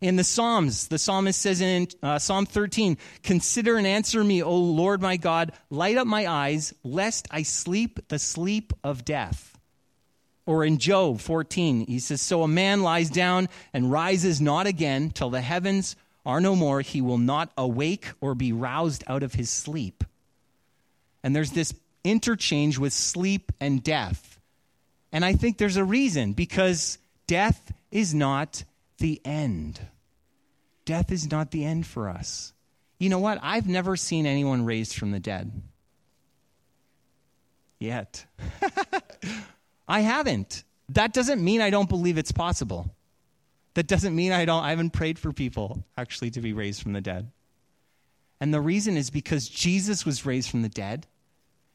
In 0.05 0.17
the 0.17 0.23
Psalms, 0.23 0.89
the 0.89 0.99
psalmist 0.99 1.41
says 1.41 1.63
in 1.63 1.89
uh, 2.03 2.19
Psalm 2.19 2.45
13, 2.45 2.99
Consider 3.23 3.79
and 3.79 3.87
answer 3.87 4.23
me, 4.23 4.43
O 4.43 4.55
Lord 4.55 5.01
my 5.01 5.17
God, 5.17 5.53
light 5.71 5.97
up 5.97 6.07
my 6.07 6.27
eyes, 6.27 6.75
lest 6.85 7.27
I 7.31 7.43
sleep 7.43 8.09
the 8.09 8.19
sleep 8.19 8.75
of 8.85 9.07
death. 9.07 9.59
Or 10.45 10.63
in 10.63 10.77
Job 10.77 11.21
14, 11.21 11.87
he 11.87 11.99
says, 12.01 12.21
So 12.21 12.43
a 12.43 12.49
man 12.49 12.83
lies 12.83 13.09
down 13.09 13.49
and 13.73 13.91
rises 13.91 14.43
not 14.43 14.67
again 14.67 15.09
till 15.09 15.31
the 15.31 15.41
heavens 15.41 15.97
are 16.27 16.39
no 16.39 16.55
more, 16.55 16.83
he 16.83 17.01
will 17.01 17.17
not 17.17 17.51
awake 17.57 18.09
or 18.21 18.35
be 18.35 18.53
roused 18.53 19.05
out 19.07 19.23
of 19.23 19.33
his 19.33 19.49
sleep. 19.49 20.05
And 21.23 21.35
there's 21.35 21.53
this 21.53 21.73
interchange 22.05 22.77
with 22.77 22.93
sleep 22.93 23.53
and 23.59 23.83
death. 23.83 24.39
And 25.13 25.25
I 25.25 25.33
think 25.33 25.57
there's 25.57 25.79
a 25.79 25.85
reason 25.85 26.35
because 26.35 26.99
death 27.27 27.73
is 27.91 28.13
not 28.13 28.65
the 28.99 29.19
end. 29.25 29.81
Death 30.85 31.11
is 31.11 31.31
not 31.31 31.51
the 31.51 31.65
end 31.65 31.87
for 31.87 32.09
us. 32.09 32.53
You 32.99 33.09
know 33.09 33.19
what? 33.19 33.39
I've 33.43 33.69
never 33.69 33.97
seen 33.97 34.27
anyone 34.27 34.65
raised 34.65 34.95
from 34.97 35.11
the 35.11 35.21
dead. 35.21 35.63
Yet. 37.79 38.25
I 39.89 40.01
haven't. 40.01 40.65
That 40.91 41.13
doesn't 41.13 41.43
mean 41.43 41.61
I 41.61 41.71
don't 41.71 41.89
believe 41.89 42.19
it's 42.19 42.33
possible. 42.33 42.95
That 43.75 43.87
doesn't 43.87 44.15
mean 44.15 44.33
I 44.33 44.45
don't 44.45 44.63
I 44.63 44.71
haven't 44.71 44.91
prayed 44.91 45.19
for 45.19 45.33
people 45.33 45.85
actually 45.97 46.31
to 46.33 46.41
be 46.41 46.53
raised 46.53 46.83
from 46.83 46.93
the 46.93 47.01
dead. 47.01 47.31
And 48.41 48.53
the 48.53 48.61
reason 48.61 48.97
is 48.97 49.11
because 49.11 49.49
Jesus 49.49 50.07
was 50.07 50.27
raised 50.27 50.51
from 50.51 50.63
the 50.63 50.69
dead. 50.69 51.07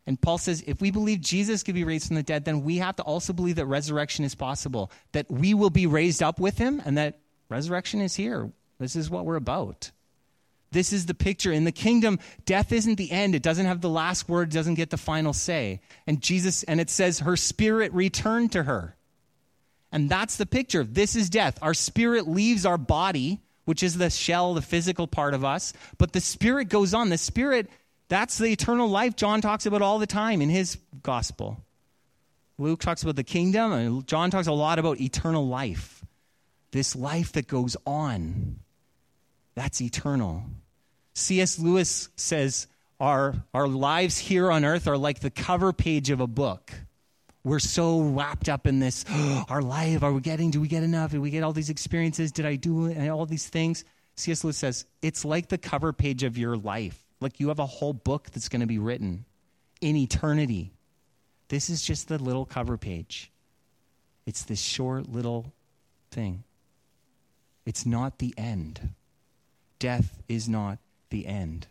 And 0.07 0.19
Paul 0.19 0.37
says 0.37 0.63
if 0.65 0.81
we 0.81 0.91
believe 0.91 1.21
Jesus 1.21 1.61
could 1.61 1.75
be 1.75 1.83
raised 1.83 2.07
from 2.07 2.15
the 2.15 2.23
dead, 2.23 2.45
then 2.45 2.63
we 2.63 2.77
have 2.77 2.95
to 2.97 3.03
also 3.03 3.33
believe 3.33 3.57
that 3.57 3.65
resurrection 3.65 4.25
is 4.25 4.33
possible, 4.33 4.91
that 5.11 5.29
we 5.29 5.53
will 5.53 5.69
be 5.69 5.87
raised 5.87 6.23
up 6.23 6.39
with 6.39 6.57
him, 6.57 6.81
and 6.85 6.97
that 6.97 7.19
resurrection 7.49 8.01
is 8.01 8.15
here. 8.15 8.51
This 8.79 8.95
is 8.95 9.09
what 9.09 9.25
we're 9.25 9.35
about. 9.35 9.91
This 10.71 10.93
is 10.93 11.05
the 11.05 11.13
picture. 11.13 11.51
In 11.51 11.63
the 11.63 11.71
kingdom, 11.71 12.19
death 12.45 12.71
isn't 12.71 12.95
the 12.95 13.11
end. 13.11 13.35
It 13.35 13.41
doesn't 13.41 13.65
have 13.65 13.81
the 13.81 13.89
last 13.89 14.29
word, 14.29 14.51
doesn't 14.51 14.75
get 14.75 14.89
the 14.89 14.97
final 14.97 15.33
say. 15.33 15.81
And 16.05 16.21
Jesus, 16.21 16.63
and 16.63 16.79
it 16.79 16.89
says 16.89 17.19
her 17.19 17.35
spirit 17.35 17.91
returned 17.93 18.51
to 18.53 18.63
her. 18.63 18.95
And 19.91 20.09
that's 20.09 20.37
the 20.37 20.45
picture. 20.45 20.83
This 20.83 21.15
is 21.15 21.29
death. 21.29 21.57
Our 21.61 21.73
spirit 21.73 22.27
leaves 22.27 22.65
our 22.65 22.77
body, 22.77 23.39
which 23.65 23.81
is 23.81 23.97
the 23.97 24.09
shell, 24.09 24.53
the 24.53 24.61
physical 24.61 25.07
part 25.07 25.33
of 25.33 25.43
us, 25.43 25.73
but 25.97 26.13
the 26.13 26.21
spirit 26.21 26.69
goes 26.69 26.93
on. 26.93 27.09
The 27.09 27.17
spirit, 27.17 27.69
that's 28.07 28.37
the 28.37 28.47
eternal 28.47 28.87
life 28.87 29.15
John 29.15 29.41
talks 29.41 29.65
about 29.65 29.81
all 29.81 29.97
the 29.97 30.07
time 30.07 30.41
in 30.41 30.49
his 30.49 30.77
gospel. 31.01 31.63
Luke 32.59 32.81
talks 32.81 33.01
about 33.01 33.15
the 33.15 33.23
kingdom, 33.23 33.71
and 33.71 34.05
John 34.05 34.29
talks 34.29 34.47
a 34.47 34.53
lot 34.53 34.79
about 34.79 34.99
eternal 34.99 35.47
life. 35.47 36.03
This 36.71 36.95
life 36.95 37.31
that 37.31 37.47
goes 37.47 37.75
on. 37.85 38.59
That's 39.59 39.81
eternal. 39.81 40.45
C.S. 41.15 41.59
Lewis 41.59 42.07
says 42.15 42.67
our, 42.97 43.35
our 43.53 43.67
lives 43.67 44.17
here 44.17 44.49
on 44.49 44.63
earth 44.63 44.87
are 44.87 44.97
like 44.97 45.19
the 45.19 45.29
cover 45.29 45.73
page 45.73 46.11
of 46.11 46.21
a 46.21 46.27
book. 46.27 46.71
We're 47.43 47.59
so 47.59 47.99
wrapped 47.99 48.47
up 48.47 48.67
in 48.67 48.79
this 48.79 49.03
our 49.49 49.61
life 49.61 50.01
are 50.01 50.13
we 50.13 50.21
getting 50.21 50.49
do 50.49 50.61
we 50.61 50.69
get 50.69 50.83
enough? 50.83 51.11
Did 51.11 51.19
we 51.19 51.29
get 51.29 51.43
all 51.43 51.51
these 51.51 51.69
experiences? 51.69 52.31
Did 52.31 52.45
i 52.45 52.55
do 52.55 53.09
all 53.09 53.25
these 53.25 53.49
things? 53.49 53.83
Cs 54.15 54.45
lewis 54.45 54.55
says 54.55 54.85
it's 55.01 55.25
like 55.25 55.49
the 55.49 55.57
cover 55.57 55.91
page 55.91 56.23
of 56.23 56.37
your 56.37 56.55
life. 56.55 56.97
Like 57.19 57.41
you 57.41 57.49
have 57.49 57.59
a 57.59 57.65
whole 57.65 57.91
book 57.91 58.29
that's 58.31 58.47
going 58.47 58.61
to 58.61 58.65
be 58.65 58.79
written 58.79 59.25
in 59.81 59.97
eternity. 59.97 60.71
This 61.49 61.69
is 61.69 61.81
just 61.81 62.07
the 62.07 62.17
little 62.17 62.45
cover 62.45 62.77
page. 62.77 63.29
It's 64.25 64.43
this 64.43 64.61
short 64.61 65.09
little 65.09 65.51
thing. 66.11 66.45
It's 67.65 67.85
not 67.85 68.19
the 68.19 68.33
end 68.37 68.93
death 69.79 70.21
is 70.27 70.47
not 70.47 70.77
the 71.09 71.25
end 71.25 71.67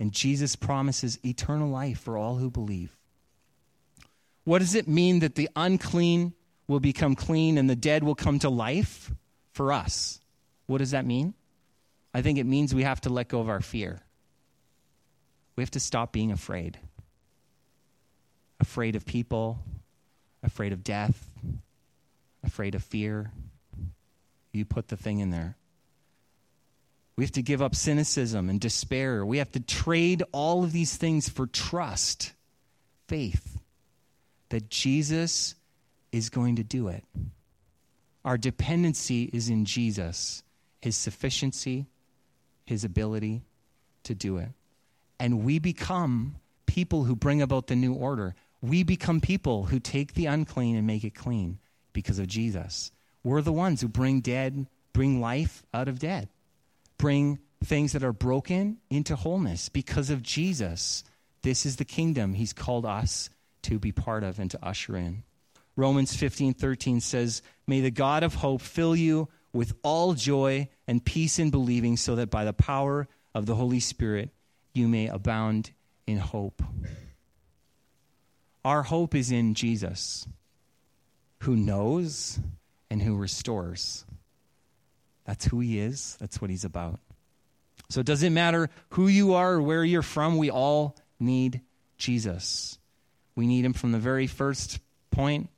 and 0.00 0.12
jesus 0.12 0.56
promises 0.56 1.18
eternal 1.24 1.68
life 1.68 1.98
for 1.98 2.16
all 2.16 2.36
who 2.36 2.50
believe 2.50 2.96
what 4.48 4.60
does 4.60 4.74
it 4.74 4.88
mean 4.88 5.18
that 5.18 5.34
the 5.34 5.50
unclean 5.54 6.32
will 6.68 6.80
become 6.80 7.14
clean 7.14 7.58
and 7.58 7.68
the 7.68 7.76
dead 7.76 8.02
will 8.02 8.14
come 8.14 8.38
to 8.38 8.48
life 8.48 9.12
for 9.52 9.74
us? 9.74 10.20
What 10.66 10.78
does 10.78 10.92
that 10.92 11.04
mean? 11.04 11.34
I 12.14 12.22
think 12.22 12.38
it 12.38 12.44
means 12.44 12.74
we 12.74 12.82
have 12.82 13.02
to 13.02 13.10
let 13.10 13.28
go 13.28 13.40
of 13.40 13.50
our 13.50 13.60
fear. 13.60 14.00
We 15.54 15.62
have 15.62 15.70
to 15.72 15.80
stop 15.80 16.12
being 16.12 16.32
afraid. 16.32 16.78
Afraid 18.58 18.96
of 18.96 19.04
people, 19.04 19.58
afraid 20.42 20.72
of 20.72 20.82
death, 20.82 21.28
afraid 22.42 22.74
of 22.74 22.82
fear. 22.82 23.30
You 24.52 24.64
put 24.64 24.88
the 24.88 24.96
thing 24.96 25.18
in 25.18 25.28
there. 25.28 25.56
We 27.18 27.24
have 27.24 27.32
to 27.32 27.42
give 27.42 27.60
up 27.60 27.74
cynicism 27.74 28.48
and 28.48 28.60
despair. 28.60 29.26
We 29.26 29.38
have 29.38 29.50
to 29.50 29.58
trade 29.58 30.22
all 30.30 30.62
of 30.62 30.70
these 30.70 30.94
things 30.94 31.28
for 31.28 31.48
trust, 31.48 32.32
faith 33.08 33.58
that 34.50 34.70
Jesus 34.70 35.56
is 36.12 36.30
going 36.30 36.54
to 36.56 36.62
do 36.62 36.86
it. 36.86 37.02
Our 38.24 38.38
dependency 38.38 39.24
is 39.32 39.48
in 39.48 39.64
Jesus. 39.64 40.44
His 40.80 40.94
sufficiency, 40.94 41.86
His 42.66 42.84
ability 42.84 43.42
to 44.04 44.14
do 44.14 44.36
it. 44.36 44.50
And 45.18 45.42
we 45.42 45.58
become 45.58 46.36
people 46.66 47.02
who 47.02 47.16
bring 47.16 47.42
about 47.42 47.66
the 47.66 47.74
new 47.74 47.94
order. 47.94 48.36
We 48.62 48.84
become 48.84 49.20
people 49.20 49.64
who 49.64 49.80
take 49.80 50.14
the 50.14 50.26
unclean 50.26 50.76
and 50.76 50.86
make 50.86 51.02
it 51.02 51.16
clean 51.16 51.58
because 51.92 52.20
of 52.20 52.28
Jesus. 52.28 52.92
We're 53.24 53.42
the 53.42 53.52
ones 53.52 53.80
who 53.80 53.88
bring 53.88 54.20
dead, 54.20 54.68
bring 54.92 55.20
life 55.20 55.64
out 55.74 55.88
of 55.88 55.98
dead, 55.98 56.28
bring 56.98 57.38
things 57.64 57.92
that 57.92 58.04
are 58.04 58.12
broken 58.12 58.78
into 58.90 59.16
wholeness 59.16 59.68
because 59.68 60.10
of 60.10 60.22
Jesus. 60.22 61.04
This 61.42 61.64
is 61.64 61.76
the 61.76 61.84
kingdom 61.84 62.34
he's 62.34 62.52
called 62.52 62.84
us 62.84 63.30
to 63.62 63.78
be 63.78 63.92
part 63.92 64.22
of 64.22 64.38
and 64.38 64.50
to 64.50 64.64
usher 64.64 64.96
in. 64.96 65.22
Romans 65.76 66.14
15 66.14 66.54
13 66.54 67.00
says, 67.00 67.42
May 67.66 67.80
the 67.80 67.90
God 67.90 68.22
of 68.22 68.34
hope 68.34 68.60
fill 68.60 68.96
you 68.96 69.28
with 69.52 69.74
all 69.82 70.14
joy 70.14 70.68
and 70.86 71.04
peace 71.04 71.38
in 71.38 71.50
believing, 71.50 71.96
so 71.96 72.16
that 72.16 72.30
by 72.30 72.44
the 72.44 72.52
power 72.52 73.08
of 73.34 73.46
the 73.46 73.54
Holy 73.54 73.80
Spirit 73.80 74.30
you 74.74 74.88
may 74.88 75.06
abound 75.06 75.70
in 76.06 76.18
hope. 76.18 76.62
Our 78.64 78.82
hope 78.82 79.14
is 79.14 79.30
in 79.30 79.54
Jesus, 79.54 80.26
who 81.40 81.56
knows 81.56 82.38
and 82.90 83.00
who 83.00 83.16
restores. 83.16 84.04
That's 85.28 85.44
who 85.44 85.60
he 85.60 85.78
is, 85.78 86.16
that's 86.18 86.40
what 86.40 86.48
he's 86.48 86.64
about. 86.64 87.00
So 87.90 88.00
it 88.00 88.06
doesn't 88.06 88.32
matter 88.32 88.70
who 88.92 89.08
you 89.08 89.34
are 89.34 89.56
or 89.56 89.62
where 89.62 89.84
you're 89.84 90.00
from, 90.00 90.38
we 90.38 90.50
all 90.50 90.96
need 91.20 91.60
Jesus. 91.98 92.78
We 93.36 93.46
need 93.46 93.62
him 93.62 93.74
from 93.74 93.92
the 93.92 93.98
very 93.98 94.26
first 94.26 94.80
point 95.10 95.50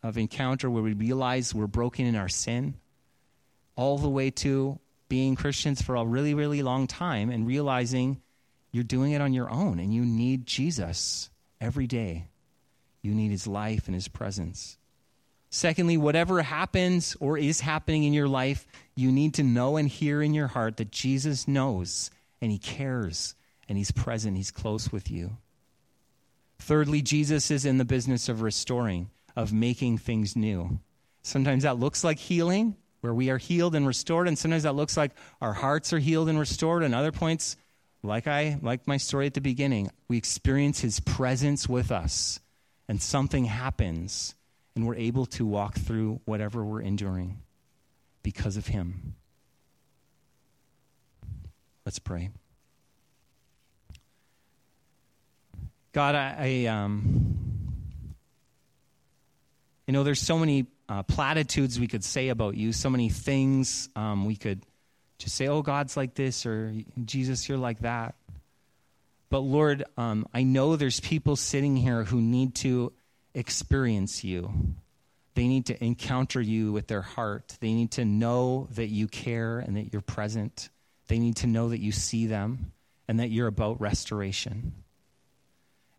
of 0.00 0.16
encounter 0.16 0.70
where 0.70 0.82
we 0.82 0.92
realize 0.92 1.52
we're 1.52 1.66
broken 1.66 2.06
in 2.06 2.14
our 2.14 2.28
sin, 2.28 2.74
all 3.74 3.98
the 3.98 4.08
way 4.08 4.30
to 4.30 4.78
being 5.08 5.34
Christians 5.34 5.82
for 5.82 5.96
a 5.96 6.04
really, 6.04 6.34
really 6.34 6.62
long 6.62 6.86
time 6.86 7.28
and 7.28 7.48
realizing 7.48 8.22
you're 8.70 8.84
doing 8.84 9.10
it 9.10 9.20
on 9.20 9.32
your 9.32 9.50
own 9.50 9.80
and 9.80 9.92
you 9.92 10.04
need 10.04 10.46
Jesus 10.46 11.30
every 11.60 11.88
day. 11.88 12.28
You 13.02 13.12
need 13.12 13.32
his 13.32 13.48
life 13.48 13.86
and 13.86 13.94
his 13.96 14.06
presence. 14.06 14.78
Secondly, 15.50 15.96
whatever 15.96 16.42
happens 16.42 17.16
or 17.18 17.36
is 17.36 17.60
happening 17.60 18.04
in 18.04 18.12
your 18.12 18.28
life, 18.28 18.66
you 18.96 19.12
need 19.12 19.34
to 19.34 19.42
know 19.42 19.76
and 19.76 19.88
hear 19.88 20.22
in 20.22 20.34
your 20.34 20.48
heart 20.48 20.78
that 20.78 20.90
Jesus 20.90 21.46
knows 21.46 22.10
and 22.40 22.50
he 22.50 22.58
cares 22.58 23.34
and 23.68 23.76
he's 23.76 23.90
present, 23.90 24.36
he's 24.36 24.50
close 24.50 24.90
with 24.90 25.10
you. 25.10 25.36
Thirdly, 26.58 27.02
Jesus 27.02 27.50
is 27.50 27.66
in 27.66 27.78
the 27.78 27.84
business 27.84 28.28
of 28.28 28.40
restoring, 28.40 29.10
of 29.36 29.52
making 29.52 29.98
things 29.98 30.34
new. 30.34 30.80
Sometimes 31.22 31.64
that 31.64 31.78
looks 31.78 32.02
like 32.02 32.18
healing, 32.18 32.76
where 33.02 33.12
we 33.12 33.28
are 33.28 33.38
healed 33.38 33.74
and 33.74 33.86
restored, 33.86 34.26
and 34.26 34.38
sometimes 34.38 34.62
that 34.62 34.74
looks 34.74 34.96
like 34.96 35.10
our 35.40 35.52
hearts 35.52 35.92
are 35.92 35.98
healed 35.98 36.28
and 36.28 36.38
restored, 36.38 36.82
and 36.82 36.94
other 36.94 37.12
points, 37.12 37.56
like 38.02 38.26
I 38.26 38.58
like 38.62 38.86
my 38.86 38.96
story 38.96 39.26
at 39.26 39.34
the 39.34 39.40
beginning, 39.40 39.90
we 40.08 40.16
experience 40.16 40.80
his 40.80 41.00
presence 41.00 41.68
with 41.68 41.92
us, 41.92 42.40
and 42.88 43.02
something 43.02 43.44
happens, 43.44 44.34
and 44.74 44.86
we're 44.86 44.94
able 44.94 45.26
to 45.26 45.44
walk 45.44 45.74
through 45.74 46.20
whatever 46.24 46.64
we're 46.64 46.80
enduring 46.80 47.42
because 48.26 48.56
of 48.56 48.66
him. 48.66 49.14
Let's 51.84 52.00
pray. 52.00 52.30
God, 55.92 56.16
I, 56.16 56.34
I 56.36 56.66
um, 56.66 57.36
you 59.86 59.92
know, 59.92 60.02
there's 60.02 60.20
so 60.20 60.40
many 60.40 60.66
uh, 60.88 61.04
platitudes 61.04 61.78
we 61.78 61.86
could 61.86 62.02
say 62.02 62.30
about 62.30 62.56
you, 62.56 62.72
so 62.72 62.90
many 62.90 63.10
things 63.10 63.88
um, 63.94 64.24
we 64.24 64.34
could 64.34 64.60
just 65.18 65.36
say, 65.36 65.46
oh, 65.46 65.62
God's 65.62 65.96
like 65.96 66.14
this, 66.14 66.46
or 66.46 66.74
Jesus, 67.04 67.48
you're 67.48 67.58
like 67.58 67.78
that. 67.82 68.16
But 69.30 69.38
Lord, 69.38 69.84
um, 69.96 70.26
I 70.34 70.42
know 70.42 70.74
there's 70.74 70.98
people 70.98 71.36
sitting 71.36 71.76
here 71.76 72.02
who 72.02 72.20
need 72.20 72.56
to 72.56 72.92
experience 73.34 74.24
you. 74.24 74.50
They 75.36 75.48
need 75.48 75.66
to 75.66 75.84
encounter 75.84 76.40
you 76.40 76.72
with 76.72 76.86
their 76.86 77.02
heart. 77.02 77.58
They 77.60 77.74
need 77.74 77.90
to 77.92 78.06
know 78.06 78.68
that 78.72 78.88
you 78.88 79.06
care 79.06 79.58
and 79.58 79.76
that 79.76 79.92
you're 79.92 80.00
present. 80.00 80.70
They 81.08 81.18
need 81.18 81.36
to 81.36 81.46
know 81.46 81.68
that 81.68 81.78
you 81.78 81.92
see 81.92 82.26
them 82.26 82.72
and 83.06 83.20
that 83.20 83.28
you're 83.28 83.46
about 83.46 83.78
restoration. 83.78 84.72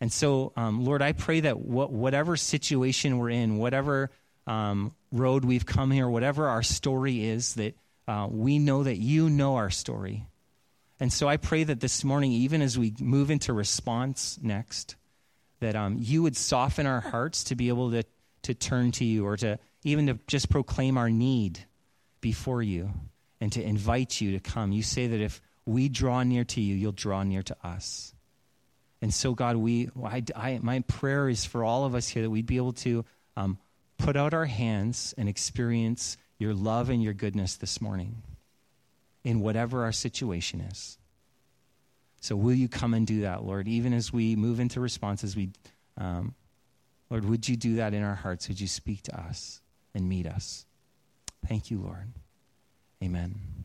And 0.02 0.12
so, 0.12 0.54
um, 0.58 0.84
Lord, 0.84 1.04
I 1.04 1.12
pray 1.12 1.42
that 1.42 1.54
wh- 1.54 1.92
whatever 1.92 2.36
situation 2.36 3.20
we're 3.20 3.30
in, 3.30 3.60
whatever 3.60 4.10
um, 4.48 4.96
road 5.12 5.46
we've 5.46 5.68
come 5.68 5.92
here, 5.92 6.10
whatever 6.10 6.48
our 6.48 6.64
story 6.64 7.24
is, 7.24 7.54
that 7.56 7.76
uh, 8.08 8.28
we 8.28 8.58
know 8.58 8.82
that 8.84 8.98
you 8.98 9.30
know 9.30 9.56
our 9.58 9.70
story. 9.70 10.26
And 11.00 11.14
so 11.14 11.28
I 11.28 11.38
pray 11.38 11.64
that 11.64 11.80
this 11.80 12.04
morning, 12.04 12.32
even 12.32 12.64
as 12.64 12.76
we 12.76 12.96
move 13.00 13.30
into 13.30 13.54
response 13.54 14.40
next, 14.42 14.96
that 15.60 15.76
um, 15.76 15.98
you 16.00 16.24
would 16.24 16.36
soften 16.36 16.88
our 16.88 17.02
hearts 17.02 17.44
to 17.46 17.56
be 17.56 17.68
able 17.68 17.92
to, 17.92 18.04
to 18.44 18.54
turn 18.54 18.92
to 18.94 19.06
you 19.06 19.26
or 19.26 19.38
to 19.38 19.60
even 19.84 20.08
to 20.08 20.20
just 20.28 20.50
proclaim 20.50 20.98
our 20.98 21.10
need 21.10 21.60
before 22.22 22.62
you 22.62 22.92
and 23.40 23.52
to 23.54 23.64
invite 23.64 24.20
you 24.20 24.32
to 24.34 24.40
come. 24.40 24.72
You 24.72 24.84
say 24.84 25.08
that 25.08 25.22
if 25.22 25.42
we 25.66 25.90
draw 25.90 26.24
near 26.24 26.44
to 26.44 26.62
you, 26.62 26.76
you'll 26.76 26.92
draw 26.92 27.24
near 27.24 27.44
to 27.44 27.56
us. 27.64 28.14
And 29.02 29.14
so, 29.14 29.34
God, 29.34 29.58
we, 29.58 29.90
I, 30.04 30.24
I, 30.36 30.60
my 30.62 30.80
prayer 30.82 31.30
is 31.30 31.46
for 31.46 31.64
all 31.64 31.86
of 31.86 31.94
us 31.94 32.08
here 32.08 32.24
that 32.24 32.30
we'd 32.30 32.48
be 32.48 32.58
able 32.58 32.74
to 32.74 33.06
um, 33.36 33.60
put 33.98 34.16
out 34.16 34.34
our 34.34 34.46
hands 34.46 35.14
and 35.18 35.30
experience 35.30 36.18
your 36.40 36.54
love 36.54 36.90
and 36.90 37.04
your 37.04 37.14
goodness 37.14 37.58
this 37.58 37.80
morning 37.80 38.24
in 39.24 39.40
whatever 39.42 39.84
our 39.84 39.92
situation 39.92 40.62
is. 40.62 40.98
So, 42.22 42.36
will 42.36 42.54
you 42.54 42.68
come 42.68 42.94
and 42.94 43.06
do 43.06 43.22
that, 43.22 43.44
Lord? 43.44 43.68
Even 43.68 43.94
as 43.94 44.12
we 44.12 44.36
move 44.36 44.60
into 44.60 44.80
responses, 44.80 45.36
we, 45.36 45.52
um, 45.98 46.34
Lord, 47.10 47.26
would 47.26 47.48
you 47.48 47.56
do 47.56 47.76
that 47.76 47.94
in 47.94 48.04
our 48.04 48.16
hearts? 48.16 48.48
Would 48.48 48.60
you 48.60 48.68
speak 48.68 49.04
to 49.04 49.20
us 49.20 49.62
and 49.94 50.10
meet 50.10 50.28
us? 50.28 50.66
Thank 51.48 51.72
you, 51.72 51.80
Lord. 51.80 52.12
Amen. 53.02 53.57